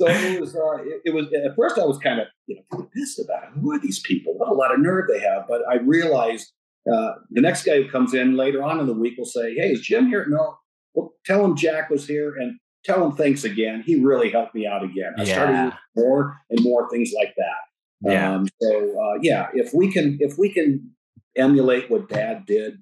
so 0.00 0.08
it 0.08 0.40
was, 0.40 0.56
uh, 0.56 0.82
it, 0.82 1.02
it, 1.04 1.14
was 1.14 1.26
at 1.32 1.54
first 1.56 1.78
I 1.78 1.84
was 1.84 1.98
kind 1.98 2.20
of 2.20 2.26
you 2.46 2.56
know 2.56 2.88
pissed 2.94 3.20
about 3.20 3.44
it. 3.44 3.50
Who 3.60 3.72
are 3.72 3.78
these 3.78 4.00
people? 4.00 4.36
What 4.36 4.48
a 4.48 4.54
lot 4.54 4.74
of 4.74 4.80
nerve 4.80 5.08
they 5.08 5.20
have. 5.20 5.44
But 5.48 5.62
I 5.70 5.76
realized 5.76 6.52
uh, 6.92 7.12
the 7.30 7.40
next 7.40 7.64
guy 7.64 7.82
who 7.82 7.88
comes 7.88 8.12
in 8.12 8.36
later 8.36 8.62
on 8.62 8.80
in 8.80 8.86
the 8.86 8.92
week 8.92 9.14
will 9.16 9.24
say, 9.24 9.54
"Hey, 9.54 9.70
is 9.72 9.80
Jim 9.80 10.08
here?" 10.08 10.26
No. 10.28 10.56
Well, 10.94 11.12
tell 11.24 11.44
him 11.44 11.56
Jack 11.56 11.90
was 11.90 12.06
here 12.06 12.34
and 12.36 12.58
tell 12.84 13.04
him 13.04 13.16
thanks 13.16 13.44
again. 13.44 13.82
He 13.86 13.96
really 13.96 14.30
helped 14.30 14.54
me 14.54 14.66
out 14.66 14.84
again. 14.84 15.14
I 15.16 15.22
yeah. 15.22 15.34
started 15.34 15.78
more 15.96 16.36
and 16.50 16.62
more 16.62 16.88
things 16.90 17.12
like 17.16 17.34
that. 17.36 18.10
Yeah. 18.10 18.34
Um, 18.34 18.48
so 18.60 19.00
uh, 19.00 19.18
yeah, 19.22 19.48
if 19.54 19.72
we 19.72 19.92
can 19.92 20.18
if 20.20 20.38
we 20.38 20.50
can 20.50 20.90
emulate 21.36 21.90
what 21.90 22.08
Dad 22.08 22.46
did, 22.46 22.78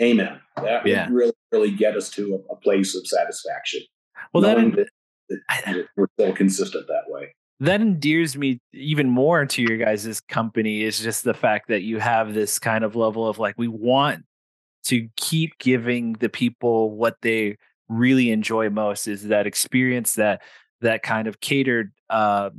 amen. 0.00 0.40
That 0.56 0.86
yeah. 0.86 1.08
would 1.08 1.14
really 1.14 1.32
really 1.50 1.70
get 1.72 1.96
us 1.96 2.08
to 2.10 2.34
a, 2.34 2.52
a 2.52 2.56
place 2.56 2.96
of 2.96 3.06
satisfaction. 3.06 3.82
Well, 4.32 4.42
that, 4.42 4.56
we're 5.96 6.06
so 6.18 6.32
consistent 6.32 6.86
that 6.88 7.04
way. 7.08 7.34
That 7.60 7.80
endears 7.80 8.36
me 8.36 8.60
even 8.72 9.08
more 9.08 9.46
to 9.46 9.62
your 9.62 9.76
guys' 9.78 10.20
company 10.20 10.82
is 10.82 10.98
just 10.98 11.22
the 11.22 11.34
fact 11.34 11.68
that 11.68 11.82
you 11.82 11.98
have 12.00 12.34
this 12.34 12.58
kind 12.58 12.82
of 12.82 12.96
level 12.96 13.28
of 13.28 13.38
like 13.38 13.54
we 13.56 13.68
want 13.68 14.24
to 14.84 15.08
keep 15.16 15.58
giving 15.58 16.14
the 16.14 16.28
people 16.28 16.90
what 16.90 17.16
they 17.22 17.56
really 17.88 18.30
enjoy 18.30 18.68
most 18.68 19.06
is 19.06 19.28
that 19.28 19.46
experience 19.46 20.14
that 20.14 20.42
that 20.80 21.02
kind 21.02 21.28
of 21.28 21.40
catered 21.40 21.92
uh, 22.10 22.50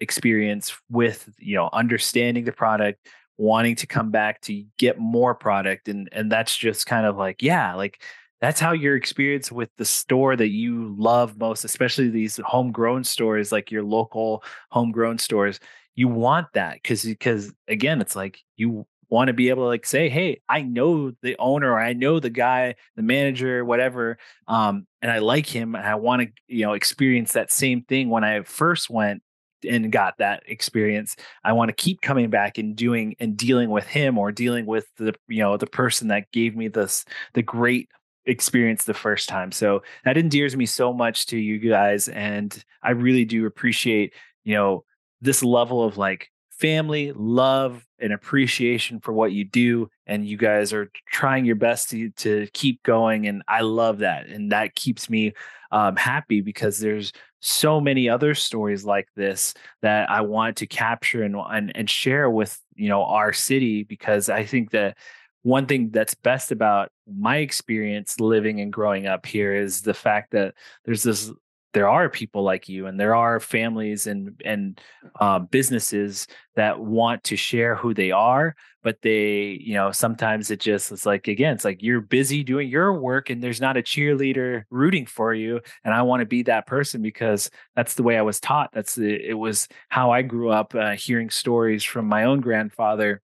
experience 0.00 0.74
with 0.90 1.28
you 1.38 1.56
know 1.56 1.70
understanding 1.72 2.44
the 2.44 2.52
product 2.52 3.06
wanting 3.38 3.74
to 3.74 3.86
come 3.86 4.10
back 4.10 4.40
to 4.42 4.64
get 4.78 4.98
more 4.98 5.34
product 5.34 5.88
and 5.88 6.08
and 6.12 6.30
that's 6.30 6.56
just 6.56 6.86
kind 6.86 7.06
of 7.06 7.16
like 7.16 7.40
yeah 7.42 7.74
like 7.74 8.02
that's 8.40 8.60
how 8.60 8.72
your 8.72 8.96
experience 8.96 9.52
with 9.52 9.68
the 9.76 9.84
store 9.84 10.36
that 10.36 10.48
you 10.48 10.94
love 10.98 11.38
most, 11.38 11.64
especially 11.64 12.08
these 12.08 12.38
homegrown 12.44 13.04
stores, 13.04 13.52
like 13.52 13.70
your 13.70 13.82
local 13.82 14.42
homegrown 14.70 15.18
stores, 15.18 15.60
you 15.94 16.08
want 16.08 16.46
that 16.54 16.74
because 16.74 17.04
because 17.04 17.52
again, 17.68 18.00
it's 18.00 18.16
like 18.16 18.38
you 18.56 18.86
want 19.10 19.28
to 19.28 19.34
be 19.34 19.48
able 19.50 19.64
to 19.64 19.68
like 19.68 19.84
say, 19.86 20.08
"Hey, 20.08 20.40
I 20.48 20.62
know 20.62 21.12
the 21.22 21.36
owner, 21.38 21.72
or 21.72 21.80
I 21.80 21.92
know 21.92 22.20
the 22.20 22.30
guy, 22.30 22.76
the 22.96 23.02
manager, 23.02 23.64
whatever, 23.64 24.18
um, 24.48 24.86
and 25.02 25.10
I 25.10 25.18
like 25.18 25.46
him, 25.46 25.74
and 25.74 25.84
I 25.86 25.96
want 25.96 26.22
to, 26.22 26.28
you 26.48 26.64
know, 26.64 26.72
experience 26.74 27.32
that 27.32 27.50
same 27.52 27.82
thing 27.82 28.08
when 28.08 28.24
I 28.24 28.42
first 28.42 28.88
went 28.90 29.22
and 29.68 29.92
got 29.92 30.16
that 30.18 30.42
experience. 30.46 31.16
I 31.44 31.52
want 31.52 31.68
to 31.68 31.74
keep 31.74 32.00
coming 32.00 32.30
back 32.30 32.56
and 32.58 32.74
doing 32.76 33.14
and 33.20 33.36
dealing 33.36 33.68
with 33.70 33.86
him 33.86 34.16
or 34.18 34.32
dealing 34.32 34.64
with 34.66 34.86
the, 34.96 35.14
you 35.28 35.42
know, 35.42 35.56
the 35.58 35.66
person 35.66 36.08
that 36.08 36.30
gave 36.32 36.56
me 36.56 36.68
this 36.68 37.04
the 37.34 37.42
great 37.42 37.88
experience 38.30 38.84
the 38.84 38.94
first 38.94 39.28
time. 39.28 39.52
So 39.52 39.82
that 40.04 40.16
endears 40.16 40.56
me 40.56 40.66
so 40.66 40.92
much 40.92 41.26
to 41.26 41.36
you 41.36 41.58
guys, 41.58 42.08
and 42.08 42.64
I 42.82 42.92
really 42.92 43.24
do 43.24 43.46
appreciate, 43.46 44.14
you 44.44 44.54
know, 44.54 44.84
this 45.20 45.42
level 45.42 45.84
of 45.84 45.98
like 45.98 46.30
family, 46.50 47.12
love, 47.16 47.86
and 47.98 48.12
appreciation 48.12 49.00
for 49.00 49.12
what 49.12 49.32
you 49.32 49.44
do. 49.44 49.88
And 50.06 50.26
you 50.26 50.36
guys 50.36 50.72
are 50.72 50.90
trying 51.10 51.44
your 51.46 51.56
best 51.56 51.90
to, 51.90 52.10
to 52.10 52.46
keep 52.52 52.82
going. 52.82 53.26
And 53.26 53.42
I 53.48 53.62
love 53.62 53.98
that. 53.98 54.26
And 54.26 54.52
that 54.52 54.74
keeps 54.74 55.08
me 55.08 55.32
um, 55.72 55.96
happy 55.96 56.42
because 56.42 56.78
there's 56.78 57.12
so 57.40 57.80
many 57.80 58.10
other 58.10 58.34
stories 58.34 58.84
like 58.84 59.08
this 59.16 59.54
that 59.80 60.10
I 60.10 60.20
want 60.20 60.58
to 60.58 60.66
capture 60.66 61.22
and, 61.22 61.34
and, 61.36 61.72
and 61.74 61.88
share 61.88 62.28
with, 62.28 62.58
you 62.74 62.90
know, 62.90 63.04
our 63.04 63.32
city, 63.32 63.82
because 63.82 64.28
I 64.28 64.44
think 64.44 64.70
that 64.72 64.98
one 65.42 65.66
thing 65.66 65.90
that's 65.90 66.14
best 66.14 66.52
about 66.52 66.90
my 67.06 67.38
experience 67.38 68.20
living 68.20 68.60
and 68.60 68.72
growing 68.72 69.06
up 69.06 69.26
here 69.26 69.54
is 69.54 69.82
the 69.82 69.94
fact 69.94 70.32
that 70.32 70.54
there's 70.84 71.02
this 71.02 71.30
there 71.72 71.88
are 71.88 72.08
people 72.08 72.42
like 72.42 72.68
you 72.68 72.86
and 72.86 72.98
there 72.98 73.14
are 73.14 73.38
families 73.38 74.06
and 74.06 74.40
and 74.44 74.80
uh, 75.20 75.38
businesses 75.38 76.26
that 76.56 76.80
want 76.80 77.22
to 77.24 77.36
share 77.36 77.76
who 77.76 77.94
they 77.94 78.10
are 78.10 78.54
but 78.82 79.00
they 79.02 79.58
you 79.60 79.74
know 79.74 79.92
sometimes 79.92 80.50
it 80.50 80.58
just 80.58 80.90
it's 80.90 81.06
like 81.06 81.28
again 81.28 81.54
it's 81.54 81.64
like 81.64 81.82
you're 81.82 82.00
busy 82.00 82.42
doing 82.42 82.68
your 82.68 82.92
work 82.92 83.30
and 83.30 83.42
there's 83.42 83.60
not 83.60 83.76
a 83.76 83.82
cheerleader 83.82 84.64
rooting 84.70 85.06
for 85.06 85.32
you 85.32 85.60
and 85.84 85.94
i 85.94 86.02
want 86.02 86.20
to 86.20 86.26
be 86.26 86.42
that 86.42 86.66
person 86.66 87.02
because 87.02 87.50
that's 87.76 87.94
the 87.94 88.02
way 88.02 88.18
i 88.18 88.22
was 88.22 88.40
taught. 88.40 88.70
That's 88.72 88.94
the, 88.94 89.14
it 89.14 89.34
was 89.38 89.68
how 89.88 90.10
i 90.10 90.22
grew 90.22 90.50
up 90.50 90.74
uh, 90.74 90.92
hearing 90.92 91.30
stories 91.30 91.84
from 91.84 92.06
my 92.06 92.24
own 92.24 92.40
grandfather 92.40 93.22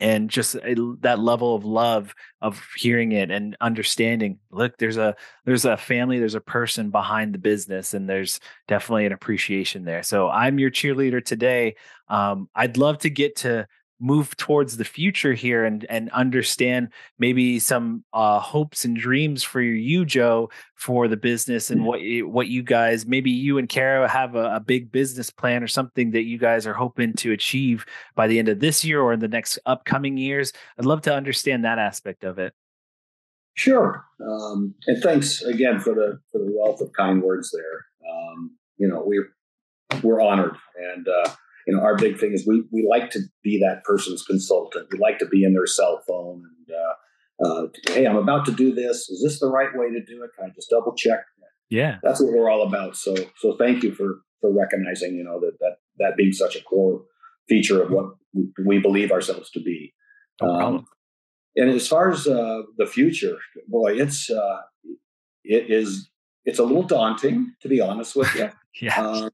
and 0.00 0.30
just 0.30 0.54
a, 0.54 0.96
that 1.00 1.18
level 1.18 1.54
of 1.54 1.64
love 1.64 2.14
of 2.40 2.60
hearing 2.76 3.12
it 3.12 3.30
and 3.30 3.56
understanding 3.60 4.38
look 4.50 4.76
there's 4.78 4.96
a 4.96 5.14
there's 5.44 5.66
a 5.66 5.76
family 5.76 6.18
there's 6.18 6.34
a 6.34 6.40
person 6.40 6.90
behind 6.90 7.34
the 7.34 7.38
business 7.38 7.94
and 7.94 8.08
there's 8.08 8.40
definitely 8.66 9.06
an 9.06 9.12
appreciation 9.12 9.84
there. 9.84 10.02
So 10.02 10.28
i'm 10.30 10.58
your 10.58 10.70
cheerleader 10.70 11.24
today. 11.24 11.76
Um, 12.08 12.48
i'd 12.54 12.76
love 12.76 12.98
to 12.98 13.10
get 13.10 13.36
to 13.36 13.66
move 14.00 14.36
towards 14.36 14.76
the 14.76 14.84
future 14.84 15.34
here 15.34 15.64
and 15.64 15.84
and 15.90 16.10
understand 16.10 16.88
maybe 17.18 17.58
some 17.58 18.02
uh, 18.12 18.40
hopes 18.40 18.84
and 18.84 18.96
dreams 18.96 19.42
for 19.42 19.60
you, 19.60 20.04
Joe, 20.04 20.50
for 20.74 21.06
the 21.06 21.16
business 21.16 21.70
and 21.70 21.84
what 21.84 22.00
you, 22.00 22.26
what 22.26 22.48
you 22.48 22.62
guys 22.62 23.06
maybe 23.06 23.30
you 23.30 23.58
and 23.58 23.68
Kara 23.68 24.08
have 24.08 24.34
a, 24.34 24.56
a, 24.56 24.60
big 24.60 24.90
business 24.90 25.30
plan 25.30 25.62
or 25.62 25.68
something 25.68 26.12
that 26.12 26.22
you 26.22 26.38
guys 26.38 26.66
are 26.66 26.74
hoping 26.74 27.12
to 27.14 27.32
achieve 27.32 27.84
by 28.14 28.26
the 28.26 28.38
end 28.38 28.48
of 28.48 28.60
this 28.60 28.84
year 28.84 29.00
or 29.00 29.12
in 29.12 29.20
the 29.20 29.28
next 29.28 29.58
upcoming 29.66 30.16
years. 30.16 30.52
I'd 30.78 30.86
love 30.86 31.02
to 31.02 31.14
understand 31.14 31.64
that 31.64 31.78
aspect 31.78 32.24
of 32.24 32.38
it. 32.38 32.54
Sure, 33.54 34.06
um, 34.26 34.74
and 34.86 35.02
thanks 35.02 35.42
again 35.42 35.80
for 35.80 35.94
the 35.94 36.18
for 36.32 36.38
the 36.38 36.52
wealth 36.56 36.80
of 36.80 36.92
kind 36.92 37.22
words 37.22 37.54
there. 37.54 38.10
Um, 38.10 38.56
you 38.78 38.88
know, 38.88 39.02
we're 39.04 39.34
we're 40.02 40.20
honored 40.20 40.56
and. 40.76 41.06
Uh, 41.06 41.30
you 41.70 41.76
know, 41.76 41.82
our 41.82 41.96
big 41.96 42.18
thing 42.18 42.32
is 42.32 42.46
we 42.46 42.64
we 42.72 42.84
like 42.88 43.10
to 43.10 43.20
be 43.44 43.60
that 43.60 43.84
person's 43.84 44.24
consultant. 44.24 44.88
We 44.90 44.98
like 44.98 45.20
to 45.20 45.26
be 45.26 45.44
in 45.44 45.52
their 45.52 45.66
cell 45.66 46.02
phone 46.06 46.42
and 46.68 46.76
uh, 46.76 46.94
uh, 47.42 47.66
hey, 47.90 48.06
I'm 48.06 48.16
about 48.16 48.44
to 48.46 48.52
do 48.52 48.74
this. 48.74 49.08
Is 49.08 49.22
this 49.22 49.38
the 49.38 49.48
right 49.48 49.70
way 49.74 49.88
to 49.90 50.04
do 50.04 50.24
it? 50.24 50.30
Can 50.36 50.50
I 50.50 50.54
just 50.54 50.68
double 50.68 50.94
check? 50.94 51.20
Yeah, 51.68 51.98
that's 52.02 52.20
what 52.20 52.32
we're 52.32 52.50
all 52.50 52.66
about. 52.66 52.96
So 52.96 53.14
so 53.36 53.56
thank 53.56 53.84
you 53.84 53.94
for 53.94 54.22
for 54.40 54.52
recognizing 54.52 55.14
you 55.14 55.22
know 55.22 55.38
that 55.38 55.58
that 55.60 55.76
that 55.98 56.16
being 56.16 56.32
such 56.32 56.56
a 56.56 56.62
core 56.62 57.02
feature 57.48 57.82
of 57.82 57.92
what 57.92 58.06
we 58.66 58.80
believe 58.80 59.12
ourselves 59.12 59.50
to 59.52 59.60
be. 59.60 59.94
No 60.42 60.48
um, 60.48 60.86
and 61.54 61.70
as 61.70 61.86
far 61.86 62.10
as 62.10 62.26
uh, 62.26 62.62
the 62.76 62.86
future, 62.86 63.38
boy, 63.68 64.00
it's 64.00 64.28
uh, 64.28 64.62
it 65.44 65.70
is 65.70 66.10
it's 66.44 66.58
a 66.58 66.64
little 66.64 66.82
daunting 66.82 67.54
to 67.62 67.68
be 67.68 67.80
honest 67.80 68.16
with 68.16 68.34
you. 68.34 68.50
yeah. 68.82 69.28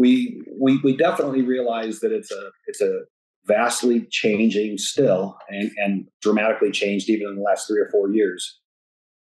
We 0.00 0.42
we 0.58 0.80
we 0.82 0.96
definitely 0.96 1.42
realize 1.42 2.00
that 2.00 2.10
it's 2.10 2.32
a 2.32 2.50
it's 2.66 2.80
a 2.80 3.00
vastly 3.46 4.06
changing 4.10 4.78
still 4.78 5.36
and 5.50 5.70
and 5.76 6.08
dramatically 6.22 6.70
changed 6.70 7.10
even 7.10 7.28
in 7.28 7.36
the 7.36 7.42
last 7.42 7.66
three 7.66 7.80
or 7.80 7.90
four 7.90 8.10
years. 8.10 8.60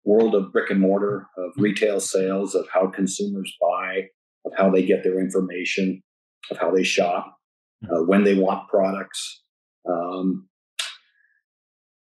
World 0.04 0.34
of 0.34 0.52
brick 0.52 0.70
and 0.70 0.80
mortar 0.80 1.26
of 1.38 1.52
retail 1.56 1.98
sales 1.98 2.54
of 2.54 2.66
how 2.72 2.88
consumers 2.88 3.52
buy 3.58 4.08
of 4.44 4.52
how 4.56 4.70
they 4.70 4.82
get 4.82 5.02
their 5.02 5.18
information 5.18 6.02
of 6.50 6.58
how 6.58 6.70
they 6.70 6.84
shop 6.84 7.38
uh, 7.90 8.02
when 8.02 8.24
they 8.24 8.34
want 8.34 8.68
products 8.68 9.42
um, 9.88 10.48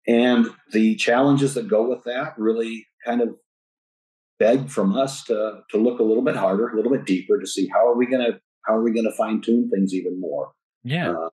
and 0.07 0.47
the 0.73 0.97
challenges 0.97 1.55
that 1.55 1.69
go 1.69 1.89
with 1.89 2.05
that 2.05 2.35
really 2.37 2.87
kind 3.07 3.21
of 3.21 3.31
beg 4.39 4.69
from 4.69 4.97
us 4.97 5.25
to 5.25 5.61
to 5.71 5.79
look 5.79 6.01
a 6.01 6.03
little 6.03 6.23
bit 6.23 6.37
harder 6.37 6.69
a 6.69 6.77
little 6.77 6.93
bit 6.93 7.07
deeper 7.07 7.39
to 7.39 7.47
see 7.47 7.69
how 7.73 7.87
are 7.87 7.97
we 7.97 8.07
going 8.07 8.25
to 8.25 8.39
how 8.67 8.75
are 8.75 8.83
we 8.83 8.93
going 8.93 9.05
to 9.05 9.17
fine 9.17 9.41
tune 9.41 9.71
things 9.71 9.95
even 9.95 10.21
more? 10.21 10.53
Yeah. 10.83 11.11
Uh, 11.13 11.29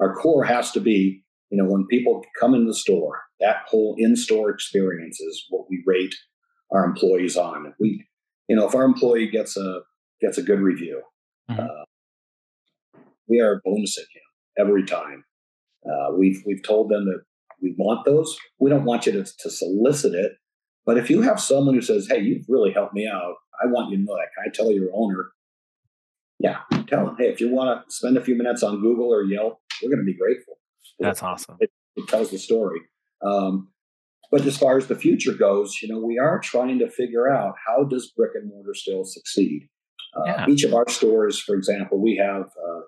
our 0.00 0.14
core 0.14 0.44
has 0.44 0.70
to 0.72 0.80
be, 0.80 1.22
you 1.50 1.58
know, 1.58 1.68
when 1.70 1.86
people 1.86 2.24
come 2.38 2.54
in 2.54 2.66
the 2.66 2.74
store, 2.74 3.22
that 3.40 3.62
whole 3.66 3.94
in-store 3.98 4.50
experience 4.50 5.20
is 5.20 5.46
what 5.50 5.66
we 5.68 5.82
rate 5.86 6.14
our 6.72 6.84
employees 6.84 7.36
on. 7.36 7.66
If 7.66 7.74
we, 7.78 8.06
you 8.48 8.56
know, 8.56 8.66
if 8.66 8.74
our 8.74 8.84
employee 8.84 9.30
gets 9.30 9.56
a 9.56 9.80
gets 10.20 10.38
a 10.38 10.42
good 10.42 10.60
review, 10.60 11.02
mm-hmm. 11.50 11.60
uh, 11.60 13.00
we 13.28 13.40
are 13.40 13.60
bonusing 13.66 13.98
him 13.98 14.22
every 14.58 14.84
time. 14.84 15.24
Uh, 15.86 16.12
we've 16.16 16.42
we've 16.46 16.62
told 16.62 16.90
them 16.90 17.04
that 17.06 17.22
we 17.62 17.74
want 17.78 18.04
those. 18.04 18.36
We 18.58 18.70
don't 18.70 18.84
want 18.84 19.06
you 19.06 19.12
to, 19.12 19.24
to 19.24 19.50
solicit 19.50 20.14
it, 20.14 20.32
but 20.86 20.98
if 20.98 21.10
you 21.10 21.22
have 21.22 21.40
someone 21.40 21.74
who 21.74 21.82
says, 21.82 22.08
"Hey, 22.08 22.20
you've 22.20 22.46
really 22.48 22.72
helped 22.72 22.94
me 22.94 23.06
out," 23.06 23.34
I 23.62 23.66
want 23.66 23.90
you 23.90 23.98
to 23.98 24.02
know 24.02 24.16
that. 24.16 24.28
Can 24.34 24.44
I 24.46 24.54
tell 24.54 24.72
your 24.72 24.88
owner 24.94 25.30
yeah, 26.38 26.58
tell 26.88 27.06
them, 27.06 27.16
hey, 27.18 27.28
if 27.28 27.40
you 27.40 27.50
want 27.50 27.86
to 27.86 27.94
spend 27.94 28.16
a 28.16 28.24
few 28.24 28.34
minutes 28.36 28.62
on 28.62 28.80
Google 28.80 29.12
or 29.12 29.22
Yelp, 29.22 29.60
we're 29.82 29.90
going 29.90 30.04
to 30.04 30.04
be 30.04 30.18
grateful. 30.18 30.58
That's 30.98 31.22
awesome. 31.22 31.56
It, 31.60 31.70
it 31.96 32.08
tells 32.08 32.30
the 32.30 32.38
story. 32.38 32.80
Um, 33.24 33.68
but 34.30 34.44
as 34.44 34.58
far 34.58 34.76
as 34.76 34.86
the 34.86 34.96
future 34.96 35.32
goes, 35.32 35.78
you 35.80 35.88
know, 35.88 35.98
we 35.98 36.18
are 36.18 36.40
trying 36.40 36.78
to 36.80 36.90
figure 36.90 37.32
out 37.32 37.54
how 37.66 37.84
does 37.84 38.10
brick 38.16 38.32
and 38.34 38.48
mortar 38.48 38.74
still 38.74 39.04
succeed. 39.04 39.68
Uh, 40.16 40.24
yeah. 40.26 40.46
Each 40.48 40.64
of 40.64 40.74
our 40.74 40.88
stores, 40.88 41.40
for 41.40 41.54
example, 41.54 42.00
we 42.00 42.16
have 42.16 42.42
uh, 42.42 42.80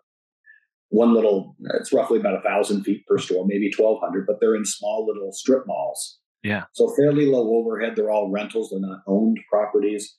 one 0.89 1.15
little. 1.15 1.57
It's 1.81 1.93
roughly 1.93 2.19
about 2.19 2.37
a 2.37 2.43
thousand 2.43 2.85
feet 2.85 3.05
per 3.07 3.19
store, 3.19 3.45
maybe 3.47 3.71
twelve 3.71 4.01
hundred, 4.01 4.27
but 4.27 4.37
they're 4.41 4.55
in 4.55 4.65
small 4.65 5.07
little 5.07 5.33
strip 5.33 5.65
malls. 5.67 6.19
Yeah. 6.43 6.65
So 6.73 6.95
fairly 6.97 7.27
low 7.27 7.57
overhead. 7.57 7.95
They're 7.97 8.11
all 8.11 8.31
rentals. 8.31 8.71
They're 8.71 8.81
not 8.81 9.01
owned 9.09 9.39
properties. 9.51 10.17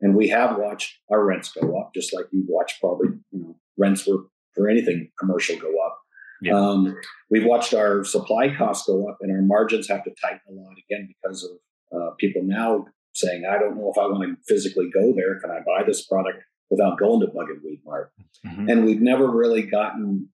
And 0.00 0.14
we 0.14 0.28
have 0.28 0.56
watched 0.56 0.98
our 1.10 1.24
rents 1.24 1.52
go 1.52 1.78
up, 1.78 1.92
just 1.94 2.14
like 2.14 2.26
you've 2.32 2.48
watched 2.48 2.80
probably, 2.80 3.08
you 3.32 3.40
know, 3.40 3.56
rents 3.76 4.06
were 4.06 4.24
for 4.54 4.68
anything 4.68 5.10
commercial 5.18 5.56
go 5.56 5.72
up. 5.86 5.98
Yeah. 6.42 6.54
Um, 6.54 6.96
we've 7.30 7.44
watched 7.44 7.74
our 7.74 8.02
supply 8.04 8.54
costs 8.56 8.86
go 8.86 9.08
up 9.08 9.18
and 9.20 9.30
our 9.30 9.42
margins 9.42 9.88
have 9.88 10.04
to 10.04 10.10
tighten 10.20 10.40
a 10.48 10.52
lot 10.52 10.74
again 10.88 11.08
because 11.08 11.44
of 11.44 12.00
uh, 12.00 12.10
people 12.18 12.42
now 12.44 12.86
saying, 13.12 13.44
I 13.48 13.58
don't 13.58 13.76
know 13.76 13.92
if 13.94 13.98
I 13.98 14.06
want 14.06 14.22
to 14.22 14.36
physically 14.46 14.90
go 14.92 15.12
there. 15.14 15.38
Can 15.40 15.50
I 15.50 15.58
buy 15.66 15.84
this 15.86 16.06
product 16.06 16.38
without 16.70 16.98
going 16.98 17.20
to 17.20 17.26
Bug 17.26 17.50
and 17.50 17.60
Weed 17.62 17.82
Mart? 17.84 18.12
Mm-hmm. 18.46 18.70
And 18.70 18.84
we've 18.84 19.02
never 19.02 19.28
really 19.28 19.62
gotten 19.62 20.28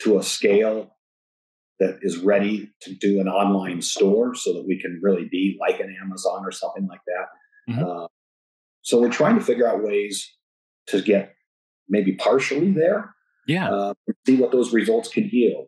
to 0.00 0.18
a 0.18 0.22
scale 0.22 0.96
that 1.80 1.98
is 2.02 2.18
ready 2.18 2.70
to 2.82 2.94
do 2.94 3.20
an 3.20 3.28
online 3.28 3.82
store 3.82 4.34
so 4.34 4.54
that 4.54 4.64
we 4.66 4.80
can 4.80 5.00
really 5.02 5.28
be 5.30 5.58
like 5.60 5.80
an 5.80 5.94
Amazon 6.02 6.44
or 6.44 6.52
something 6.52 6.86
like 6.86 7.00
that. 7.06 7.72
Mm-hmm. 7.72 7.84
Uh, 7.84 8.06
so 8.84 9.00
we're 9.00 9.10
trying 9.10 9.38
to 9.38 9.44
figure 9.44 9.66
out 9.66 9.82
ways 9.82 10.30
to 10.88 11.00
get 11.00 11.34
maybe 11.88 12.12
partially 12.12 12.70
there. 12.70 13.14
Yeah. 13.48 13.70
Uh, 13.70 13.94
see 14.26 14.36
what 14.36 14.52
those 14.52 14.72
results 14.72 15.08
can 15.08 15.28
yield. 15.32 15.66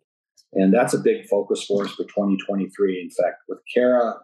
And 0.53 0.73
that's 0.73 0.95
a 0.95 0.99
big 0.99 1.27
focus 1.27 1.64
for 1.64 1.85
us 1.85 1.93
for 1.93 2.05
2023. 2.05 3.01
In 3.01 3.11
fact, 3.11 3.39
with 3.49 3.59
Kara, 3.73 4.17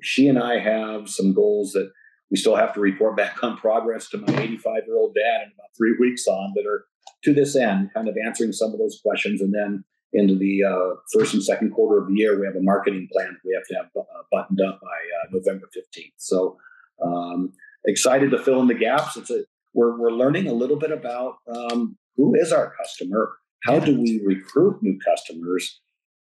she 0.00 0.28
and 0.28 0.38
I 0.38 0.60
have 0.60 1.08
some 1.08 1.34
goals 1.34 1.72
that 1.72 1.90
we 2.30 2.36
still 2.36 2.56
have 2.56 2.72
to 2.74 2.80
report 2.80 3.16
back 3.16 3.42
on 3.42 3.56
progress 3.56 4.08
to 4.10 4.18
my 4.18 4.32
85 4.32 4.82
year 4.86 4.96
old 4.96 5.14
dad 5.14 5.42
in 5.42 5.52
about 5.54 5.70
three 5.76 5.96
weeks 5.98 6.26
on 6.26 6.52
that 6.54 6.66
are 6.66 6.86
to 7.24 7.34
this 7.34 7.56
end, 7.56 7.90
kind 7.94 8.08
of 8.08 8.14
answering 8.24 8.52
some 8.52 8.72
of 8.72 8.78
those 8.78 9.00
questions. 9.04 9.40
And 9.40 9.52
then 9.52 9.84
into 10.12 10.36
the 10.36 10.62
uh, 10.62 11.00
first 11.12 11.34
and 11.34 11.42
second 11.42 11.72
quarter 11.72 12.00
of 12.00 12.08
the 12.08 12.14
year, 12.14 12.38
we 12.38 12.46
have 12.46 12.54
a 12.54 12.62
marketing 12.62 13.08
plan 13.12 13.36
we 13.44 13.54
have 13.54 13.66
to 13.66 13.74
have 13.74 13.90
uh, 13.96 14.22
buttoned 14.30 14.60
up 14.60 14.80
by 14.80 14.86
uh, 14.86 15.28
November 15.32 15.68
15th. 15.76 16.12
So 16.16 16.56
um, 17.04 17.52
excited 17.84 18.30
to 18.30 18.38
fill 18.38 18.60
in 18.60 18.68
the 18.68 18.74
gaps. 18.74 19.16
It's 19.16 19.30
a 19.30 19.44
we're 19.74 19.98
we're 19.98 20.10
learning 20.10 20.46
a 20.46 20.52
little 20.52 20.78
bit 20.78 20.92
about 20.92 21.36
um, 21.48 21.96
who 22.16 22.34
is 22.34 22.52
our 22.52 22.72
customer, 22.80 23.36
how 23.64 23.78
do 23.80 24.00
we 24.00 24.22
recruit 24.24 24.78
new 24.82 24.98
customers, 25.04 25.80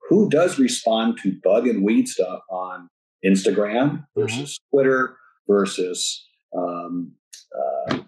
who 0.09 0.29
does 0.29 0.57
respond 0.57 1.19
to 1.23 1.37
bug 1.43 1.67
and 1.67 1.83
weed 1.83 2.07
stuff 2.07 2.39
on 2.49 2.89
Instagram 3.25 4.05
versus 4.15 4.37
mm-hmm. 4.53 4.75
Twitter 4.75 5.17
versus 5.47 6.25
um, 6.57 7.13
uh, 7.57 7.99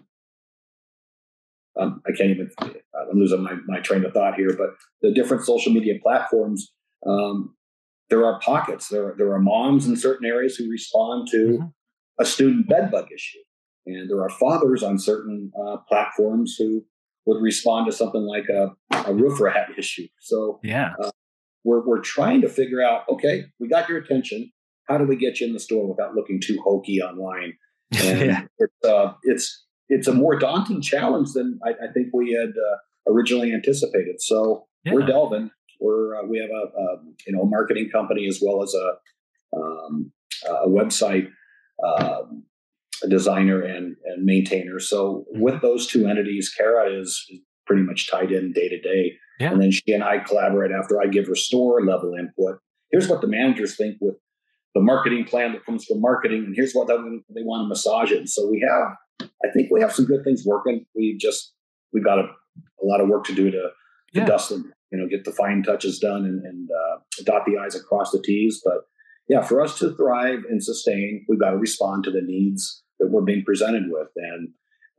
um, 1.78 2.02
I 2.06 2.12
can't 2.16 2.30
even. 2.30 2.50
I'm 2.60 3.18
losing 3.18 3.42
my, 3.42 3.54
my 3.66 3.80
train 3.80 4.04
of 4.04 4.12
thought 4.12 4.34
here, 4.34 4.54
but 4.56 4.70
the 5.02 5.12
different 5.12 5.44
social 5.44 5.72
media 5.72 5.94
platforms. 6.02 6.72
Um, 7.06 7.54
there 8.10 8.24
are 8.24 8.40
pockets. 8.40 8.88
There 8.88 9.14
there 9.16 9.32
are 9.32 9.38
moms 9.38 9.86
in 9.86 9.96
certain 9.96 10.26
areas 10.26 10.56
who 10.56 10.68
respond 10.70 11.28
to 11.30 11.36
mm-hmm. 11.36 11.66
A 12.20 12.24
student 12.24 12.68
bed 12.68 12.90
bug 12.90 13.06
issue, 13.14 13.38
and 13.86 14.10
there 14.10 14.22
are 14.22 14.30
fathers 14.30 14.82
on 14.82 14.98
certain 14.98 15.50
uh, 15.60 15.78
platforms 15.88 16.56
who 16.58 16.84
would 17.26 17.42
respond 17.42 17.86
to 17.86 17.92
something 17.92 18.22
like 18.22 18.48
a, 18.48 18.74
a 19.06 19.14
roof 19.14 19.40
rat 19.40 19.68
issue. 19.76 20.08
So 20.20 20.60
yeah, 20.62 20.92
uh, 21.02 21.10
we're 21.64 21.86
we're 21.86 22.00
trying 22.00 22.40
to 22.42 22.48
figure 22.48 22.82
out. 22.82 23.02
Okay, 23.08 23.44
we 23.60 23.68
got 23.68 23.88
your 23.88 23.98
attention. 23.98 24.50
How 24.88 24.96
do 24.96 25.04
we 25.04 25.16
get 25.16 25.40
you 25.40 25.46
in 25.46 25.52
the 25.52 25.60
store 25.60 25.86
without 25.86 26.14
looking 26.14 26.40
too 26.40 26.60
hokey 26.64 27.00
online? 27.00 27.54
And 28.04 28.20
yeah. 28.20 28.42
it's 28.58 28.84
uh, 28.84 29.14
it's 29.22 29.64
it's 29.88 30.08
a 30.08 30.12
more 30.12 30.38
daunting 30.38 30.82
challenge 30.82 31.32
than 31.32 31.58
I, 31.64 31.70
I 31.70 31.92
think 31.94 32.08
we 32.12 32.32
had 32.32 32.50
uh, 32.50 33.10
originally 33.10 33.50
anticipated. 33.52 34.20
So 34.20 34.66
yeah. 34.84 34.92
we're 34.92 35.06
delving. 35.06 35.50
We're 35.80 36.16
uh, 36.16 36.26
we 36.26 36.38
have 36.38 36.50
a, 36.50 36.78
a, 36.78 36.96
you 37.26 37.34
know 37.34 37.44
marketing 37.46 37.88
company 37.90 38.26
as 38.28 38.40
well 38.44 38.62
as 38.62 38.74
a 38.74 39.56
um, 39.56 40.12
a 40.46 40.68
website 40.68 41.28
um, 41.84 42.44
a 43.02 43.08
designer 43.08 43.60
and 43.60 43.96
and 44.04 44.24
maintainer. 44.24 44.78
So 44.80 45.26
mm-hmm. 45.32 45.40
with 45.40 45.60
those 45.62 45.86
two 45.86 46.06
entities, 46.06 46.52
Kara 46.56 46.90
is 46.90 47.24
pretty 47.66 47.82
much 47.82 48.10
tied 48.10 48.32
in 48.32 48.52
day 48.52 48.68
to 48.68 48.80
day. 48.80 49.12
And 49.40 49.62
then 49.62 49.70
she 49.70 49.92
and 49.92 50.02
I 50.02 50.18
collaborate 50.18 50.72
after 50.72 51.00
I 51.00 51.06
give 51.06 51.28
her 51.28 51.36
store 51.36 51.84
level 51.84 52.14
input. 52.18 52.58
Here's 52.90 53.08
what 53.08 53.20
the 53.20 53.28
managers 53.28 53.76
think 53.76 53.96
with 54.00 54.16
the 54.74 54.80
marketing 54.80 55.24
plan 55.24 55.52
that 55.52 55.64
comes 55.64 55.84
from 55.84 56.00
marketing, 56.00 56.44
and 56.44 56.56
here's 56.56 56.72
what 56.72 56.88
they, 56.88 56.94
they 56.94 57.42
want 57.42 57.64
to 57.64 57.68
massage 57.68 58.10
it. 58.10 58.18
And 58.18 58.28
so 58.28 58.48
we 58.48 58.66
have 58.68 58.96
I 59.44 59.50
think 59.52 59.70
we 59.70 59.80
have 59.80 59.92
some 59.92 60.06
good 60.06 60.24
things 60.24 60.44
working. 60.44 60.86
We 60.94 61.16
just 61.20 61.52
we've 61.92 62.04
got 62.04 62.18
a, 62.18 62.22
a 62.22 62.84
lot 62.84 63.00
of 63.00 63.08
work 63.08 63.24
to 63.24 63.34
do 63.34 63.50
to, 63.50 63.58
to 63.58 63.70
yeah. 64.12 64.24
dust 64.24 64.50
them, 64.50 64.72
you 64.90 64.98
know, 64.98 65.06
get 65.08 65.24
the 65.24 65.32
fine 65.32 65.62
touches 65.62 65.98
done 65.98 66.24
and, 66.24 66.44
and 66.44 66.68
uh, 66.70 66.98
dot 67.24 67.42
the 67.46 67.58
i's 67.58 67.74
across 67.74 68.10
the 68.10 68.22
t's. 68.22 68.60
But 68.64 68.84
yeah, 69.28 69.42
for 69.42 69.60
us 69.60 69.78
to 69.78 69.94
thrive 69.94 70.40
and 70.48 70.62
sustain, 70.62 71.24
we've 71.28 71.40
got 71.40 71.50
to 71.50 71.58
respond 71.58 72.04
to 72.04 72.10
the 72.10 72.22
needs 72.22 72.82
that 72.98 73.10
we're 73.10 73.22
being 73.22 73.44
presented 73.44 73.84
with. 73.88 74.08
And 74.16 74.48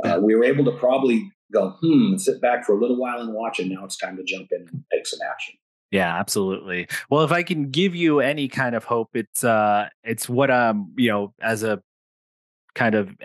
uh, 0.04 0.20
we 0.22 0.36
were 0.36 0.44
able 0.44 0.66
to 0.66 0.72
probably 0.72 1.32
go, 1.52 1.76
hmm, 1.82 2.18
sit 2.18 2.42
back 2.42 2.66
for 2.66 2.74
a 2.74 2.80
little 2.80 2.98
while 2.98 3.20
and 3.20 3.34
watch, 3.34 3.60
and 3.60 3.70
now 3.70 3.84
it's 3.86 3.98
time 3.98 4.18
to 4.18 4.24
jump 4.24 4.48
in 4.52 4.68
and 4.72 4.84
take 4.92 5.08
some 5.08 5.20
action. 5.30 5.56
Yeah, 5.92 6.16
absolutely. 6.16 6.88
Well, 7.10 7.24
if 7.24 7.32
I 7.32 7.42
can 7.42 7.72
give 7.72 7.96
you 7.96 8.20
any 8.20 8.48
kind 8.48 8.76
of 8.76 8.84
hope, 8.84 9.10
it's 9.16 9.44
uh 9.44 9.90
it's 10.04 10.30
what 10.30 10.52
um, 10.52 10.94
you 10.96 11.10
know, 11.10 11.34
as 11.42 11.64
a 11.64 11.82
kind 12.76 12.94
of 12.94 13.16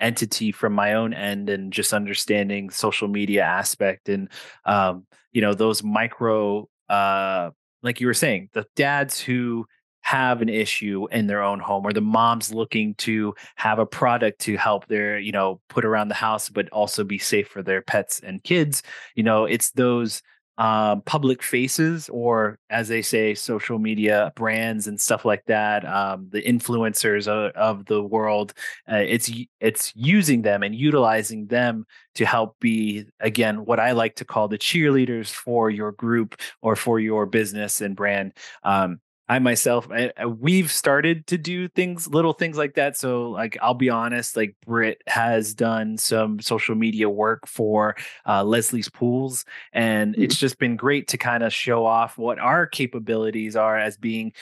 entity 0.00 0.52
from 0.52 0.72
my 0.72 0.94
own 0.94 1.14
end 1.14 1.48
and 1.48 1.72
just 1.72 1.92
understanding 1.92 2.70
social 2.70 3.08
media 3.08 3.42
aspect 3.42 4.08
and 4.08 4.28
um, 4.64 5.06
you 5.32 5.40
know 5.40 5.54
those 5.54 5.82
micro 5.82 6.68
uh, 6.88 7.50
like 7.82 8.00
you 8.00 8.06
were 8.06 8.14
saying 8.14 8.48
the 8.52 8.66
dads 8.76 9.20
who 9.20 9.66
have 10.08 10.40
an 10.40 10.48
issue 10.48 11.06
in 11.12 11.26
their 11.26 11.42
own 11.42 11.60
home 11.60 11.84
or 11.84 11.92
the 11.92 12.00
moms 12.00 12.50
looking 12.50 12.94
to 12.94 13.34
have 13.56 13.78
a 13.78 13.84
product 13.84 14.38
to 14.38 14.56
help 14.56 14.86
their 14.86 15.18
you 15.18 15.32
know 15.32 15.60
put 15.68 15.84
around 15.84 16.08
the 16.08 16.14
house 16.14 16.48
but 16.48 16.66
also 16.70 17.04
be 17.04 17.18
safe 17.18 17.46
for 17.48 17.62
their 17.62 17.82
pets 17.82 18.18
and 18.20 18.42
kids 18.42 18.82
you 19.14 19.22
know 19.22 19.44
it's 19.44 19.70
those 19.72 20.22
um, 20.58 21.02
public 21.02 21.40
faces, 21.40 22.08
or 22.08 22.58
as 22.68 22.88
they 22.88 23.00
say, 23.00 23.32
social 23.32 23.78
media 23.78 24.32
brands 24.34 24.88
and 24.88 25.00
stuff 25.00 25.24
like 25.24 25.44
that. 25.46 25.86
Um, 25.86 26.26
the 26.30 26.42
influencers 26.42 27.28
of, 27.28 27.52
of 27.52 27.84
the 27.86 28.02
world. 28.02 28.54
Uh, 28.90 28.96
it's 28.96 29.30
it's 29.60 29.92
using 29.94 30.42
them 30.42 30.64
and 30.64 30.74
utilizing 30.74 31.46
them 31.46 31.86
to 32.16 32.26
help 32.26 32.58
be 32.58 33.04
again 33.20 33.64
what 33.66 33.78
I 33.78 33.92
like 33.92 34.16
to 34.16 34.24
call 34.24 34.48
the 34.48 34.58
cheerleaders 34.58 35.30
for 35.30 35.70
your 35.70 35.92
group 35.92 36.34
or 36.60 36.74
for 36.74 36.98
your 36.98 37.24
business 37.24 37.80
and 37.80 37.94
brand. 37.94 38.32
Um, 38.64 38.98
I 39.28 39.38
myself, 39.38 39.88
I, 39.90 40.10
I, 40.16 40.26
we've 40.26 40.72
started 40.72 41.26
to 41.26 41.38
do 41.38 41.68
things, 41.68 42.08
little 42.08 42.32
things 42.32 42.56
like 42.56 42.74
that. 42.74 42.96
So, 42.96 43.30
like, 43.30 43.58
I'll 43.60 43.74
be 43.74 43.90
honest, 43.90 44.36
like, 44.36 44.56
Britt 44.64 45.02
has 45.06 45.54
done 45.54 45.98
some 45.98 46.40
social 46.40 46.74
media 46.74 47.10
work 47.10 47.46
for 47.46 47.96
uh, 48.26 48.42
Leslie's 48.42 48.88
Pools, 48.88 49.44
and 49.72 50.14
mm-hmm. 50.14 50.22
it's 50.22 50.36
just 50.36 50.58
been 50.58 50.76
great 50.76 51.08
to 51.08 51.18
kind 51.18 51.42
of 51.42 51.52
show 51.52 51.84
off 51.84 52.16
what 52.16 52.38
our 52.38 52.66
capabilities 52.66 53.54
are 53.54 53.78
as 53.78 53.96
being 53.98 54.32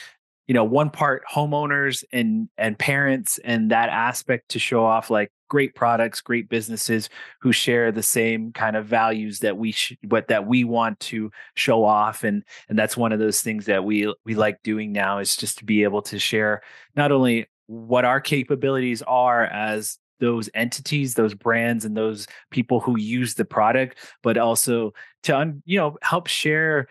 you 0.47 0.53
know 0.53 0.63
one 0.63 0.89
part 0.89 1.23
homeowners 1.31 2.03
and 2.11 2.49
and 2.57 2.79
parents 2.79 3.39
and 3.43 3.71
that 3.71 3.89
aspect 3.89 4.49
to 4.49 4.59
show 4.59 4.85
off 4.85 5.09
like 5.09 5.31
great 5.49 5.75
products 5.75 6.21
great 6.21 6.49
businesses 6.49 7.09
who 7.41 7.51
share 7.51 7.91
the 7.91 8.03
same 8.03 8.51
kind 8.51 8.75
of 8.75 8.85
values 8.85 9.39
that 9.39 9.57
we 9.57 9.71
sh- 9.71 9.95
what 10.07 10.27
that 10.27 10.45
we 10.45 10.63
want 10.63 10.99
to 10.99 11.31
show 11.55 11.83
off. 11.83 12.23
And 12.23 12.43
and 12.69 12.77
that's 12.77 12.97
one 12.97 13.11
of 13.11 13.19
those 13.19 13.41
things 13.41 13.65
that 13.65 13.83
we 13.83 14.13
we 14.25 14.35
like 14.35 14.61
doing 14.63 14.91
now 14.91 15.19
is 15.19 15.35
just 15.35 15.57
to 15.59 15.65
be 15.65 15.83
able 15.83 16.01
to 16.03 16.19
share 16.19 16.61
not 16.95 17.11
only 17.11 17.47
what 17.67 18.05
our 18.05 18.21
capabilities 18.21 19.01
are 19.03 19.45
as 19.45 19.97
those 20.19 20.49
entities 20.55 21.13
those 21.13 21.35
brands 21.35 21.85
and 21.85 21.95
those 21.95 22.27
people 22.49 22.79
who 22.79 22.97
use 22.97 23.35
the 23.35 23.45
product 23.45 23.99
but 24.23 24.35
also 24.35 24.91
to 25.21 25.37
un- 25.37 25.61
you 25.65 25.77
know 25.77 25.95
help 26.01 26.25
share 26.25 26.87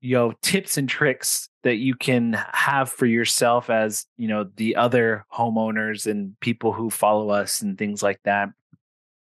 you 0.00 0.14
know 0.14 0.32
tips 0.42 0.78
and 0.78 0.88
tricks 0.88 1.48
that 1.62 1.76
you 1.76 1.94
can 1.94 2.32
have 2.52 2.90
for 2.90 3.06
yourself 3.06 3.70
as 3.70 4.06
you 4.16 4.28
know 4.28 4.44
the 4.56 4.76
other 4.76 5.24
homeowners 5.32 6.06
and 6.06 6.38
people 6.40 6.72
who 6.72 6.90
follow 6.90 7.30
us 7.30 7.62
and 7.62 7.76
things 7.76 8.02
like 8.02 8.20
that. 8.24 8.50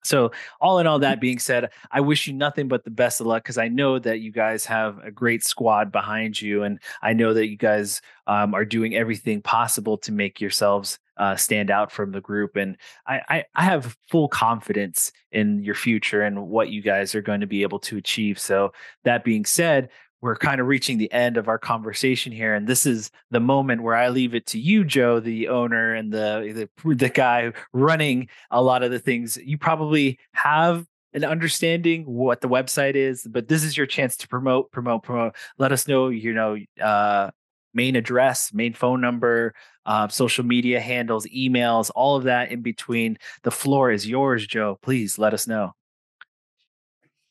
So 0.04 0.32
all 0.62 0.78
in 0.80 0.86
all 0.86 1.00
that 1.00 1.20
being 1.20 1.40
said 1.40 1.72
i 1.90 2.00
wish 2.00 2.28
you 2.28 2.34
nothing 2.34 2.68
but 2.68 2.84
the 2.84 2.92
best 2.92 3.20
of 3.20 3.26
luck 3.26 3.42
because 3.42 3.58
i 3.58 3.68
know 3.68 3.98
that 3.98 4.20
you 4.20 4.32
guys 4.32 4.64
have 4.64 5.00
a 5.00 5.10
great 5.10 5.44
squad 5.44 5.92
behind 5.92 6.40
you 6.40 6.62
and 6.62 6.80
i 7.02 7.12
know 7.12 7.34
that 7.34 7.48
you 7.48 7.58
guys 7.58 8.02
um, 8.28 8.54
are 8.54 8.66
doing 8.66 8.96
everything 8.96 9.42
possible 9.42 9.98
to 9.98 10.12
make 10.12 10.40
yourselves 10.40 11.00
uh, 11.18 11.36
stand 11.36 11.72
out 11.72 11.92
from 11.92 12.12
the 12.12 12.22
group 12.22 12.56
and 12.56 12.78
I, 13.08 13.22
I 13.30 13.46
i 13.56 13.64
have 13.64 13.98
full 14.12 14.28
confidence 14.28 15.12
in 15.36 15.62
your 15.62 15.76
future 15.76 16.22
and 16.22 16.48
what 16.48 16.70
you 16.70 16.82
guys 16.82 17.14
are 17.14 17.22
going 17.22 17.42
to 17.42 17.48
be 17.48 17.62
able 17.62 17.80
to 17.80 17.98
achieve. 17.98 18.40
So 18.40 18.72
that 19.04 19.26
being 19.26 19.44
said 19.44 19.90
we're 20.22 20.36
kind 20.36 20.60
of 20.60 20.68
reaching 20.68 20.98
the 20.98 21.12
end 21.12 21.38
of 21.38 21.48
our 21.48 21.58
conversation 21.58 22.32
here 22.32 22.54
and 22.56 22.68
this 22.68 22.86
is 22.86 23.12
the 23.32 23.40
moment 23.40 23.84
where 23.84 23.96
i 23.96 24.10
leave 24.10 24.34
it 24.34 24.46
to 24.46 24.60
you 24.60 24.84
joe 24.84 25.20
the 25.20 25.48
owner 25.48 25.94
and 25.94 26.12
the 26.12 26.70
the, 26.84 26.96
the 26.96 27.10
guy 27.10 27.52
running 27.74 28.28
a 28.52 28.62
lot 28.62 28.84
of 28.84 28.92
the 28.92 29.00
things. 29.00 29.38
You 29.38 29.58
probably 29.58 30.20
have 30.34 30.86
an 31.14 31.24
understanding 31.24 32.04
what 32.04 32.42
the 32.42 32.50
website 32.50 32.96
is 32.96 33.26
but 33.30 33.48
this 33.48 33.64
is 33.64 33.78
your 33.78 33.86
chance 33.86 34.18
to 34.18 34.28
promote 34.28 34.72
promote 34.72 35.04
promote. 35.04 35.36
Let 35.58 35.72
us 35.72 35.88
know 35.88 36.10
you 36.10 36.34
know 36.34 36.58
uh 36.82 37.32
main 37.74 37.96
address 37.96 38.54
main 38.54 38.74
phone 38.74 39.02
number 39.02 39.54
uh, 39.86 40.08
social 40.08 40.44
media 40.44 40.80
handles 40.80 41.28
emails 41.28 41.92
all 41.94 42.16
of 42.16 42.24
that 42.24 42.52
in 42.52 42.62
between. 42.62 43.18
The 43.44 43.52
floor 43.52 43.92
is 43.92 44.08
yours 44.08 44.46
joe. 44.46 44.80
Please 44.82 45.18
let 45.18 45.34
us 45.34 45.48
know. 45.48 45.74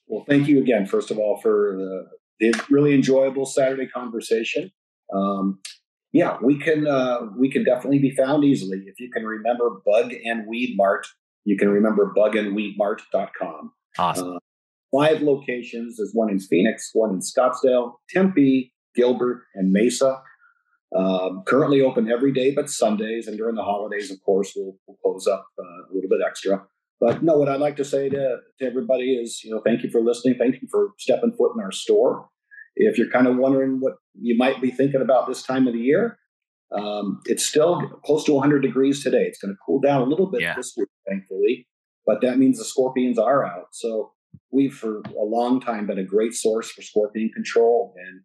Well 0.07 0.25
thank 0.29 0.49
you 0.49 0.61
again 0.61 0.87
first 0.87 1.11
of 1.11 1.19
all 1.19 1.41
for 1.41 1.75
the 1.77 2.07
really 2.71 2.95
enjoyable 2.95 3.47
Saturday 3.47 3.87
conversation. 3.87 4.71
Um, 5.15 5.61
yeah, 6.13 6.39
we 6.43 6.59
can 6.59 6.87
uh, 6.87 7.23
we 7.37 7.51
can 7.51 7.65
definitely 7.65 7.99
be 7.99 8.11
found 8.11 8.45
easily. 8.45 8.79
If 8.87 9.01
you 9.01 9.11
can 9.11 9.25
remember 9.25 9.83
Bug 9.85 10.13
and 10.25 10.47
Weed 10.47 10.75
Mart, 10.77 11.07
you 11.45 11.57
can 11.57 11.69
remember 11.69 12.13
bugandweedmart.com. 12.17 13.73
Awesome. 13.99 14.37
Uh, 14.37 14.39
five 14.97 15.23
locations. 15.23 15.97
There's 15.97 16.13
one 16.13 16.31
in 16.31 16.39
Phoenix, 16.39 16.91
one 16.93 17.11
in 17.11 17.19
Scottsdale, 17.19 17.95
Tempe, 18.09 18.73
Gilbert, 18.95 19.43
and 19.55 19.73
Mesa. 19.73 20.23
Um, 20.97 21.43
currently 21.45 21.81
open 21.81 22.11
every 22.11 22.33
day 22.33 22.55
but 22.55 22.71
Sundays, 22.71 23.27
and 23.27 23.37
during 23.37 23.57
the 23.57 23.65
holidays, 23.65 24.13
of 24.13 24.23
course, 24.23 24.53
we'll, 24.55 24.77
we'll 24.87 24.97
close 25.03 25.27
up 25.27 25.47
uh, 25.59 25.63
a 25.63 25.93
little 25.93 26.09
bit 26.09 26.21
extra. 26.25 26.65
But 27.05 27.23
no, 27.23 27.37
what 27.37 27.51
I'd 27.51 27.61
like 27.61 27.77
to 27.77 27.85
say 27.85 28.09
to, 28.09 28.37
to 28.61 28.65
everybody 28.65 29.15
is, 29.15 29.43
you 29.45 29.51
know, 29.51 29.61
thank 29.63 29.83
you 29.83 29.91
for 29.91 30.01
listening. 30.01 30.37
Thank 30.39 30.63
you 30.63 30.69
for 30.71 30.93
stepping 30.99 31.33
foot 31.33 31.53
in 31.55 31.63
our 31.63 31.71
store. 31.71 32.31
If 32.77 32.97
you're 32.97 33.11
kind 33.11 33.27
of 33.27 33.37
wondering 33.37 33.77
what 33.79 33.97
you 34.19 34.39
might 34.39 34.63
be 34.63 34.71
thinking 34.71 35.03
about 35.03 35.29
this 35.29 35.43
time 35.43 35.67
of 35.67 35.75
the 35.75 35.81
year, 35.81 36.17
um, 36.75 37.21
it's 37.27 37.47
still 37.47 37.83
close 38.07 38.25
to 38.25 38.33
100 38.33 38.61
degrees 38.61 39.03
today. 39.03 39.25
It's 39.25 39.39
going 39.39 39.53
to 39.53 39.59
cool 39.67 39.83
down 39.83 40.01
a 40.01 40.07
little 40.07 40.31
bit 40.31 40.41
yeah. 40.41 40.55
this 40.57 40.73
week, 40.79 40.89
thankfully, 41.07 41.69
but 42.07 42.23
that 42.23 42.39
means 42.39 42.57
the 42.57 42.65
scorpions 42.65 43.19
are 43.19 43.45
out. 43.45 43.67
So 43.73 44.13
we've 44.51 44.73
for 44.73 45.01
a 45.01 45.25
long 45.25 45.61
time 45.61 45.87
been 45.87 45.99
a 45.99 46.05
great 46.05 46.33
source 46.33 46.71
for 46.71 46.81
scorpion 46.81 47.31
control. 47.35 47.95
And 47.99 48.23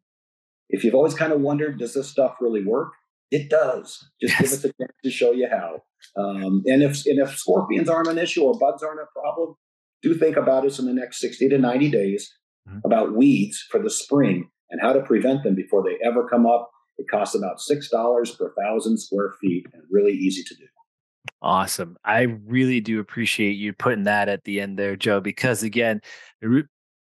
if 0.70 0.86
you've 0.86 0.96
always 0.96 1.16
kind 1.16 1.34
of 1.34 1.42
wondered, 1.42 1.80
does 1.80 1.96
this 1.96 2.08
stuff 2.08 2.38
really 2.40 2.64
work? 2.64 2.94
It 3.30 3.50
does. 3.50 4.10
Just 4.22 4.40
yes. 4.40 4.40
give 4.40 4.52
us 4.52 4.64
a 4.64 4.74
chance 4.82 4.98
to 5.04 5.12
show 5.12 5.32
you 5.34 5.50
how. 5.52 5.84
Um, 6.18 6.64
and 6.66 6.84
if 6.84 7.06
and 7.06 7.20
if 7.20 7.38
scorpions 7.38 7.90
aren't 7.90 8.08
an 8.08 8.18
issue 8.18 8.44
or 8.44 8.58
bugs 8.58 8.84
aren't 8.84 9.00
a 9.00 9.20
problem, 9.20 9.56
do 10.02 10.16
think 10.16 10.38
about 10.38 10.66
us 10.66 10.80
in 10.80 10.86
the 10.86 10.94
next 10.94 11.20
60 11.20 11.50
to 11.50 11.58
90 11.58 11.90
days 11.90 12.32
mm-hmm. 12.68 12.80
about 12.84 13.16
weeds 13.16 13.64
for 13.70 13.82
the 13.82 13.90
spring 13.90 14.50
and 14.70 14.82
how 14.82 14.94
to 14.94 15.02
prevent 15.02 15.44
them 15.44 15.56
before 15.56 15.84
they 15.84 15.98
ever 16.06 16.28
come 16.28 16.46
up. 16.46 16.70
It 16.98 17.08
costs 17.10 17.36
about 17.36 17.60
$6 17.60 18.38
per 18.38 18.54
thousand 18.60 18.98
square 18.98 19.34
feet 19.40 19.66
and 19.74 19.84
really 19.90 20.14
easy 20.14 20.44
to 20.44 20.56
do. 20.56 20.66
Awesome. 21.42 21.98
I 22.04 22.24
really 22.46 22.82
do 22.82 23.00
appreciate 23.00 23.54
you 23.54 23.72
putting 23.74 24.04
that 24.04 24.28
at 24.28 24.44
the 24.44 24.60
end 24.60 24.78
there, 24.78 24.96
Joe, 24.96 25.22
because 25.22 25.64
again, 25.64 26.02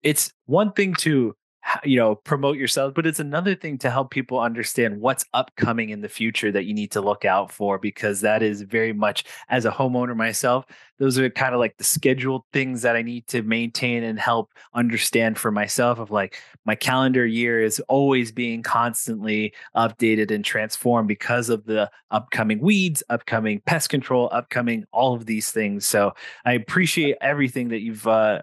it's 0.04 0.32
one 0.46 0.72
thing 0.74 0.94
to 0.96 1.36
you 1.84 1.98
know 1.98 2.16
promote 2.16 2.58
yourself 2.58 2.94
but 2.94 3.06
it's 3.06 3.20
another 3.20 3.56
thing 3.56 3.78
to 3.78 3.90
help 3.90 4.10
people 4.10 4.40
understand 4.40 5.00
what's 5.00 5.26
upcoming 5.34 5.90
in 5.90 6.02
the 6.02 6.10
future 6.10 6.52
that 6.52 6.66
you 6.66 6.74
need 6.74 6.92
to 6.92 7.02
look 7.02 7.26
out 7.26 7.52
for 7.52 7.78
because 7.78 8.22
that 8.22 8.42
is 8.42 8.62
very 8.62 8.94
much 8.94 9.26
as 9.50 9.66
a 9.66 9.72
homeowner 9.72 10.16
myself 10.16 10.66
those 11.00 11.20
are 11.20 11.30
kind 11.30 11.54
of 11.54 11.60
like 11.60 11.78
the 11.78 11.84
scheduled 11.84 12.44
things 12.54 12.82
that 12.82 12.96
i 12.96 13.02
need 13.02 13.26
to 13.28 13.42
maintain 13.42 14.04
and 14.04 14.20
help 14.20 14.52
understand 14.74 15.38
for 15.38 15.52
myself 15.52 16.00
of 16.00 16.10
like 16.12 16.42
my 16.66 16.76
calendar 16.76 17.26
year 17.26 17.62
is 17.62 17.80
always 17.88 18.32
being 18.32 18.64
constantly 18.64 19.54
updated 19.76 20.32
and 20.32 20.46
transformed 20.46 21.08
because 21.08 21.50
of 21.50 21.66
the 21.66 21.90
upcoming 22.12 22.60
weeds 22.60 23.04
upcoming 23.10 23.62
pest 23.66 23.90
control 23.90 24.30
upcoming 24.32 24.86
all 24.92 25.14
of 25.14 25.26
these 25.26 25.52
things 25.52 25.86
so 25.86 26.14
i 26.46 26.54
appreciate 26.54 27.18
everything 27.22 27.70
that 27.70 27.82
you've 27.82 28.08
uh, 28.08 28.42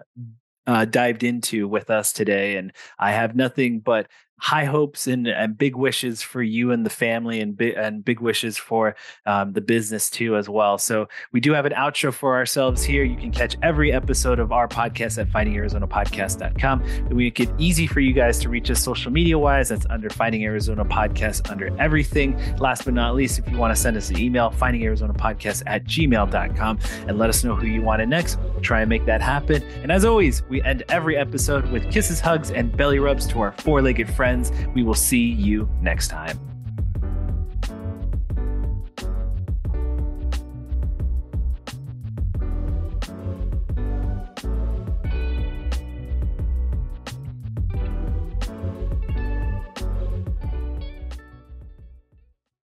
uh, 0.67 0.85
dived 0.85 1.23
into 1.23 1.67
with 1.67 1.89
us 1.89 2.11
today. 2.13 2.57
And 2.57 2.71
I 2.99 3.11
have 3.11 3.35
nothing 3.35 3.79
but 3.79 4.07
high 4.37 4.65
hopes 4.65 5.07
and, 5.07 5.27
and 5.27 5.57
big 5.57 5.75
wishes 5.75 6.21
for 6.21 6.43
you 6.43 6.71
and 6.71 6.85
the 6.85 6.89
family 6.89 7.39
and, 7.39 7.57
bi- 7.57 7.73
and 7.77 8.03
big 8.03 8.19
wishes 8.19 8.57
for 8.57 8.95
um, 9.25 9.53
the 9.53 9.61
business 9.61 10.09
too 10.09 10.35
as 10.35 10.49
well. 10.49 10.77
So 10.77 11.07
we 11.31 11.39
do 11.39 11.53
have 11.53 11.65
an 11.65 11.71
outro 11.73 12.13
for 12.13 12.35
ourselves 12.35 12.83
here. 12.83 13.03
You 13.03 13.15
can 13.15 13.31
catch 13.31 13.55
every 13.63 13.93
episode 13.93 14.39
of 14.39 14.51
our 14.51 14.67
podcast 14.67 15.17
at 15.19 15.29
findingarizonapodcast.com 15.29 16.83
we 17.09 17.25
make 17.25 17.39
it 17.39 17.49
easy 17.57 17.87
for 17.87 18.01
you 18.01 18.13
guys 18.13 18.39
to 18.39 18.49
reach 18.49 18.69
us 18.69 18.81
social 18.81 19.11
media 19.11 19.37
wise. 19.39 19.69
That's 19.69 19.85
under 19.89 20.09
finding 20.09 20.43
arizona 20.43 20.83
podcast 20.83 21.49
under 21.49 21.75
everything. 21.79 22.37
Last 22.57 22.83
but 22.85 22.93
not 22.93 23.15
least 23.15 23.39
if 23.39 23.49
you 23.49 23.57
want 23.57 23.73
to 23.73 23.81
send 23.81 23.95
us 23.95 24.09
an 24.09 24.19
email 24.19 24.51
findingarizonapodcast 24.51 25.63
at 25.65 25.85
gmail.com 25.85 26.79
and 27.07 27.17
let 27.17 27.29
us 27.29 27.43
know 27.43 27.55
who 27.55 27.67
you 27.67 27.81
want 27.81 28.01
it 28.01 28.07
next. 28.07 28.37
We'll 28.39 28.61
try 28.61 28.81
and 28.81 28.89
make 28.89 29.05
that 29.05 29.21
happen. 29.21 29.63
And 29.81 29.91
as 29.91 30.03
always 30.03 30.43
we 30.49 30.61
end 30.63 30.83
every 30.89 31.15
episode 31.15 31.71
with 31.71 31.89
kisses 31.91 32.19
hugs 32.19 32.51
and 32.51 32.75
belly 32.75 32.99
rubs 32.99 33.25
to 33.27 33.39
our 33.39 33.53
four-legged 33.53 34.09
friends 34.09 34.24
friends. 34.25 34.51
We 34.73 34.81
will 34.81 34.95
see 34.95 35.25
you 35.47 35.69
next 35.81 36.07
time. 36.07 36.54